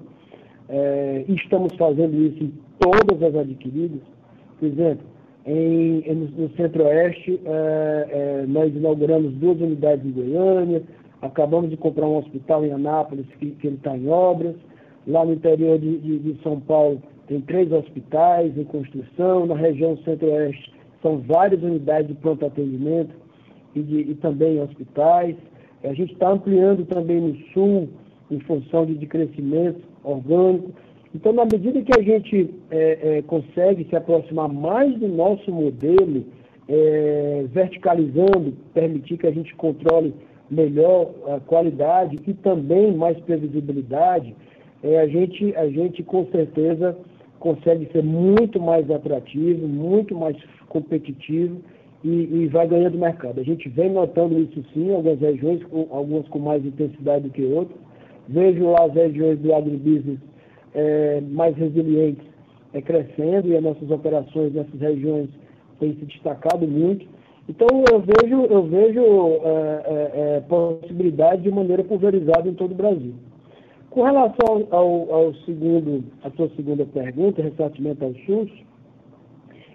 é, 0.69 1.25
estamos 1.29 1.75
fazendo 1.77 2.14
isso 2.14 2.45
em 2.45 2.53
todas 2.79 3.23
as 3.23 3.35
adquiridas. 3.35 4.01
Por 4.59 4.67
exemplo, 4.67 5.07
em, 5.45 6.03
no 6.14 6.51
Centro-Oeste, 6.57 7.41
nós 8.49 8.75
inauguramos 8.75 9.33
duas 9.35 9.61
unidades 9.61 10.05
em 10.05 10.11
Goiânia, 10.11 10.83
acabamos 11.23 11.71
de 11.71 11.77
comprar 11.77 12.07
um 12.07 12.17
hospital 12.17 12.64
em 12.64 12.73
Anápolis 12.73 13.27
que, 13.39 13.53
que 13.53 13.67
ele 13.69 13.77
está 13.77 13.97
em 13.97 14.09
obras. 14.09 14.57
Lá 15.07 15.25
no 15.25 15.35
interior 15.35 15.79
de, 15.79 15.99
de, 15.99 16.19
de 16.19 16.43
São 16.43 16.59
Paulo 16.59 17.01
tem 17.29 17.41
três 17.43 17.71
hospitais 17.71 18.57
em 18.59 18.64
construção, 18.64 19.47
na 19.47 19.55
região 19.55 19.97
centro-oeste 19.99 20.75
são 21.07 21.19
várias 21.19 21.62
unidades 21.62 22.09
de 22.09 22.14
pronto 22.14 22.45
atendimento 22.45 23.14
e, 23.75 23.83
de, 23.83 24.01
e 24.01 24.14
também 24.17 24.61
hospitais. 24.61 25.37
A 25.85 25.93
gente 25.93 26.12
está 26.12 26.31
ampliando 26.31 26.85
também 26.87 27.21
no 27.21 27.37
sul, 27.53 27.89
em 28.31 28.41
função 28.41 28.85
de, 28.85 29.07
crescimento 29.07 29.81
orgânico. 30.07 30.72
Então, 31.14 31.32
na 31.32 31.44
medida 31.44 31.82
que 31.82 31.98
a 31.98 32.02
gente 32.02 32.50
é, 32.70 33.18
é, 33.18 33.22
consegue 33.22 33.84
se 33.88 33.96
aproximar 33.96 34.48
mais 34.48 34.94
do 34.98 35.09
nosso 35.09 35.50
modelo, 35.50 36.24
é, 36.68 37.44
verticalizando, 37.52 38.52
permitir 38.74 39.18
que 39.18 39.26
a 39.26 39.30
gente 39.30 39.54
controle 39.54 40.14
melhor 40.50 41.11
a 41.28 41.40
qualidade 41.40 42.18
e 42.26 42.34
também 42.34 42.94
mais 42.94 43.18
previsibilidade, 43.20 44.34
é, 44.82 44.98
a, 45.00 45.09
gente, 45.09 45.54
a 45.57 45.68
gente 45.68 46.02
com 46.02 46.26
certeza 46.26 46.96
consegue 47.40 47.88
ser 47.92 48.02
muito 48.02 48.61
mais 48.61 48.90
atrativo, 48.90 49.66
muito 49.66 50.14
mais 50.14 50.36
competitivo 50.68 51.61
e, 52.04 52.09
e, 52.09 52.46
vai 52.48 52.66
ganhando 52.66 52.98
mercado. 52.98 53.40
A 53.40 53.44
gente 53.44 53.68
vem 53.68 53.90
notando 53.90 54.38
isso 54.38 54.64
sim, 54.72 54.92
algumas 54.92 55.20
regiões, 55.20 55.62
com, 55.64 55.86
algumas 55.90 56.26
com 56.28 56.38
mais 56.38 56.64
intensidade 56.64 57.24
do 57.24 57.30
que 57.30 57.42
outras. 57.44 57.86
Vejo 58.29 58.70
lá 58.70 58.85
as 58.85 58.95
regiões 58.95 59.39
do 59.39 59.55
agribusiness 59.55 60.18
é, 60.74 61.20
mais 61.20 61.57
resilientes 61.57 62.27
é, 62.72 62.83
crescendo 62.83 63.49
e 63.49 63.57
as 63.57 63.62
nossas 63.62 63.91
operações 63.91 64.53
nessas 64.53 64.81
regiões 64.81 65.29
têm 65.79 65.95
se 65.95 66.05
destacado 66.07 66.66
muito. 66.66 67.07
Então 67.49 67.68
eu 67.91 68.01
vejo, 68.01 68.45
eu 68.47 68.62
vejo 68.64 69.01
é, 69.01 69.83
é, 69.85 70.37
é 70.37 70.41
possibilidade 70.41 71.43
de 71.43 71.51
maneira 71.51 71.85
pulverizada 71.85 72.49
em 72.49 72.55
todo 72.55 72.72
o 72.72 72.77
Brasil. 72.77 73.14
Com 73.91 74.03
relação 74.03 74.66
ao, 74.70 75.14
ao 75.14 75.35
segundo, 75.47 76.05
a 76.22 76.31
sua 76.33 76.51
segunda 76.57 76.85
pergunta, 76.85 77.41
ressarcimento 77.41 78.05
ao 78.05 78.12
SUS, 78.27 78.51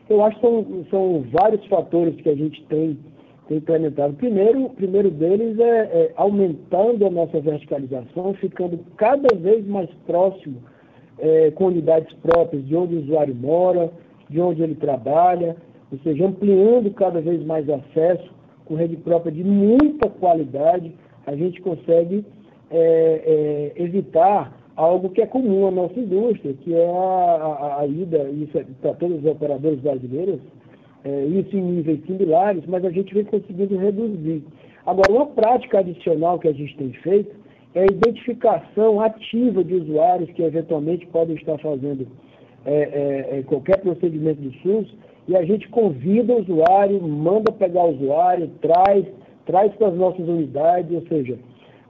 eu 0.09 0.23
acho 0.23 0.35
que 0.35 0.45
são, 0.45 0.85
são 0.91 1.25
vários 1.31 1.65
fatores 1.67 2.15
que 2.21 2.29
a 2.29 2.35
gente 2.35 2.61
tem 2.65 2.99
implementado. 3.55 4.13
Primeiro, 4.13 4.69
primeiro 4.69 5.09
deles 5.09 5.59
é, 5.59 5.79
é 5.79 6.13
aumentando 6.15 7.05
a 7.05 7.09
nossa 7.09 7.39
verticalização, 7.39 8.33
ficando 8.35 8.79
cada 8.97 9.35
vez 9.35 9.65
mais 9.67 9.89
próximo 10.05 10.57
é, 11.19 11.51
com 11.51 11.65
unidades 11.65 12.13
próprias 12.15 12.65
de 12.65 12.75
onde 12.75 12.95
o 12.95 12.99
usuário 12.99 13.35
mora, 13.35 13.91
de 14.29 14.39
onde 14.39 14.61
ele 14.61 14.75
trabalha, 14.75 15.55
ou 15.91 15.99
seja, 15.99 16.25
ampliando 16.25 16.91
cada 16.91 17.19
vez 17.19 17.43
mais 17.45 17.69
acesso 17.69 18.31
com 18.65 18.75
rede 18.75 18.95
própria 18.97 19.31
de 19.31 19.43
muita 19.43 20.09
qualidade, 20.09 20.93
a 21.27 21.35
gente 21.35 21.61
consegue 21.61 22.25
é, 22.69 23.73
é, 23.75 23.83
evitar 23.83 24.57
algo 24.75 25.09
que 25.09 25.21
é 25.21 25.25
comum 25.25 25.67
à 25.67 25.71
nossa 25.71 25.99
indústria, 25.99 26.53
que 26.53 26.73
é 26.73 26.87
a, 26.87 26.91
a, 26.91 27.81
a 27.81 27.87
ida, 27.87 28.29
isso 28.29 28.57
é 28.57 28.65
para 28.81 28.93
todos 28.93 29.19
os 29.19 29.25
operadores 29.25 29.79
brasileiros, 29.79 30.39
é, 31.03 31.25
isso 31.25 31.55
em 31.55 31.61
níveis 31.61 32.03
similares, 32.05 32.63
mas 32.67 32.85
a 32.85 32.91
gente 32.91 33.13
vem 33.13 33.25
conseguindo 33.25 33.77
reduzir. 33.77 34.43
Agora, 34.85 35.11
uma 35.11 35.25
prática 35.27 35.79
adicional 35.79 36.39
que 36.39 36.47
a 36.47 36.53
gente 36.53 36.75
tem 36.77 36.91
feito 36.93 37.35
é 37.73 37.81
a 37.81 37.85
identificação 37.85 38.99
ativa 38.99 39.63
de 39.63 39.75
usuários 39.75 40.29
que 40.31 40.43
eventualmente 40.43 41.05
podem 41.07 41.35
estar 41.35 41.57
fazendo 41.59 42.07
é, 42.65 42.73
é, 42.73 43.39
é 43.39 43.43
qualquer 43.43 43.79
procedimento 43.79 44.41
do 44.41 44.53
SUS, 44.57 44.93
e 45.27 45.35
a 45.35 45.45
gente 45.45 45.67
convida 45.69 46.33
o 46.33 46.41
usuário, 46.41 47.01
manda 47.01 47.51
pegar 47.51 47.83
o 47.83 47.91
usuário, 47.91 48.49
traz, 48.61 49.05
traz 49.45 49.73
para 49.75 49.87
as 49.87 49.95
nossas 49.95 50.27
unidades, 50.27 50.91
ou 50.91 51.07
seja, 51.07 51.37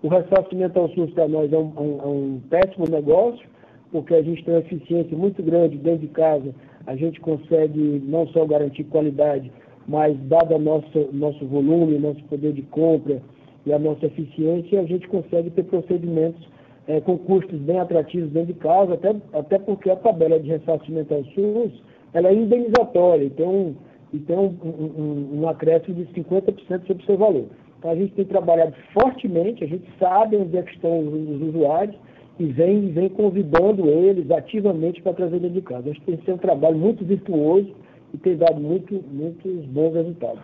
o 0.03 0.07
ressarcimento 0.07 0.79
ao 0.79 0.89
SUS 0.89 1.11
para 1.11 1.27
nós 1.27 1.51
é 1.51 1.57
um, 1.57 1.73
um, 1.77 1.99
é 2.01 2.07
um, 2.07 2.41
péssimo 2.49 2.85
negócio, 2.89 3.47
porque 3.91 4.13
a 4.13 4.21
gente 4.21 4.43
tem 4.43 4.53
uma 4.53 4.61
eficiência 4.61 5.17
muito 5.17 5.41
grande 5.43 5.77
dentro 5.77 5.99
de 5.99 6.07
casa, 6.07 6.53
a 6.87 6.95
gente 6.95 7.19
consegue 7.19 8.01
não 8.05 8.27
só 8.27 8.45
garantir 8.45 8.85
qualidade, 8.85 9.51
mas 9.87 10.17
dado 10.27 10.55
o 10.55 10.59
nosso, 10.59 11.09
nosso 11.11 11.45
volume, 11.45 11.99
nosso 11.99 12.23
poder 12.25 12.53
de 12.53 12.61
compra 12.63 13.21
e 13.65 13.73
a 13.73 13.79
nossa 13.79 14.05
eficiência, 14.05 14.79
a 14.79 14.85
gente 14.85 15.07
consegue 15.07 15.49
ter 15.51 15.63
procedimentos 15.63 16.47
é, 16.87 16.99
com 17.01 17.17
custos 17.17 17.59
bem 17.59 17.79
atrativos 17.79 18.31
dentro 18.31 18.53
de 18.53 18.59
casa, 18.59 18.93
até, 18.93 19.15
até 19.33 19.59
porque 19.59 19.89
a 19.89 19.95
tabela 19.95 20.39
de 20.39 20.49
ressarcimento 20.49 21.13
ao 21.13 21.23
SUS 21.25 21.71
ela 22.13 22.29
é 22.29 22.33
indenizatória, 22.33 23.25
então, 23.25 23.75
e 24.11 24.19
tem 24.19 24.37
um, 24.37 24.53
um, 24.63 25.41
um 25.41 25.47
acréscimo 25.47 25.95
de 25.95 26.05
50% 26.13 26.87
sobre 26.87 27.03
o 27.03 27.05
seu 27.05 27.17
valor. 27.17 27.45
Então 27.79 27.91
a 27.91 27.95
gente 27.95 28.13
tem 28.13 28.25
trabalhado 28.25 28.73
fortemente, 28.93 29.63
a 29.63 29.67
gente 29.67 29.87
sabe 29.97 30.35
onde 30.35 30.57
é 30.57 30.61
que 30.61 30.73
estão 30.73 30.99
os 30.99 31.41
usuários 31.41 31.95
e 32.41 32.51
vem, 32.51 32.91
vem 32.91 33.07
convidando 33.07 33.87
eles 33.87 34.31
ativamente 34.31 34.99
para 35.01 35.13
trazer 35.13 35.39
dentro 35.39 35.61
de 35.61 35.61
casa. 35.61 35.91
Acho 35.91 35.99
que 35.99 36.07
tem 36.07 36.17
sido 36.21 36.33
um 36.33 36.37
trabalho 36.39 36.75
muito 36.75 37.05
virtuoso 37.05 37.75
e 38.11 38.17
tem 38.17 38.35
dado 38.35 38.59
muito, 38.59 38.95
muitos 39.03 39.65
bons 39.67 39.93
resultados. 39.93 40.43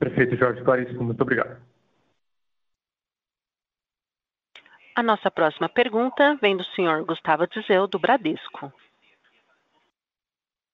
Perfeito, 0.00 0.36
Jorge 0.36 0.64
Claríssimo. 0.64 1.04
Muito 1.04 1.20
obrigado. 1.20 1.62
A 4.96 5.02
nossa 5.02 5.30
próxima 5.30 5.68
pergunta 5.68 6.36
vem 6.42 6.56
do 6.56 6.64
senhor 6.64 7.04
Gustavo 7.04 7.46
Dizeu, 7.46 7.86
do 7.86 8.00
Bradesco. 8.00 8.72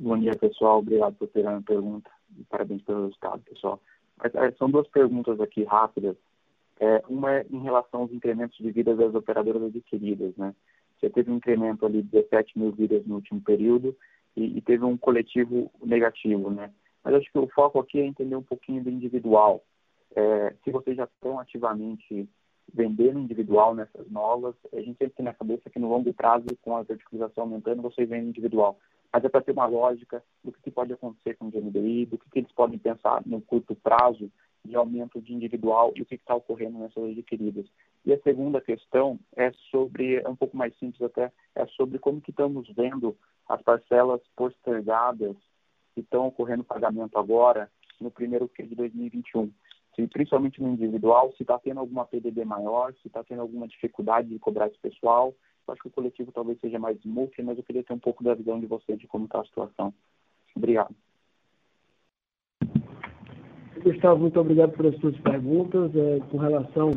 Bom 0.00 0.18
dia, 0.18 0.32
pessoal. 0.34 0.78
Obrigado 0.78 1.14
por 1.16 1.28
ter 1.28 1.46
a 1.46 1.60
pergunta 1.60 2.10
parabéns 2.48 2.82
pelo 2.82 3.04
resultado, 3.04 3.42
pessoal. 3.42 3.80
É, 4.22 4.50
são 4.52 4.70
duas 4.70 4.88
perguntas 4.88 5.38
aqui 5.40 5.64
rápidas. 5.64 6.16
É, 6.80 7.02
uma 7.08 7.32
é 7.32 7.46
em 7.50 7.60
relação 7.60 8.02
aos 8.02 8.12
incrementos 8.12 8.56
de 8.56 8.70
vidas 8.70 8.98
das 8.98 9.14
operadoras 9.14 9.62
adquiridas, 9.62 10.36
né? 10.36 10.54
Você 10.98 11.10
teve 11.10 11.30
um 11.30 11.36
incremento 11.36 11.84
ali 11.84 12.02
de 12.02 12.08
17 12.08 12.58
mil 12.58 12.72
vidas 12.72 13.06
no 13.06 13.16
último 13.16 13.40
período 13.40 13.96
e, 14.36 14.58
e, 14.58 14.60
teve 14.60 14.84
um 14.84 14.96
coletivo 14.96 15.70
negativo, 15.84 16.50
né? 16.50 16.72
Mas 17.02 17.14
acho 17.14 17.30
que 17.30 17.38
o 17.38 17.48
foco 17.48 17.78
aqui 17.78 18.00
é 18.00 18.06
entender 18.06 18.36
um 18.36 18.42
pouquinho 18.42 18.82
do 18.82 18.90
individual. 18.90 19.62
É, 20.16 20.54
se 20.64 20.70
vocês 20.70 20.96
já 20.96 21.04
estão 21.04 21.38
ativamente 21.38 22.28
vendendo 22.72 23.18
individual 23.18 23.74
nessas 23.74 24.10
novas, 24.10 24.54
a 24.72 24.76
gente 24.76 24.96
sempre 24.96 25.10
tem 25.10 25.24
na 25.24 25.34
cabeça 25.34 25.68
que 25.70 25.78
no 25.78 25.88
longo 25.88 26.12
prazo, 26.14 26.46
com 26.62 26.76
a 26.76 26.82
verticalização 26.82 27.44
aumentando, 27.44 27.82
vocês 27.82 28.08
vendem 28.08 28.28
individual 28.28 28.78
mas 29.14 29.24
é 29.24 29.28
para 29.28 29.42
ter 29.42 29.52
uma 29.52 29.66
lógica 29.66 30.24
do 30.42 30.50
que, 30.50 30.72
pode 30.72 30.92
acontecer 30.92 31.36
com 31.36 31.46
o 31.46 31.50
GMDI, 31.50 32.06
do 32.06 32.18
que, 32.18 32.28
que, 32.28 32.40
eles 32.40 32.50
podem 32.50 32.80
pensar 32.80 33.22
no 33.24 33.40
curto 33.40 33.72
prazo 33.76 34.28
de 34.64 34.76
aumento 34.76 35.20
de 35.20 35.34
individual 35.34 35.92
e 35.94 36.02
o 36.02 36.06
que 36.06 36.14
está 36.14 36.34
ocorrendo 36.34 36.78
nessas 36.78 37.04
adquiridas. 37.04 37.66
E 38.04 38.12
a 38.12 38.20
segunda 38.20 38.60
questão 38.60 39.18
é 39.36 39.52
sobre, 39.70 40.16
é 40.16 40.28
um 40.28 40.36
pouco 40.36 40.56
mais 40.56 40.76
simples 40.78 41.02
até, 41.02 41.30
é 41.54 41.66
sobre 41.68 41.98
como 41.98 42.20
que 42.20 42.30
estamos 42.30 42.68
vendo 42.70 43.16
as 43.48 43.60
parcelas 43.62 44.20
postergadas 44.36 45.36
que 45.94 46.00
estão 46.00 46.26
ocorrendo 46.26 46.64
pagamento 46.64 47.18
agora 47.18 47.70
no 48.00 48.10
primeiro 48.10 48.48
Q 48.48 48.64
de 48.64 48.74
2021. 48.74 49.50
Se, 49.94 50.06
principalmente 50.08 50.60
no 50.60 50.70
individual, 50.70 51.32
se 51.36 51.42
está 51.42 51.58
tendo 51.58 51.78
alguma 51.78 52.04
PDD 52.04 52.44
maior, 52.44 52.92
se 52.94 53.06
está 53.06 53.22
tendo 53.22 53.42
alguma 53.42 53.68
dificuldade 53.68 54.28
de 54.28 54.38
cobrar 54.38 54.66
esse 54.66 54.78
pessoal. 54.78 55.34
Eu 55.66 55.72
acho 55.72 55.82
que 55.82 55.88
o 55.88 55.92
coletivo 55.92 56.32
talvez 56.32 56.58
seja 56.60 56.78
mais 56.78 57.02
multi, 57.04 57.42
mas 57.42 57.56
eu 57.56 57.64
queria 57.64 57.84
ter 57.84 57.92
um 57.92 57.98
pouco 57.98 58.24
da 58.24 58.34
visão 58.34 58.58
de 58.58 58.66
você 58.66 58.96
de 58.96 59.06
como 59.06 59.26
está 59.26 59.40
a 59.40 59.44
situação. 59.44 59.94
Obrigado. 60.54 60.94
Gustavo, 63.84 64.20
muito 64.22 64.40
obrigado 64.40 64.72
pelas 64.72 64.96
suas 64.96 65.16
perguntas. 65.18 65.94
É, 65.94 66.18
com 66.30 66.38
relação 66.38 66.92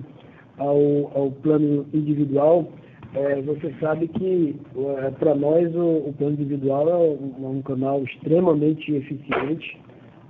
ao, 0.57 1.11
ao 1.13 1.31
plano 1.43 1.85
individual, 1.93 2.71
é, 3.13 3.41
você 3.41 3.73
sabe 3.79 4.07
que 4.07 4.55
é, 4.99 5.11
para 5.11 5.35
nós 5.35 5.73
o, 5.75 6.09
o, 6.09 6.15
plano 6.17 6.33
individual 6.33 6.89
é 6.89 6.95
um, 6.95 7.57
um, 7.57 7.61
canal 7.61 8.01
extremamente 8.03 8.93
eficiente. 8.93 9.79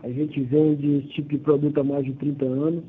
A 0.03 0.09
gente 0.09 0.41
vende 0.41 0.97
esse 0.97 1.07
tipo 1.09 1.29
de 1.29 1.37
produto 1.37 1.79
há 1.79 1.83
mais 1.83 2.05
de 2.05 2.13
30 2.13 2.45
anos 2.45 2.83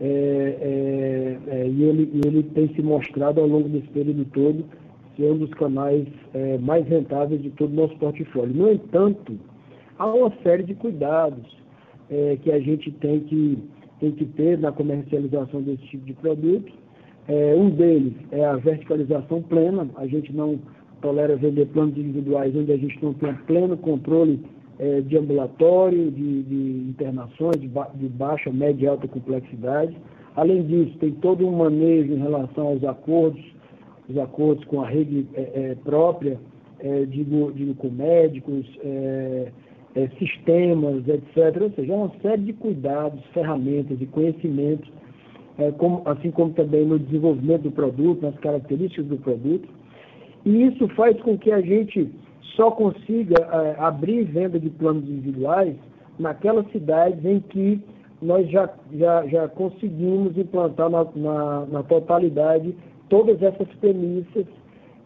é, 0.00 0.04
é, 0.04 1.38
é, 1.46 1.68
e, 1.68 1.82
ele, 1.84 2.10
e, 2.12 2.26
ele, 2.26 2.42
tem 2.42 2.68
se 2.74 2.82
mostrado 2.82 3.40
ao 3.40 3.46
longo 3.46 3.68
desse 3.68 3.88
período 3.88 4.24
todo 4.32 4.64
ser 5.16 5.30
um 5.30 5.38
dos 5.38 5.50
canais 5.54 6.06
é, 6.34 6.58
mais 6.58 6.86
rentáveis 6.88 7.40
de 7.42 7.50
todo 7.50 7.70
o 7.70 7.76
nosso 7.76 7.96
portfólio. 7.98 8.54
No 8.54 8.72
entanto, 8.72 9.38
há 9.98 10.06
uma 10.06 10.32
série 10.42 10.62
de 10.62 10.74
cuidados 10.74 11.61
é, 12.12 12.36
que 12.36 12.52
a 12.52 12.60
gente 12.60 12.90
tem 12.92 13.20
que, 13.20 13.58
tem 13.98 14.12
que 14.12 14.26
ter 14.26 14.58
na 14.58 14.70
comercialização 14.70 15.62
desse 15.62 15.82
tipo 15.86 16.04
de 16.04 16.12
produto. 16.12 16.70
É, 17.26 17.54
um 17.56 17.70
deles 17.70 18.12
é 18.30 18.44
a 18.44 18.56
verticalização 18.56 19.40
plena. 19.42 19.88
A 19.96 20.06
gente 20.06 20.32
não 20.34 20.58
tolera 21.00 21.36
vender 21.36 21.66
planos 21.66 21.96
individuais 21.96 22.54
onde 22.54 22.70
a 22.70 22.76
gente 22.76 23.02
não 23.02 23.14
tem 23.14 23.34
pleno 23.46 23.76
controle 23.78 24.40
é, 24.78 25.00
de 25.00 25.16
ambulatório, 25.16 26.10
de, 26.10 26.42
de 26.42 26.90
internações 26.90 27.58
de, 27.58 27.68
ba 27.68 27.90
de, 27.94 28.08
baixa, 28.08 28.50
média 28.50 28.84
e 28.84 28.88
alta 28.88 29.08
complexidade. 29.08 29.96
Além 30.36 30.64
disso, 30.64 30.98
tem 30.98 31.12
todo 31.12 31.46
um 31.46 31.56
manejo 31.56 32.12
em 32.12 32.18
relação 32.18 32.66
aos 32.66 32.84
acordos, 32.84 33.42
os 34.08 34.18
acordos 34.18 34.64
com 34.66 34.82
a 34.82 34.88
rede 34.88 35.26
é, 35.34 35.40
é, 35.40 35.74
própria, 35.84 36.38
é, 36.80 37.04
digo, 37.04 37.52
com 37.76 37.90
médicos, 37.90 38.66
é, 38.82 39.52
é, 39.94 40.08
sistemas, 40.18 41.06
etc. 41.06 41.62
Ou 41.62 41.70
seja, 41.70 41.92
uma 41.92 42.10
série 42.20 42.42
de 42.42 42.52
cuidados, 42.54 43.22
ferramentas 43.32 44.00
e 44.00 44.06
conhecimentos, 44.06 44.90
é, 45.58 45.70
como, 45.72 46.02
assim 46.06 46.30
como 46.30 46.52
também 46.52 46.84
no 46.84 46.98
desenvolvimento 46.98 47.62
do 47.62 47.70
produto, 47.70 48.22
nas 48.22 48.38
características 48.38 49.06
do 49.06 49.16
produto. 49.18 49.68
E 50.44 50.64
isso 50.64 50.88
faz 50.88 51.20
com 51.22 51.38
que 51.38 51.52
a 51.52 51.60
gente 51.60 52.10
só 52.56 52.70
consiga 52.70 53.36
é, 53.40 53.76
abrir 53.78 54.24
venda 54.24 54.58
de 54.58 54.70
planos 54.70 55.04
individuais 55.04 55.76
naquelas 56.18 56.70
cidades 56.72 57.24
em 57.24 57.40
que 57.40 57.80
nós 58.20 58.48
já, 58.50 58.70
já, 58.92 59.26
já 59.26 59.48
conseguimos 59.48 60.36
implantar 60.38 60.88
na, 60.88 61.06
na, 61.16 61.66
na 61.66 61.82
totalidade 61.82 62.74
todas 63.08 63.42
essas 63.42 63.68
premissas 63.80 64.46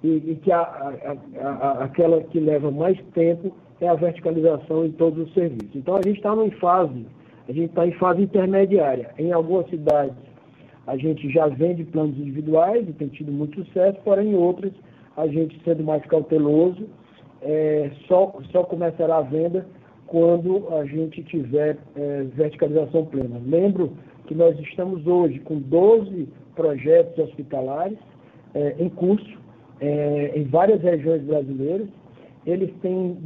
e, 0.07 0.31
e 0.33 0.35
que 0.37 0.53
a, 0.53 0.61
a, 0.61 1.49
a, 1.49 1.85
aquela 1.85 2.23
que 2.23 2.39
leva 2.39 2.71
mais 2.71 2.99
tempo 3.13 3.53
é 3.81 3.89
a 3.89 3.95
verticalização 3.95 4.87
em 4.87 4.93
todos 4.93 5.27
os 5.27 5.35
serviços. 5.35 5.75
Então 5.75 5.97
a 5.97 6.03
gente 6.03 6.17
está 6.19 6.35
em 6.35 6.51
fase, 6.53 7.07
a 7.49 7.53
gente 7.53 7.71
está 7.71 7.87
em 7.87 7.93
fase 7.93 8.23
intermediária. 8.23 9.11
Em 9.19 9.33
algumas 9.33 9.69
cidades 9.69 10.17
a 10.87 10.97
gente 10.97 11.29
já 11.31 11.49
vende 11.49 11.85
planos 11.85 12.17
individuais 12.17 12.89
e 12.89 12.93
tem 12.93 13.09
tido 13.09 13.33
muito 13.33 13.65
sucesso, 13.65 13.99
porém 14.05 14.31
em 14.31 14.37
outras 14.37 14.73
a 15.17 15.27
gente 15.27 15.61
sendo 15.65 15.83
mais 15.83 16.05
cauteloso, 16.07 16.87
é, 17.43 17.91
só, 18.07 18.39
só 18.53 18.63
começará 18.65 19.17
a 19.17 19.23
venda 19.23 19.67
quando 20.07 20.69
a 20.75 20.85
gente 20.85 21.23
tiver 21.25 21.79
é, 21.97 22.23
verticalização 22.35 23.05
plena. 23.07 23.41
Lembro 23.45 23.93
que 24.27 24.35
nós 24.35 24.59
estamos 24.61 25.07
hoje 25.07 25.41
com 25.41 25.59
12 25.59 26.29
projetos 26.55 27.19
hospitalares 27.19 27.99
é, 28.55 28.77
em 28.79 28.89
curso 28.89 29.46
é, 29.81 30.33
em 30.35 30.45
várias 30.45 30.81
regiões 30.83 31.23
brasileiras 31.23 31.89
eles 32.47 32.73
têm 32.81 33.19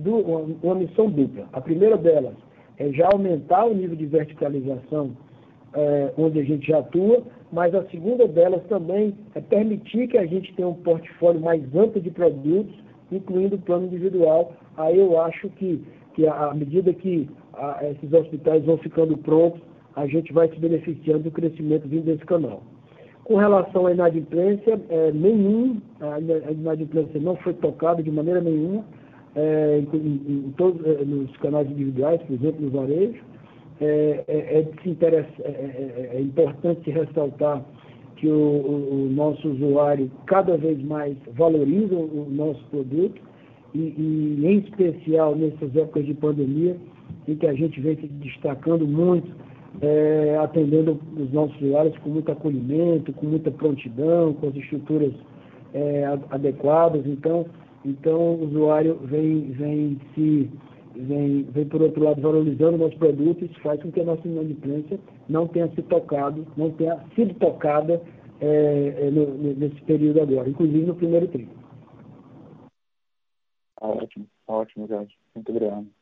uma 0.62 0.74
missão 0.74 1.10
dupla. 1.10 1.46
A 1.52 1.60
primeira 1.60 1.96
delas 1.98 2.34
é 2.78 2.90
já 2.90 3.06
aumentar 3.12 3.66
o 3.66 3.74
nível 3.74 3.94
de 3.94 4.06
verticalização 4.06 5.14
é, 5.74 6.12
onde 6.16 6.40
a 6.40 6.42
gente 6.42 6.66
já 6.66 6.78
atua, 6.78 7.22
mas 7.52 7.74
a 7.74 7.84
segunda 7.90 8.26
delas 8.26 8.62
também 8.68 9.14
é 9.34 9.40
permitir 9.40 10.08
que 10.08 10.16
a 10.16 10.26
gente 10.26 10.52
tenha 10.54 10.68
um 10.68 10.74
portfólio 10.74 11.40
mais 11.40 11.62
amplo 11.74 12.00
de 12.00 12.10
produtos, 12.10 12.74
incluindo 13.12 13.56
o 13.56 13.60
plano 13.60 13.86
individual. 13.86 14.54
Aí 14.76 14.98
eu 14.98 15.20
acho 15.20 15.50
que, 15.50 15.84
que 16.14 16.26
à 16.26 16.54
medida 16.54 16.92
que 16.94 17.28
a, 17.52 17.80
esses 17.90 18.12
hospitais 18.12 18.64
vão 18.64 18.78
ficando 18.78 19.16
prontos, 19.18 19.60
a 19.94 20.06
gente 20.06 20.32
vai 20.32 20.48
se 20.48 20.56
beneficiando 20.58 21.24
do 21.24 21.30
crescimento 21.30 21.86
vindo 21.86 22.04
desse 22.04 22.24
canal. 22.24 22.62
Com 23.24 23.36
relação 23.36 23.86
à 23.86 23.92
inadimplência, 23.92 24.80
é, 24.88 25.12
nenhum, 25.12 25.80
a 26.00 26.20
inadimplência 26.50 27.20
não 27.20 27.36
foi 27.36 27.54
tocada 27.54 28.02
de 28.02 28.10
maneira 28.10 28.40
nenhuma 28.40 28.84
é, 29.34 29.82
em, 29.92 30.22
em, 30.46 30.54
todos 30.56 30.84
é, 30.84 31.04
nos 31.04 31.34
canais 31.36 31.70
individuais, 31.70 32.20
por 32.22 32.34
exemplo, 32.34 32.60
no 32.60 32.70
varejo. 32.70 33.22
É, 33.80 34.24
é, 34.28 34.36
é, 34.36 35.24
é, 35.44 36.10
é 36.14 36.20
importante 36.20 36.90
ressaltar 36.90 37.64
que 38.16 38.26
o, 38.26 38.32
o, 38.32 39.06
o, 39.06 39.10
nosso 39.10 39.48
usuário 39.48 40.10
cada 40.26 40.56
vez 40.58 40.82
mais 40.84 41.16
valoriza 41.34 41.94
o, 41.94 42.26
o 42.26 42.30
nosso 42.30 42.62
produto 42.66 43.20
e, 43.74 43.78
e, 43.78 44.46
em 44.46 44.58
especial 44.58 45.34
nessas 45.34 45.74
épocas 45.74 46.04
de 46.04 46.12
pandemia, 46.12 46.76
em 47.26 47.34
que 47.34 47.46
a 47.46 47.54
gente 47.54 47.80
vem 47.80 47.96
se 47.96 48.06
destacando 48.06 48.86
muito, 48.86 49.30
é, 49.80 50.36
atendendo 50.38 51.00
os 51.16 51.32
nossos 51.32 51.60
usuários 51.60 51.96
com 51.98 52.10
muito 52.10 52.30
acolhimento, 52.30 53.12
com 53.12 53.26
muita 53.26 53.50
prontidão, 53.50 54.34
com 54.34 54.48
as 54.48 54.56
estruturas 54.56 55.12
é, 55.72 56.04
adequadas. 56.30 57.06
Então, 57.06 57.46
então, 57.84 58.34
o 58.34 58.44
usuário 58.44 58.98
vem, 59.04 59.52
vem 59.52 59.98
se 60.14 60.50
vem, 60.94 61.42
vem 61.44 61.64
por 61.66 61.82
outro 61.82 62.02
lado 62.02 62.20
valorizando 62.20 62.78
nossos 62.78 62.98
produtos, 62.98 63.50
isso 63.50 63.60
faz 63.60 63.80
com 63.82 63.90
que 63.90 64.00
a 64.00 64.04
nossa 64.04 64.26
inadimplência 64.26 64.98
não 65.28 65.46
tenha 65.46 65.68
se 65.68 65.82
tocado, 65.82 66.46
não 66.56 66.70
tenha 66.72 66.98
sido 67.14 67.34
tocada 67.34 68.02
é, 68.40 69.06
é 69.06 69.10
no, 69.10 69.54
nesse 69.54 69.80
período 69.82 70.20
agora, 70.20 70.48
inclusive 70.48 70.84
no 70.84 70.94
primeiro 70.94 71.28
trimestre. 71.28 71.60
Ótimo, 73.80 74.26
ótimo, 74.46 74.86
Jorge. 74.86 75.16
Muito 75.34 75.50
obrigado. 75.50 75.99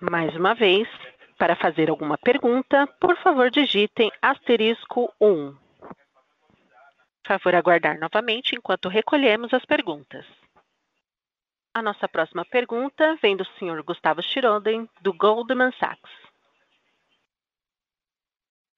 Mais 0.00 0.34
uma 0.34 0.54
vez, 0.54 0.88
para 1.38 1.56
fazer 1.56 1.90
alguma 1.90 2.16
pergunta, 2.16 2.86
por 3.00 3.16
favor 3.18 3.50
digitem 3.50 4.10
asterisco 4.22 5.12
1 5.20 5.70
favor 7.38 7.54
aguardar 7.54 7.96
novamente 8.00 8.56
enquanto 8.56 8.88
recolhemos 8.88 9.54
as 9.54 9.64
perguntas. 9.64 10.26
A 11.72 11.80
nossa 11.80 12.08
próxima 12.08 12.44
pergunta 12.44 13.16
vem 13.22 13.36
do 13.36 13.44
Sr. 13.44 13.84
Gustavo 13.84 14.20
Schroden, 14.20 14.88
do 15.00 15.12
Goldman 15.12 15.70
Sachs. 15.78 16.10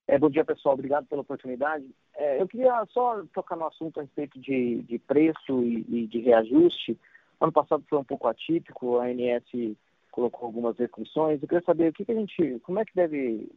É, 0.07 0.19
bom 0.19 0.29
dia, 0.29 0.45
pessoal. 0.45 0.75
Obrigado 0.75 1.07
pela 1.07 1.23
oportunidade. 1.23 1.89
É, 2.15 2.43
eu 2.43 2.47
queria 2.47 2.85
só 2.91 3.25
tocar 3.33 3.57
no 3.57 3.67
assunto 3.67 3.99
a 3.99 4.03
respeito 4.03 4.39
de, 4.39 4.83
de 4.83 4.99
preço 4.99 5.63
e, 5.63 5.87
e, 5.89 6.07
de 6.07 6.19
reajuste. 6.21 6.99
Ano 7.41 7.53
passado 7.53 7.83
foi 7.89 7.99
um 7.99 8.05
pouco 8.05 8.29
atípico, 8.29 8.99
a 8.99 9.07
ANS 9.07 9.75
colocou 10.13 10.47
algumas 10.47 10.79
restrições. 10.79 11.43
Eu 11.43 11.49
queria 11.49 11.65
saber 11.65 11.89
o 11.89 11.93
que, 11.93 12.05
que 12.05 12.13
a 12.13 12.15
gente, 12.15 12.61
como 12.61 12.79
é 12.79 12.85
que 12.85 12.95
deve, 12.95 13.51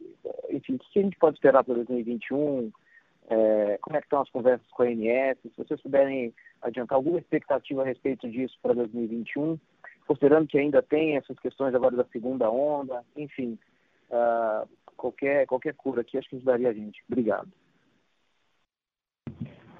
enfim, 0.50 0.74
o 0.74 0.78
que 0.78 0.98
a 0.98 1.02
gente 1.02 1.18
pode 1.18 1.36
esperar 1.36 1.62
para 1.62 1.74
2021? 1.74 2.72
É, 3.28 3.78
como 3.82 3.96
é 3.96 4.00
que 4.00 4.06
estão 4.06 4.22
as 4.22 4.30
conversas 4.30 4.66
com 4.70 4.82
a 4.82 4.86
ANS? 4.86 5.38
Se 5.42 5.52
vocês 5.56 5.80
puderem 5.80 6.34
adiantar 6.62 6.96
alguma 6.96 7.18
expectativa 7.18 7.82
a 7.82 7.86
respeito 7.86 8.28
disso 8.28 8.58
para 8.62 8.74
2021, 8.74 9.58
considerando 10.06 10.48
que 10.48 10.58
ainda 10.58 10.82
tem 10.82 11.16
essas 11.16 11.38
questões 11.38 11.74
agora 11.74 11.94
da 11.94 12.04
segunda 12.06 12.50
onda, 12.50 13.04
enfim, 13.16 13.58
uh, 14.10 14.68
qualquer, 14.96 15.46
qualquer 15.46 15.74
cura 15.74 16.00
aqui 16.00 16.16
acho 16.16 16.28
que 16.28 16.36
ajudaria 16.36 16.70
a 16.70 16.72
gente. 16.72 17.02
Obrigado. 17.08 17.48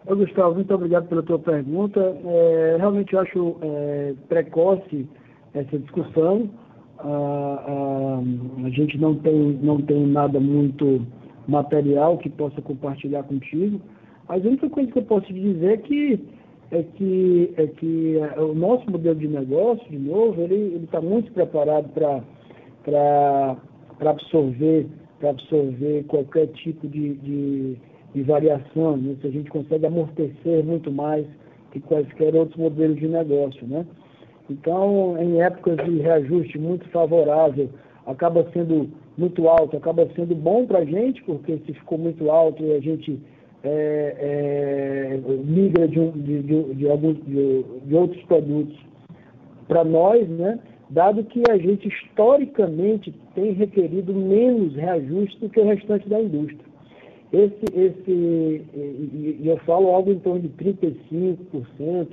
Oi, 0.08 0.16
Gustavo, 0.16 0.54
muito 0.54 0.72
obrigado 0.72 1.08
pela 1.08 1.22
tua 1.22 1.38
pergunta. 1.38 2.00
É, 2.00 2.76
realmente 2.78 3.12
eu 3.12 3.20
acho 3.20 3.56
é, 3.62 4.14
precoce 4.28 5.08
essa 5.54 5.78
discussão. 5.78 6.50
Ah, 6.98 7.64
ah, 7.66 8.20
a 8.64 8.70
gente 8.70 8.98
não 8.98 9.14
tem, 9.16 9.58
não 9.62 9.80
tem 9.82 10.06
nada 10.06 10.40
muito 10.40 11.06
material 11.46 12.18
que 12.18 12.28
possa 12.28 12.60
compartilhar 12.62 13.22
contigo. 13.24 13.80
Mas 14.28 14.44
a 14.44 14.48
única 14.48 14.68
coisa 14.68 14.90
que 14.90 14.98
eu 14.98 15.04
posso 15.04 15.26
te 15.26 15.34
dizer 15.34 15.72
é 15.72 15.76
que, 15.76 16.20
é 16.70 16.82
que, 16.82 17.54
é 17.56 17.66
que 17.66 18.18
é, 18.18 18.40
o 18.40 18.54
nosso 18.54 18.90
modelo 18.90 19.18
de 19.18 19.28
negócio, 19.28 19.88
de 19.88 19.98
novo, 19.98 20.40
ele 20.40 20.82
está 20.84 21.00
muito 21.00 21.30
preparado 21.32 21.88
para 21.90 23.56
absorver, 24.00 24.86
absorver 25.22 26.04
qualquer 26.04 26.48
tipo 26.48 26.88
de, 26.88 27.14
de, 27.14 27.76
de 28.14 28.22
variação. 28.22 28.96
Né? 28.96 29.16
Se 29.20 29.28
a 29.28 29.30
gente 29.30 29.50
consegue 29.50 29.86
amortecer 29.86 30.64
muito 30.64 30.90
mais 30.90 31.26
que 31.70 31.80
quaisquer 31.80 32.34
outros 32.34 32.58
modelos 32.58 32.98
de 32.98 33.06
negócio. 33.06 33.66
Né? 33.66 33.86
Então, 34.48 35.16
em 35.18 35.40
épocas 35.42 35.76
de 35.84 35.98
reajuste 35.98 36.58
muito 36.58 36.88
favorável, 36.90 37.68
acaba 38.06 38.46
sendo 38.52 38.88
muito 39.18 39.48
alto, 39.48 39.76
acaba 39.76 40.08
sendo 40.14 40.34
bom 40.34 40.66
para 40.66 40.80
a 40.80 40.84
gente, 40.84 41.22
porque 41.24 41.58
se 41.66 41.72
ficou 41.72 41.98
muito 41.98 42.30
alto 42.30 42.62
a 42.72 42.80
gente 42.80 43.18
é, 43.64 44.16
é, 44.18 45.20
migra 45.44 45.88
de, 45.88 46.10
de, 46.12 46.42
de, 46.42 46.74
de, 46.74 46.90
alguns, 46.90 47.16
de, 47.24 47.64
de 47.84 47.94
outros 47.94 48.22
produtos 48.24 48.76
para 49.66 49.82
nós, 49.84 50.28
né? 50.28 50.58
dado 50.88 51.24
que 51.24 51.42
a 51.50 51.56
gente 51.56 51.88
historicamente 51.88 53.12
tem 53.34 53.52
requerido 53.52 54.14
menos 54.14 54.74
reajuste 54.74 55.40
do 55.40 55.48
que 55.48 55.60
o 55.60 55.64
restante 55.64 56.08
da 56.08 56.20
indústria. 56.20 56.64
Esse, 57.32 57.64
esse, 57.74 58.10
e 58.12 59.42
eu 59.44 59.56
falo 59.58 59.88
algo 59.88 60.12
em 60.12 60.18
torno 60.20 60.40
de 60.40 60.48
35% 60.50 62.08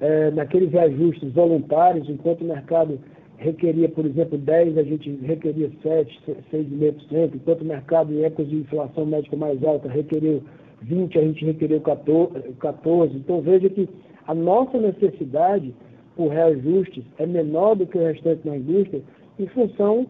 é, 0.00 0.30
naqueles 0.30 0.70
reajustes 0.70 1.32
voluntários, 1.32 2.08
enquanto 2.08 2.42
o 2.42 2.48
mercado 2.48 2.98
requeria, 3.36 3.88
por 3.88 4.04
exemplo, 4.04 4.38
10%, 4.38 4.78
a 4.78 4.82
gente 4.82 5.10
requeria 5.22 5.70
7%, 5.84 6.08
6,5%, 6.52 7.34
enquanto 7.34 7.62
o 7.62 7.64
mercado 7.64 8.12
em 8.12 8.24
épocas 8.24 8.48
de 8.48 8.56
inflação 8.56 9.06
médica 9.06 9.36
mais 9.36 9.62
alta 9.64 9.88
requeriu 9.88 10.42
20%, 10.84 11.18
a 11.18 11.22
gente 11.22 11.44
requeriu 11.44 11.80
14%. 11.80 13.14
Então 13.14 13.40
veja 13.40 13.68
que 13.68 13.88
a 14.26 14.34
nossa 14.34 14.78
necessidade 14.78 15.74
por 16.16 16.28
reajustes 16.28 17.04
é 17.16 17.26
menor 17.26 17.76
do 17.76 17.86
que 17.86 17.96
o 17.96 18.04
restante 18.04 18.46
da 18.46 18.56
indústria, 18.56 19.00
em 19.38 19.46
função, 19.46 20.06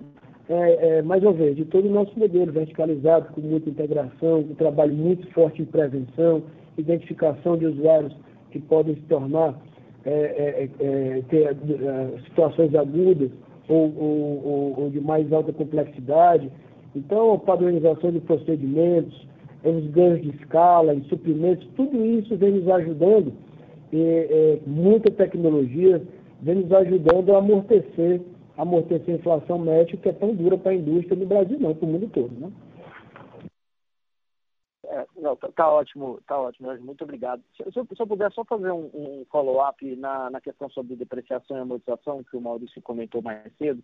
é, 0.49 0.99
é, 0.99 1.03
mais 1.03 1.22
uma 1.22 1.32
vez, 1.32 1.55
de 1.55 1.66
todo 1.66 1.86
o 1.86 1.93
nosso 1.93 2.18
modelo 2.18 2.51
verticalizado, 2.51 3.30
com 3.34 3.43
muita 3.43 3.68
integração, 3.68 4.41
um 4.41 4.55
trabalho 4.55 4.95
muito 4.95 5.30
forte 5.32 5.61
em 5.61 5.66
prevenção, 5.66 6.43
identificação 6.78 7.59
de 7.59 7.66
usuários 7.66 8.16
que 8.51 8.59
podem 8.59 8.95
se 8.95 9.03
tornar, 9.03 9.55
é, 10.11 10.69
é, 10.81 10.85
é 10.85 11.23
ter 11.29 11.45
é, 11.45 12.19
situações 12.25 12.75
agudas 12.75 13.31
ou, 13.69 13.93
ou, 13.97 14.75
ou, 14.79 14.91
de 14.91 15.01
mais 15.01 15.33
alta 15.33 15.53
complexidade. 15.53 16.51
Então, 16.95 17.35
a 17.35 17.39
padronização 17.39 18.11
de 18.11 18.21
procedimentos, 18.21 19.27
os 19.63 19.87
ganhos 19.91 20.23
de 20.23 20.31
escala, 20.31 20.95
em 20.95 21.03
suprimentos, 21.05 21.67
tudo 21.77 22.05
isso 22.05 22.37
vem 22.37 22.53
nos 22.53 22.69
ajudando 22.69 23.33
é, 23.93 24.59
muita 24.67 25.11
tecnologia 25.11 26.03
vem 26.41 26.57
nos 26.57 26.73
ajudando 26.73 27.35
a 27.35 27.39
amortecer, 27.39 28.21
amortecer 28.57 29.15
a 29.15 29.19
inflação 29.19 29.59
média 29.59 29.97
que 29.97 30.09
é 30.09 30.13
tão 30.13 30.35
dura 30.35 30.57
para 30.57 30.73
a 30.73 30.75
indústria 30.75 31.17
no 31.17 31.27
Brasil, 31.27 31.59
não, 31.59 31.75
para 31.75 31.87
o 31.87 31.91
mundo 31.91 32.09
todo. 32.13 32.31
Né? 32.39 32.49
É, 34.99 35.07
não, 35.17 35.37
tá, 35.37 35.49
tá, 35.55 35.71
ótimo, 35.71 36.21
tá 36.27 36.37
ótimo, 36.37 36.77
muito 36.81 37.05
obrigado. 37.05 37.41
Se, 37.57 37.63
se, 37.71 37.79
eu, 37.79 37.87
se 37.87 38.03
eu 38.03 38.07
puder 38.07 38.33
só 38.33 38.45
fazer 38.45 38.73
um, 38.73 38.91
um 38.93 39.27
follow-up 39.31 39.85
na, 39.97 40.29
na 40.29 40.41
questão 40.41 40.69
sobre 40.71 40.97
depreciação 40.97 41.57
e 41.57 41.61
amortização, 41.61 42.25
que 42.25 42.37
o 42.37 42.41
Maurício 42.41 42.83
comentou 42.83 43.23
mais 43.23 43.53
cedo, 43.57 43.83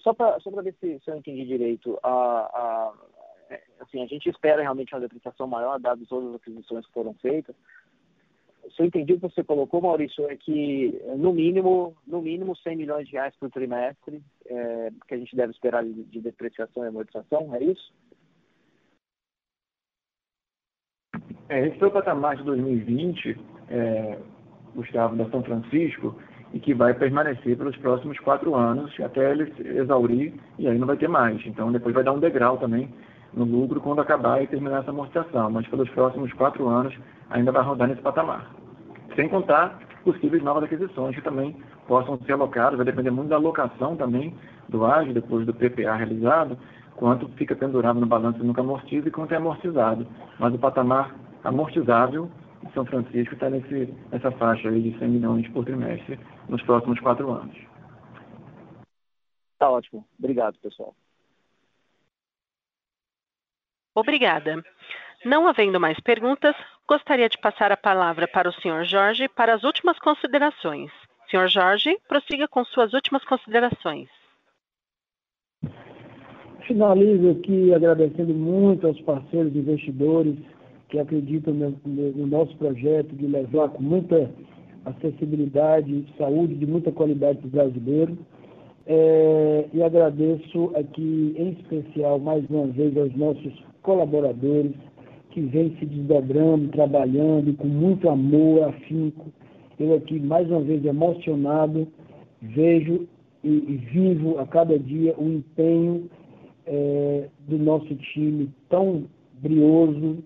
só 0.00 0.12
para 0.12 0.40
só 0.40 0.50
ver 0.50 0.74
se, 0.80 0.98
se 1.04 1.10
eu 1.10 1.16
entendi 1.16 1.44
direito, 1.44 1.96
a, 2.02 2.10
a, 2.10 2.92
é, 3.50 3.62
assim, 3.78 4.02
a 4.02 4.06
gente 4.06 4.28
espera 4.28 4.62
realmente 4.62 4.92
uma 4.92 5.00
depreciação 5.00 5.46
maior, 5.46 5.78
dadas 5.78 6.08
todas 6.08 6.30
as 6.30 6.34
aquisições 6.36 6.84
que 6.86 6.92
foram 6.92 7.14
feitas, 7.14 7.54
se 8.74 8.82
eu 8.82 8.86
entendi 8.86 9.12
o 9.12 9.16
que 9.16 9.22
você 9.22 9.42
colocou, 9.42 9.80
Maurício, 9.80 10.28
é 10.28 10.36
que 10.36 11.00
no 11.16 11.32
mínimo, 11.32 11.96
no 12.06 12.20
mínimo 12.20 12.56
100 12.56 12.76
milhões 12.76 13.06
de 13.06 13.12
reais 13.12 13.34
por 13.36 13.50
trimestre, 13.50 14.20
é, 14.46 14.90
que 15.06 15.14
a 15.14 15.18
gente 15.18 15.34
deve 15.34 15.52
esperar 15.52 15.84
de, 15.84 16.04
de 16.04 16.20
depreciação 16.20 16.84
e 16.84 16.88
amortização, 16.88 17.54
é 17.54 17.62
isso? 17.62 17.92
É, 21.48 21.66
esse 21.66 21.78
foi 21.78 21.88
o 21.88 21.90
patamar 21.90 22.36
de 22.36 22.42
2020, 22.44 23.38
é, 23.70 24.18
Gustavo, 24.74 25.16
da 25.16 25.24
São 25.30 25.42
Francisco, 25.42 26.14
e 26.52 26.60
que 26.60 26.74
vai 26.74 26.94
permanecer 26.94 27.56
pelos 27.56 27.76
próximos 27.76 28.18
quatro 28.20 28.54
anos, 28.54 28.94
até 29.00 29.30
ele 29.30 29.52
exaurir, 29.78 30.34
e 30.58 30.68
aí 30.68 30.78
não 30.78 30.86
vai 30.86 30.96
ter 30.96 31.08
mais. 31.08 31.44
Então, 31.46 31.72
depois 31.72 31.94
vai 31.94 32.04
dar 32.04 32.12
um 32.12 32.20
degrau 32.20 32.58
também 32.58 32.88
no 33.32 33.44
lucro 33.44 33.80
quando 33.80 34.00
acabar 34.00 34.42
e 34.42 34.46
terminar 34.46 34.80
essa 34.80 34.90
amortização, 34.90 35.50
mas 35.50 35.66
pelos 35.68 35.88
próximos 35.90 36.32
quatro 36.34 36.68
anos 36.68 36.94
ainda 37.30 37.52
vai 37.52 37.62
rodar 37.62 37.88
nesse 37.88 38.02
patamar. 38.02 38.50
Sem 39.14 39.28
contar 39.28 39.78
possíveis 40.04 40.42
novas 40.42 40.64
aquisições 40.64 41.14
que 41.14 41.22
também 41.22 41.56
possam 41.86 42.18
ser 42.26 42.32
alocadas, 42.32 42.76
vai 42.76 42.86
depender 42.86 43.10
muito 43.10 43.28
da 43.28 43.36
alocação 43.36 43.96
também 43.96 44.34
do 44.68 44.84
ágio, 44.84 45.12
depois 45.12 45.44
do 45.44 45.54
PPA 45.54 45.94
realizado, 45.94 46.58
quanto 46.96 47.28
fica 47.36 47.54
pendurado 47.54 48.00
no 48.00 48.06
balanço 48.06 48.40
e 48.42 48.46
nunca 48.46 48.60
amortiza 48.60 49.08
e 49.08 49.10
quanto 49.10 49.32
é 49.32 49.36
amortizado. 49.36 50.06
Mas 50.38 50.54
o 50.54 50.58
patamar 50.58 51.14
amortizável 51.48 52.30
de 52.62 52.72
São 52.72 52.84
Francisco 52.84 53.34
está 53.34 53.48
nessa 53.50 54.30
faixa 54.32 54.68
aí 54.68 54.82
de 54.82 54.98
100 54.98 55.08
milhões 55.08 55.48
por 55.48 55.64
trimestre 55.64 56.18
nos 56.48 56.62
próximos 56.62 56.98
quatro 57.00 57.30
anos. 57.30 57.56
Tá 59.58 59.70
ótimo. 59.70 60.04
Obrigado, 60.18 60.58
pessoal. 60.58 60.94
Obrigada. 63.94 64.62
Não 65.24 65.48
havendo 65.48 65.80
mais 65.80 65.98
perguntas, 65.98 66.54
gostaria 66.88 67.28
de 67.28 67.38
passar 67.38 67.72
a 67.72 67.76
palavra 67.76 68.28
para 68.28 68.48
o 68.48 68.52
Sr. 68.52 68.84
Jorge 68.84 69.28
para 69.28 69.54
as 69.54 69.64
últimas 69.64 69.98
considerações. 69.98 70.92
Sr. 71.28 71.48
Jorge, 71.48 71.98
prossiga 72.08 72.46
com 72.46 72.64
suas 72.64 72.92
últimas 72.92 73.24
considerações. 73.24 74.08
Finalizo 76.66 77.30
aqui 77.30 77.74
agradecendo 77.74 78.32
muito 78.32 78.86
aos 78.86 79.00
parceiros 79.00 79.54
investidores 79.56 80.36
que 80.88 80.98
acreditam 80.98 81.54
no, 81.54 81.76
no 81.84 82.26
nosso 82.26 82.56
projeto 82.56 83.14
de 83.14 83.26
levar 83.26 83.68
com 83.70 83.82
muita 83.82 84.30
acessibilidade, 84.84 86.06
saúde 86.16 86.54
de 86.54 86.66
muita 86.66 86.90
qualidade 86.90 87.38
para 87.38 87.46
o 87.46 87.50
brasileiro. 87.50 88.18
É, 88.86 89.66
e 89.72 89.82
agradeço 89.82 90.72
aqui, 90.74 91.34
em 91.36 91.50
especial, 91.50 92.18
mais 92.18 92.48
uma 92.48 92.66
vez, 92.68 92.96
aos 92.96 93.14
nossos 93.14 93.52
colaboradores 93.82 94.72
que 95.30 95.42
vêm 95.42 95.76
se 95.78 95.84
desdobrando, 95.84 96.68
trabalhando 96.68 97.54
com 97.56 97.66
muito 97.66 98.08
amor, 98.08 98.64
afinco. 98.64 99.26
Eu 99.78 99.94
aqui, 99.94 100.18
mais 100.18 100.50
uma 100.50 100.62
vez, 100.62 100.84
emocionado, 100.84 101.86
vejo 102.40 103.06
e, 103.44 103.48
e 103.48 103.76
vivo 103.92 104.38
a 104.38 104.46
cada 104.46 104.78
dia 104.78 105.14
o 105.18 105.28
empenho 105.28 106.08
é, 106.66 107.28
do 107.46 107.58
nosso 107.58 107.94
time 107.94 108.48
tão 108.70 109.04
brioso 109.40 110.18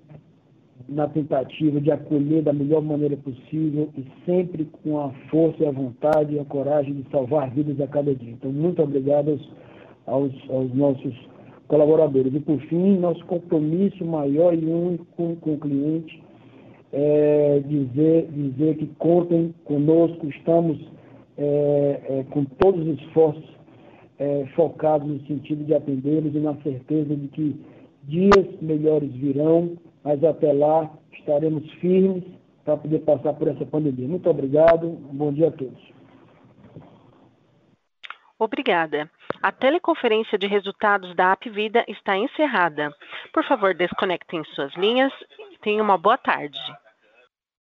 na 0.88 1.08
tentativa 1.08 1.80
de 1.80 1.90
acolher 1.90 2.42
da 2.42 2.52
melhor 2.52 2.82
maneira 2.82 3.16
possível 3.16 3.88
e 3.96 4.04
sempre 4.24 4.64
com 4.82 5.00
a 5.00 5.10
força 5.30 5.62
e 5.62 5.66
a 5.66 5.70
vontade 5.70 6.34
e 6.34 6.38
a 6.38 6.44
coragem 6.44 6.94
de 6.94 7.10
salvar 7.10 7.50
vidas 7.50 7.80
a 7.80 7.86
cada 7.86 8.14
dia. 8.14 8.32
Então, 8.32 8.52
muito 8.52 8.82
obrigado 8.82 9.38
aos, 10.06 10.32
aos, 10.50 10.74
nossos 10.74 11.14
colaboradores. 11.68 12.34
E, 12.34 12.40
por 12.40 12.58
fim, 12.62 12.98
nosso 12.98 13.24
compromisso 13.26 14.04
maior 14.04 14.54
e 14.54 14.64
único 14.64 15.06
com, 15.16 15.36
com 15.36 15.54
o 15.54 15.58
cliente 15.58 16.22
é 16.92 17.62
dizer, 17.66 18.28
dizer 18.30 18.76
que 18.76 18.86
contem 18.98 19.54
conosco, 19.64 20.26
estamos 20.28 20.78
é, 21.38 22.00
é, 22.08 22.24
com 22.30 22.44
todos 22.44 22.86
os 22.86 23.00
esforços 23.00 23.44
é, 24.18 24.46
focados 24.54 25.08
no 25.08 25.20
sentido 25.26 25.64
de 25.64 25.74
atendê-los 25.74 26.34
e 26.34 26.38
na 26.38 26.54
certeza 26.56 27.16
de 27.16 27.28
que 27.28 27.56
dias 28.04 28.46
melhores 28.60 29.10
virão, 29.12 29.72
mas 30.04 30.22
até 30.24 30.52
lá 30.52 30.90
estaremos 31.12 31.70
firmes 31.74 32.24
para 32.64 32.76
poder 32.76 33.00
passar 33.00 33.32
por 33.34 33.48
essa 33.48 33.64
pandemia. 33.66 34.08
Muito 34.08 34.28
obrigado, 34.28 34.88
bom 35.12 35.32
dia 35.32 35.48
a 35.48 35.52
todos. 35.52 35.92
Obrigada. 38.38 39.08
A 39.40 39.52
teleconferência 39.52 40.36
de 40.36 40.46
resultados 40.46 41.14
da 41.14 41.32
Apvida 41.32 41.84
está 41.86 42.16
encerrada. 42.16 42.92
Por 43.32 43.44
favor, 43.44 43.74
desconectem 43.74 44.42
suas 44.54 44.74
linhas. 44.74 45.12
Tenha 45.62 45.82
uma 45.82 45.96
boa 45.96 46.18
tarde. 46.18 46.58